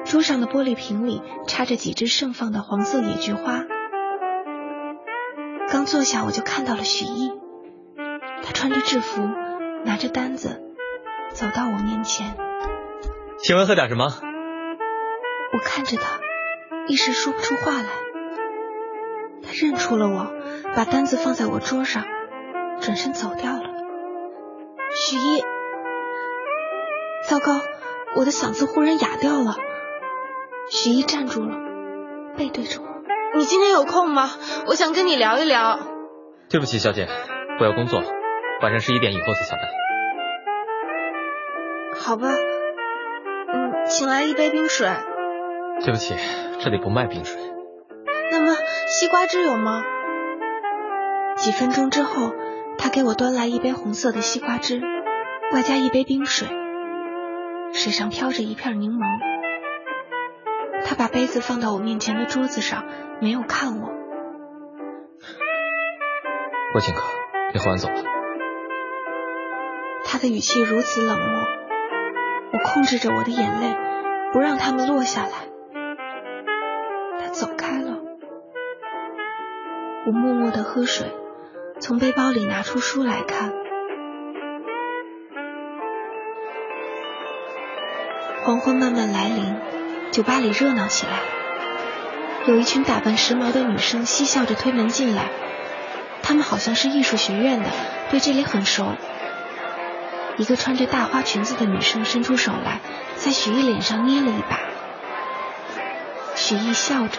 [0.04, 3.64] 桌上的玻璃瓶里插着几只盛放的黄色野菊花。
[5.68, 7.30] 刚坐下我就看到了许毅，
[8.42, 9.22] 他穿着制服，
[9.84, 10.60] 拿着单子，
[11.32, 12.36] 走到我面前。
[13.38, 14.06] 请问喝点什么？
[15.52, 16.18] 我看着他，
[16.88, 17.88] 一时说不出话来。
[19.42, 20.32] 他认出了我，
[20.74, 22.04] 把单子放在我桌上，
[22.80, 23.70] 转身走掉了。
[24.92, 25.40] 许一，
[27.28, 27.60] 糟糕，
[28.16, 29.56] 我的嗓子忽然哑掉了。
[30.70, 31.56] 许一站住了，
[32.38, 32.86] 背对着我。
[33.36, 34.30] 你今天有空吗？
[34.68, 35.78] 我想跟你聊一聊。
[36.48, 37.08] 对不起，小姐，
[37.58, 38.00] 我要工作，
[38.62, 39.64] 晚上十一点以后才下班。
[41.96, 44.88] 好吧，嗯，请来一杯冰水。
[45.84, 46.14] 对不起，
[46.60, 47.40] 这里不卖冰水。
[48.30, 48.54] 那么。
[48.86, 49.82] 西瓜汁有吗？
[51.36, 52.32] 几分钟之后，
[52.76, 54.80] 他给我端来一杯红色的西瓜汁，
[55.52, 56.48] 外加一杯冰水，
[57.72, 59.29] 水上飘着一片柠檬。
[60.90, 62.84] 他把杯子放到我面前的桌子上，
[63.20, 63.92] 没有看我。
[66.74, 67.02] 我请客，
[67.54, 67.94] 你喝完走吧。
[70.04, 71.46] 他的语气如此冷漠，
[72.54, 73.76] 我控制着我的眼泪，
[74.32, 75.30] 不让他们落下来。
[77.20, 77.98] 他走开了。
[80.06, 81.14] 我默默的喝水，
[81.78, 83.52] 从背包里拿出书来看。
[88.42, 89.54] 黄昏慢慢来临，
[90.10, 91.12] 酒吧里热闹起来。
[92.46, 95.24] 有一群打扮时髦的女生嬉笑着推门进来，
[96.22, 97.68] 她们好像是艺术学院的，
[98.10, 98.94] 对这里很熟。
[100.36, 102.80] 一个穿着大花裙子的女生伸出手来，
[103.16, 104.58] 在许毅脸上捏了一把。
[106.34, 107.18] 许毅笑着。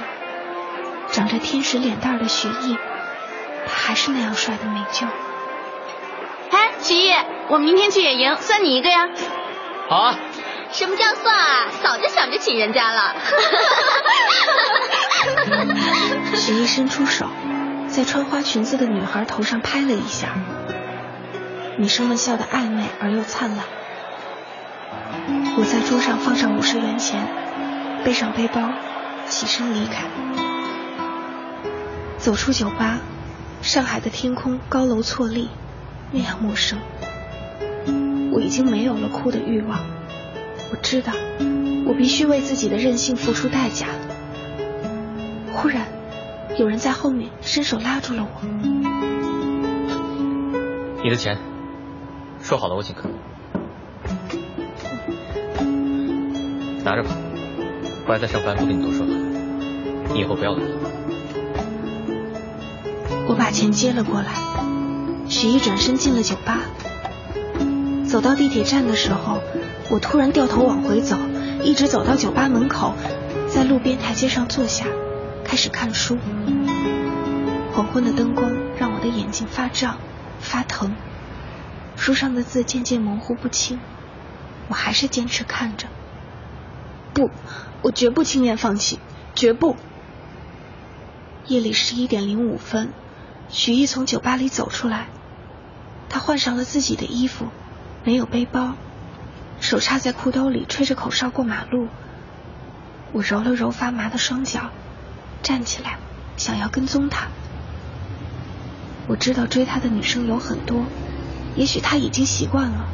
[1.12, 2.78] 长着天使脸蛋的许毅，
[3.68, 5.06] 他还是那样帅的美旧。
[6.52, 7.14] 哎，许毅，
[7.50, 9.10] 我明天去野营，算你一个呀。
[9.90, 10.16] 好啊，
[10.74, 11.70] 什么叫算啊？
[11.84, 13.16] 早就想着请人家了。
[16.36, 17.28] 许艺伸出手，
[17.88, 20.30] 在穿花裙子的女孩头上拍了一下，
[21.78, 23.66] 女生们笑得暧昧而又灿烂。
[25.58, 27.28] 我在桌上放上五十元钱，
[28.04, 28.70] 背上背包，
[29.28, 30.06] 起身离开。
[32.18, 33.00] 走出酒吧，
[33.62, 35.50] 上海的天空高楼错立，
[36.12, 36.80] 那样陌生。
[38.34, 39.78] 我已经没有了哭的欲望，
[40.72, 41.12] 我知道，
[41.86, 43.88] 我必须为自己的任性付出代价。
[45.54, 45.86] 忽然，
[46.58, 48.42] 有人在后面伸手拉住了我。
[51.04, 51.38] 你的钱，
[52.42, 53.10] 说好了我请客，
[56.86, 57.10] 拿着吧。
[58.08, 59.14] 回来再上班不跟你多说了，
[60.14, 60.70] 你以后不要来了。
[63.28, 64.32] 我把钱接了过来，
[65.28, 66.60] 许一转身进了酒吧。
[68.06, 69.41] 走到地铁站的时候，
[69.92, 71.18] 我突然掉头往回走，
[71.62, 72.96] 一直走到酒吧门口，
[73.50, 74.86] 在路边台阶上坐下，
[75.44, 76.18] 开始看书。
[77.74, 79.98] 黄昏的灯光让我的眼睛发胀、
[80.40, 80.96] 发疼，
[81.98, 83.82] 书上的字渐渐模糊不清。
[84.70, 85.88] 我还是坚持看着，
[87.14, 87.30] 不，
[87.82, 88.98] 我绝不轻言放弃，
[89.36, 89.76] 绝不。
[91.48, 92.94] 夜里十一点零五分，
[93.50, 95.08] 许毅从酒吧里走出来，
[96.08, 97.48] 他换上了自己的衣服。
[98.06, 98.76] 没有背包，
[99.62, 101.88] 手插在裤兜里，吹着口哨过马路。
[103.14, 104.72] 我揉了揉发麻的双脚，
[105.44, 106.00] 站起来，
[106.36, 107.28] 想要跟踪他。
[109.08, 110.86] 我知道追他的女生有很多，
[111.56, 112.88] 也许他已经习惯了，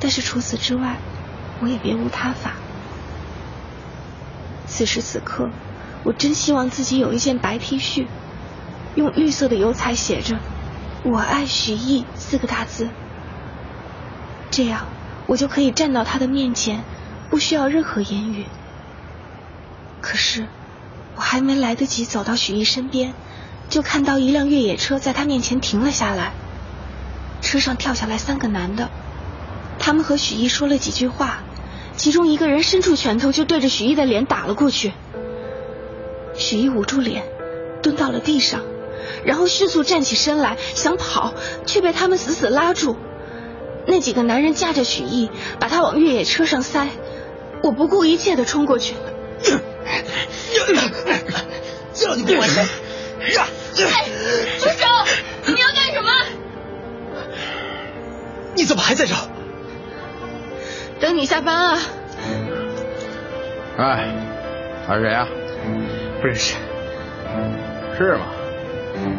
[0.00, 0.96] 但是除此之外，
[1.60, 2.52] 我也别无他法。
[4.66, 5.50] 此时此刻，
[6.04, 8.06] 我真希望自己有一件白 T 恤，
[8.94, 10.38] 用绿色的油彩写着
[11.04, 12.88] “我爱许艺”四个大字。
[14.50, 14.86] 这样，
[15.26, 16.84] 我就可以站到他的面前，
[17.30, 18.46] 不需要任何言语。
[20.00, 20.46] 可是，
[21.16, 23.12] 我还没来得及走到许毅身边，
[23.68, 26.32] 就看到一辆越野车在他面前停了下来。
[27.42, 28.88] 车上跳下来三个男的，
[29.78, 31.42] 他们和许毅说了几句话，
[31.96, 34.92] 其中一个人伸出拳头就对着许毅的脸打了过去。
[36.34, 37.24] 许毅捂住脸，
[37.82, 38.60] 蹲到了地上，
[39.24, 41.34] 然后迅速站起身来想跑，
[41.66, 42.96] 却被他们死死拉住。
[43.86, 45.30] 那几个男人架着许毅，
[45.60, 46.88] 把他往越野车上塞。
[47.62, 48.94] 我不顾一切的冲过去。
[51.92, 52.62] 叫你不管谁！
[52.62, 54.04] 哎，
[54.58, 54.86] 住手！
[55.46, 56.10] 你要干什么？
[58.54, 59.14] 你怎么还在这？
[61.00, 61.78] 等你下班啊！
[63.78, 64.14] 哎，
[64.86, 65.26] 他是谁啊？
[66.20, 66.54] 不认识。
[67.96, 68.26] 是吗？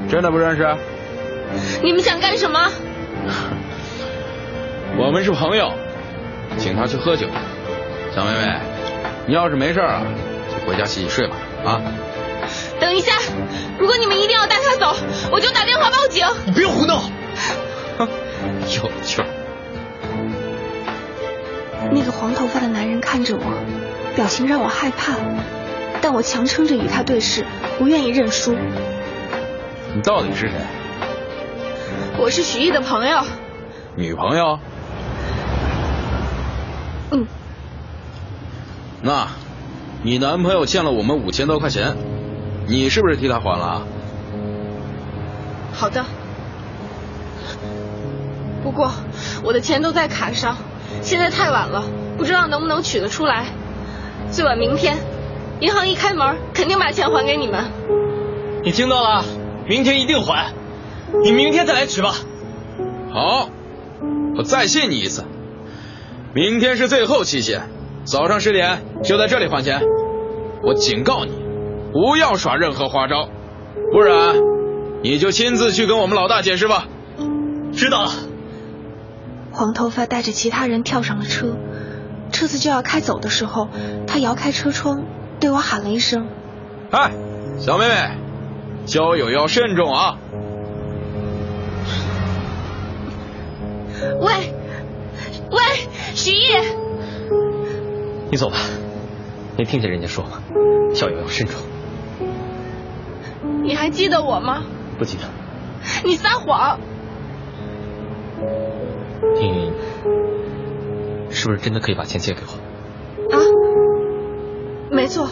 [0.10, 0.78] 真的不认识？
[1.82, 2.72] 你们想干什么？
[5.00, 5.72] 我们是朋友，
[6.58, 7.28] 请他去喝酒。
[8.16, 8.60] 小妹妹，
[9.28, 10.02] 你要是没事啊，
[10.50, 11.36] 就回家洗洗睡吧。
[11.64, 11.82] 啊！
[12.80, 13.14] 等一下，
[13.78, 14.96] 如果你们一定要带他走，
[15.32, 16.26] 我就打电话报警。
[16.46, 17.04] 你不要胡闹！
[18.00, 18.08] 哼，
[18.76, 19.24] 有趣。
[21.92, 23.44] 那个黄头发的男人看着我，
[24.16, 25.14] 表情让我害怕，
[26.02, 27.46] 但我强撑着与他对视，
[27.78, 28.58] 不愿意认输。
[29.94, 30.56] 你到底是谁？
[32.18, 33.22] 我是许毅的朋友。
[33.96, 34.60] 女朋友？
[37.12, 37.26] 嗯，
[39.02, 39.28] 那，
[40.04, 41.96] 你男朋友欠了我们五千多块钱，
[42.68, 43.82] 你是不是替他还了？
[45.74, 46.04] 好的，
[48.64, 48.92] 不过
[49.44, 50.58] 我的钱都在卡上，
[51.02, 51.84] 现在太晚了，
[52.18, 53.46] 不知道能不能取得出来。
[54.30, 54.98] 最晚明天，
[55.62, 57.64] 银行一开门，肯定把钱还给你们。
[58.64, 59.24] 你听到了？
[59.66, 60.52] 明天一定还，
[61.24, 62.16] 你明天再来取吧。
[63.12, 63.50] 好，
[64.36, 65.24] 我再信你一次。
[66.38, 67.64] 明天是最后期限，
[68.04, 69.82] 早上十点就在这里还钱。
[70.62, 71.32] 我警告你，
[71.92, 73.28] 不要耍任何花招，
[73.92, 74.36] 不然
[75.02, 76.88] 你就亲自去跟我们老大解释吧。
[77.74, 78.12] 知道了。
[79.52, 81.58] 黄头发带着其他人跳上了车，
[82.32, 83.68] 车子就要开走的时候，
[84.06, 85.06] 他摇开车窗，
[85.40, 86.28] 对我喊了一声
[86.94, 87.14] ：“哎，
[87.58, 88.12] 小妹妹，
[88.86, 90.20] 交友要慎重啊！”
[94.22, 94.54] 喂。
[95.50, 95.62] 喂，
[96.18, 96.42] 许毅，
[98.32, 98.58] 你走吧。
[99.56, 100.42] 没听见人家说吗？
[100.96, 101.62] 交友要慎重。
[103.62, 104.64] 你还记得我吗？
[104.98, 105.26] 不记得。
[106.04, 106.80] 你撒谎。
[109.40, 109.72] 你
[111.30, 113.36] 是不是真的可以把钱借给我？
[113.36, 113.38] 啊，
[114.90, 115.30] 没错。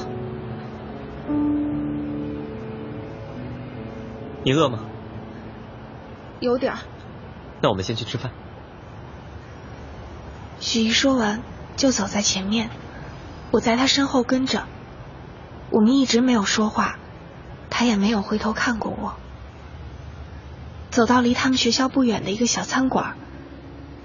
[4.44, 4.86] 你饿吗？
[6.40, 6.76] 有点。
[7.62, 8.32] 那我们先去吃饭。
[10.60, 11.44] 许毅说完，
[11.78, 12.70] 就走在前面，
[13.52, 14.68] 我在他身后跟着。
[15.72, 16.98] 我们一直没有说话，
[17.70, 19.18] 他也没有回头看过我。
[20.92, 23.18] 走到离他们学校不远的一个小餐馆，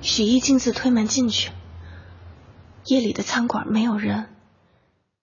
[0.02, 1.51] 许毅径自推门进去。
[2.86, 4.35] 夜里的餐馆没有人，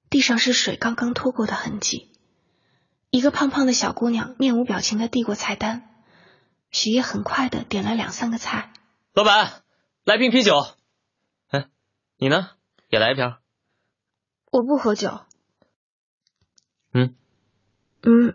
[0.10, 2.12] 地上是水刚刚拖过的痕迹。
[3.10, 5.90] 一个胖胖的小姑娘面无表情的递过菜单，
[6.72, 8.72] 许毅很快的点了两三个菜。
[9.14, 9.64] 老板，
[10.06, 10.77] 来瓶啤酒。
[12.20, 12.48] 哎，你呢？
[12.90, 13.36] 也来一瓶。
[14.52, 15.12] 我不喝酒。
[16.92, 17.14] 嗯。
[18.02, 18.34] 嗯。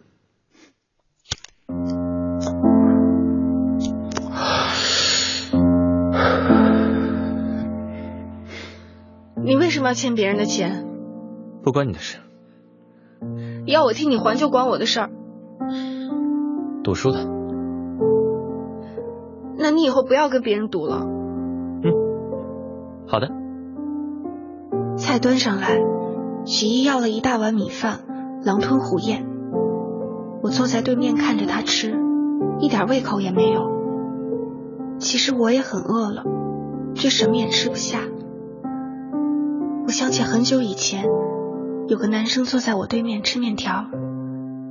[9.42, 10.86] 你为什么要欠别人的钱？
[11.64, 12.18] 不关你的事。
[13.66, 15.10] 要我替你还就关我的事儿。
[16.84, 17.26] 赌输的。
[19.56, 21.04] 那你以后不要跟别人赌了。
[21.82, 21.92] 嗯，
[23.08, 23.41] 好的。
[25.12, 25.78] 菜端上来，
[26.46, 28.00] 许毅要了一大碗米饭，
[28.44, 29.26] 狼吞虎咽。
[30.40, 31.94] 我坐在对面看着他吃，
[32.60, 34.96] 一点胃口也没有。
[34.98, 36.24] 其实我也很饿了，
[36.94, 37.98] 却什么也吃不下。
[39.84, 41.04] 我想起很久以前，
[41.88, 43.84] 有个男生坐在我对面吃面条，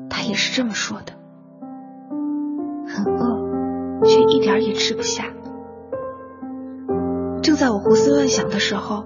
[0.09, 1.13] 他也是这么说的：
[2.87, 5.25] 很饿，却一点也吃不下。
[7.43, 9.05] 正在我胡思乱想的时候，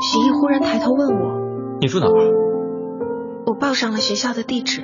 [0.00, 2.12] 许毅忽然抬头问我：“你住哪儿？”
[3.46, 4.82] 我报上了学校的地址。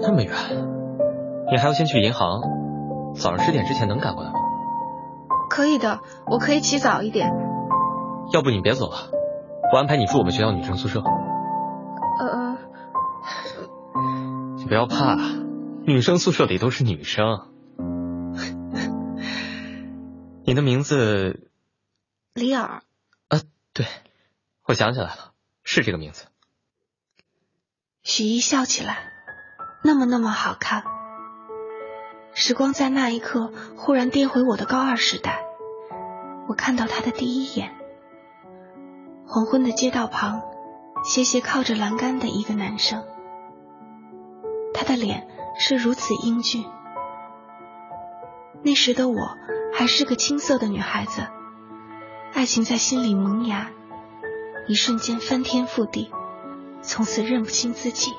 [0.00, 0.32] 那么远，
[1.50, 2.40] 你还要先去银行，
[3.14, 4.36] 早上十点之前能赶过来吗？
[5.48, 7.30] 可以的，我可以起早一点。
[8.32, 8.96] 要不你别走了，
[9.72, 11.02] 我安排你住我们学校女生宿舍。
[12.18, 12.56] 呃，
[14.56, 15.16] 你不要怕，
[15.86, 17.40] 女生宿舍里都是女生。
[20.44, 21.50] 你的名字？
[22.34, 22.82] 李尔。
[23.74, 23.86] 对，
[24.64, 25.32] 我想起来了，
[25.64, 26.26] 是这个名字。
[28.02, 29.12] 许一笑起来，
[29.82, 30.84] 那么那么好看。
[32.34, 35.44] 时光在那一刻忽然颠回我的高二时代，
[36.48, 37.74] 我看到他的第一眼。
[39.26, 40.42] 黄昏的街道旁，
[41.04, 43.06] 斜斜靠着栏杆的一个男生，
[44.74, 45.28] 他的脸
[45.58, 46.64] 是如此英俊。
[48.62, 49.36] 那时的我
[49.74, 51.26] 还是个青涩的女孩子，
[52.34, 53.70] 爱情在心里萌芽，
[54.66, 56.10] 一瞬间翻天覆地，
[56.80, 58.12] 从此认不清自己。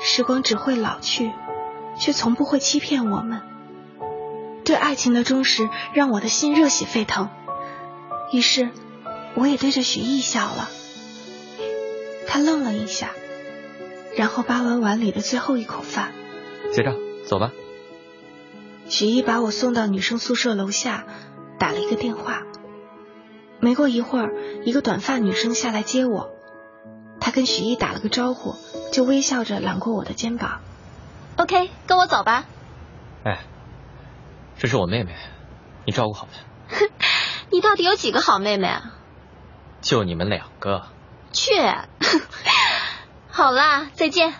[0.00, 1.30] 时光只会老去，
[1.98, 3.42] 却从不会欺骗我们。
[4.64, 7.28] 对爱情的忠实让我的心热血沸腾。
[8.32, 8.70] 于是，
[9.34, 10.68] 我也对着许毅笑了。
[12.26, 13.10] 他愣了一下，
[14.16, 16.12] 然后扒完碗里的最后一口饭，
[16.72, 16.94] 结账，
[17.26, 17.52] 走吧。
[18.88, 21.06] 许毅把我送到女生宿舍楼下，
[21.58, 22.42] 打了一个电话。
[23.60, 24.32] 没过一会儿，
[24.64, 26.30] 一个短发女生下来接我，
[27.20, 28.54] 她跟许毅打了个招呼，
[28.92, 30.60] 就微笑着揽过我的肩膀。
[31.36, 32.44] OK，跟我走吧。
[33.24, 33.40] 哎，
[34.58, 35.16] 这是我妹妹，
[35.84, 36.86] 你照顾好她。
[37.50, 38.94] 你到底有几个好妹妹啊？
[39.80, 40.86] 就你们两个。
[41.32, 41.52] 去，
[43.28, 44.34] 好啦，再见。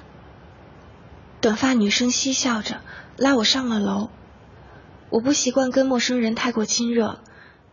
[1.41, 2.81] 短发女生嬉笑着
[3.17, 4.11] 拉我上了楼。
[5.11, 7.23] 我不习惯跟陌生人太过亲热，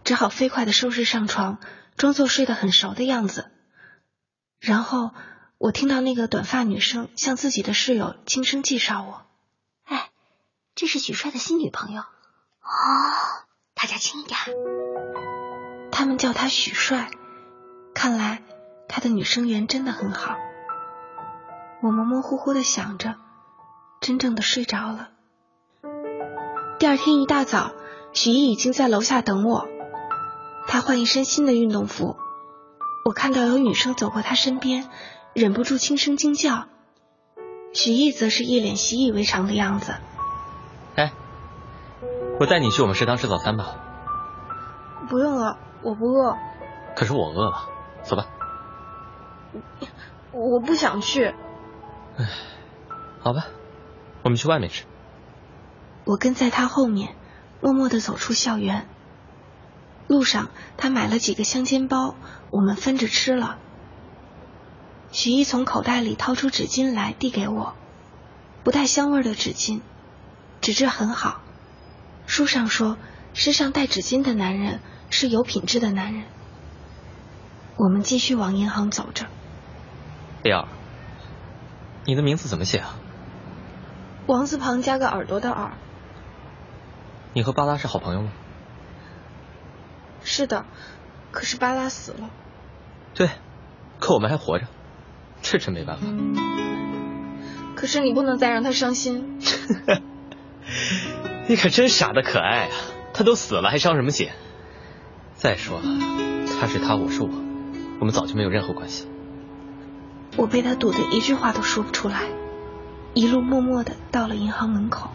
[0.04, 1.60] 只好飞快的收拾上床，
[1.98, 3.52] 装作睡得很熟的样子。
[4.60, 5.12] 然后
[5.58, 9.26] 我听到那个短发女生向自己的室友轻声介绍我
[9.86, 10.10] ：“哎，
[10.76, 12.02] 这是许帅的新女朋友。
[12.02, 12.08] 哦，
[13.74, 14.40] 大家轻一点。”
[15.92, 17.12] 他们叫他许帅，
[17.94, 18.44] 看来
[18.88, 20.36] 他的女生缘真的很好。
[21.82, 23.16] 我模模糊糊的想着，
[24.02, 25.10] 真正的睡着了。
[26.78, 27.72] 第二天一大早，
[28.12, 29.68] 许一已经在楼下等我。
[30.68, 32.18] 他换一身新的运动服，
[33.06, 34.90] 我看到有女生走过他身边，
[35.34, 36.66] 忍不住轻声惊叫。
[37.72, 39.96] 许毅则是一脸习以为常的样子。
[40.96, 41.14] 哎，
[42.40, 43.78] 我带你去我们食堂吃早餐吧。
[45.10, 45.58] 不用了。
[45.82, 46.36] 我不饿，
[46.96, 47.70] 可是我饿了。
[48.04, 48.26] 走吧。
[50.32, 51.36] 我不想去。
[52.18, 52.26] 唉，
[53.22, 53.46] 好吧，
[54.24, 54.86] 我们去外面吃。
[56.06, 57.16] 我跟在他后面，
[57.62, 58.88] 默默的走出校园。
[60.08, 62.16] 路上，他买了几个香煎包，
[62.52, 63.58] 我们分着吃了。
[65.12, 67.76] 许一从口袋里掏出纸巾来递给我，
[68.64, 69.82] 不带香味的纸巾，
[70.62, 71.42] 纸质很好。
[72.26, 72.98] 书上说，
[73.34, 74.80] 身上带纸巾的男人。
[75.12, 76.24] 是有品质的男人。
[77.78, 79.28] 我们继续往银行走着。
[80.44, 80.68] 李尔，
[82.06, 82.98] 你的名字怎么写啊？
[84.26, 85.74] 王字旁加个耳朵的耳。
[87.36, 88.32] 你和巴拉是好朋友吗？
[90.24, 90.66] 是的，
[91.32, 92.30] 可是巴拉死了。
[93.14, 93.30] 对，
[94.00, 94.68] 可我们还活着，
[95.42, 96.08] 这真没办法。
[97.76, 99.38] 可是你不能再让他伤心。
[101.50, 102.72] 你可真傻的可爱啊！
[103.14, 104.30] 他都死了，还伤什么心？
[105.34, 105.84] 再说了，
[106.62, 107.28] 他是他，我是我，
[108.00, 109.10] 我们早就没有任何关系。
[110.38, 112.30] 我被他堵得一句话都说不出来，
[113.14, 115.10] 一路默默的到了银行门口。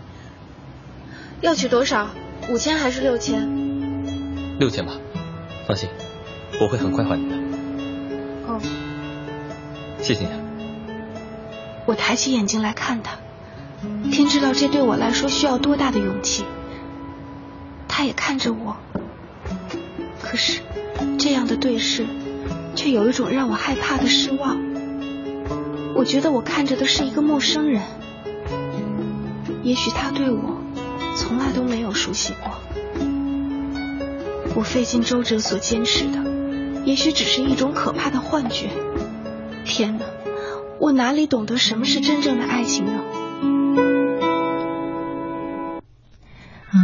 [1.40, 2.08] 要取多少？
[2.50, 3.48] 五千还是六千？
[4.58, 4.92] 六千吧，
[5.66, 5.88] 放心，
[6.60, 7.36] 我会很快还你的。
[8.46, 8.60] 哦，
[10.02, 10.28] 谢谢你。
[11.86, 13.16] 我抬起眼睛来看他，
[14.10, 16.44] 天知道这对我来说需要多大的勇气。
[17.88, 18.76] 他也看着我，
[20.22, 20.60] 可是
[21.18, 22.04] 这样的对视，
[22.76, 24.58] 却有一种让我害怕的失望。
[25.94, 27.82] 我觉得我看着的是一个陌生人，
[29.62, 30.58] 也许他对我
[31.16, 32.58] 从来都没有熟悉过。
[34.54, 36.18] 我费尽周折所坚持的，
[36.84, 38.68] 也许只是一种可怕的幻觉。
[39.64, 40.04] 天哪，
[40.78, 43.00] 我哪里懂得什么是真正的爱情呢？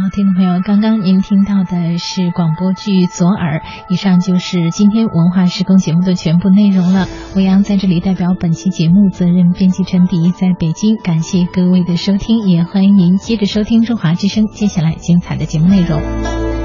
[0.09, 3.59] 听众朋友，刚刚您听到的是广播剧《左耳》，
[3.89, 7.07] 以上就是今天文化施工节目的全部内容了。
[7.35, 16.56] 欧阳在这里代表本期节目责任编辑陈迪在北京，感谢各位的收听，也欢迎您接着收听中华之声接下来精彩的节目内容。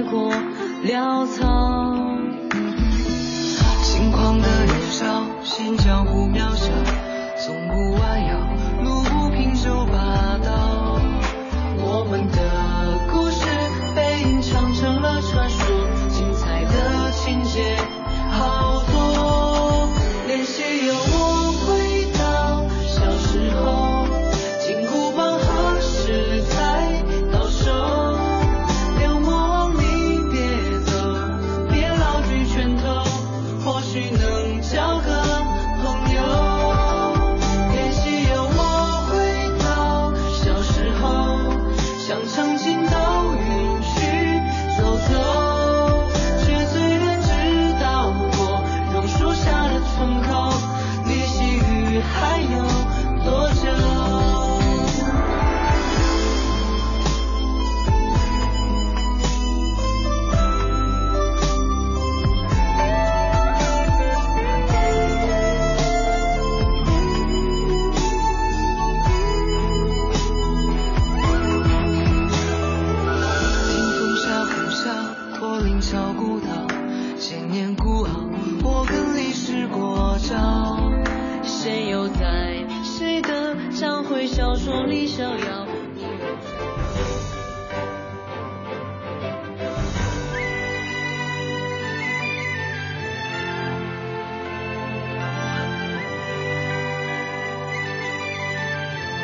[0.00, 0.32] 太过
[0.86, 2.06] 潦草？
[3.82, 6.56] 轻狂的年少，心江湖渺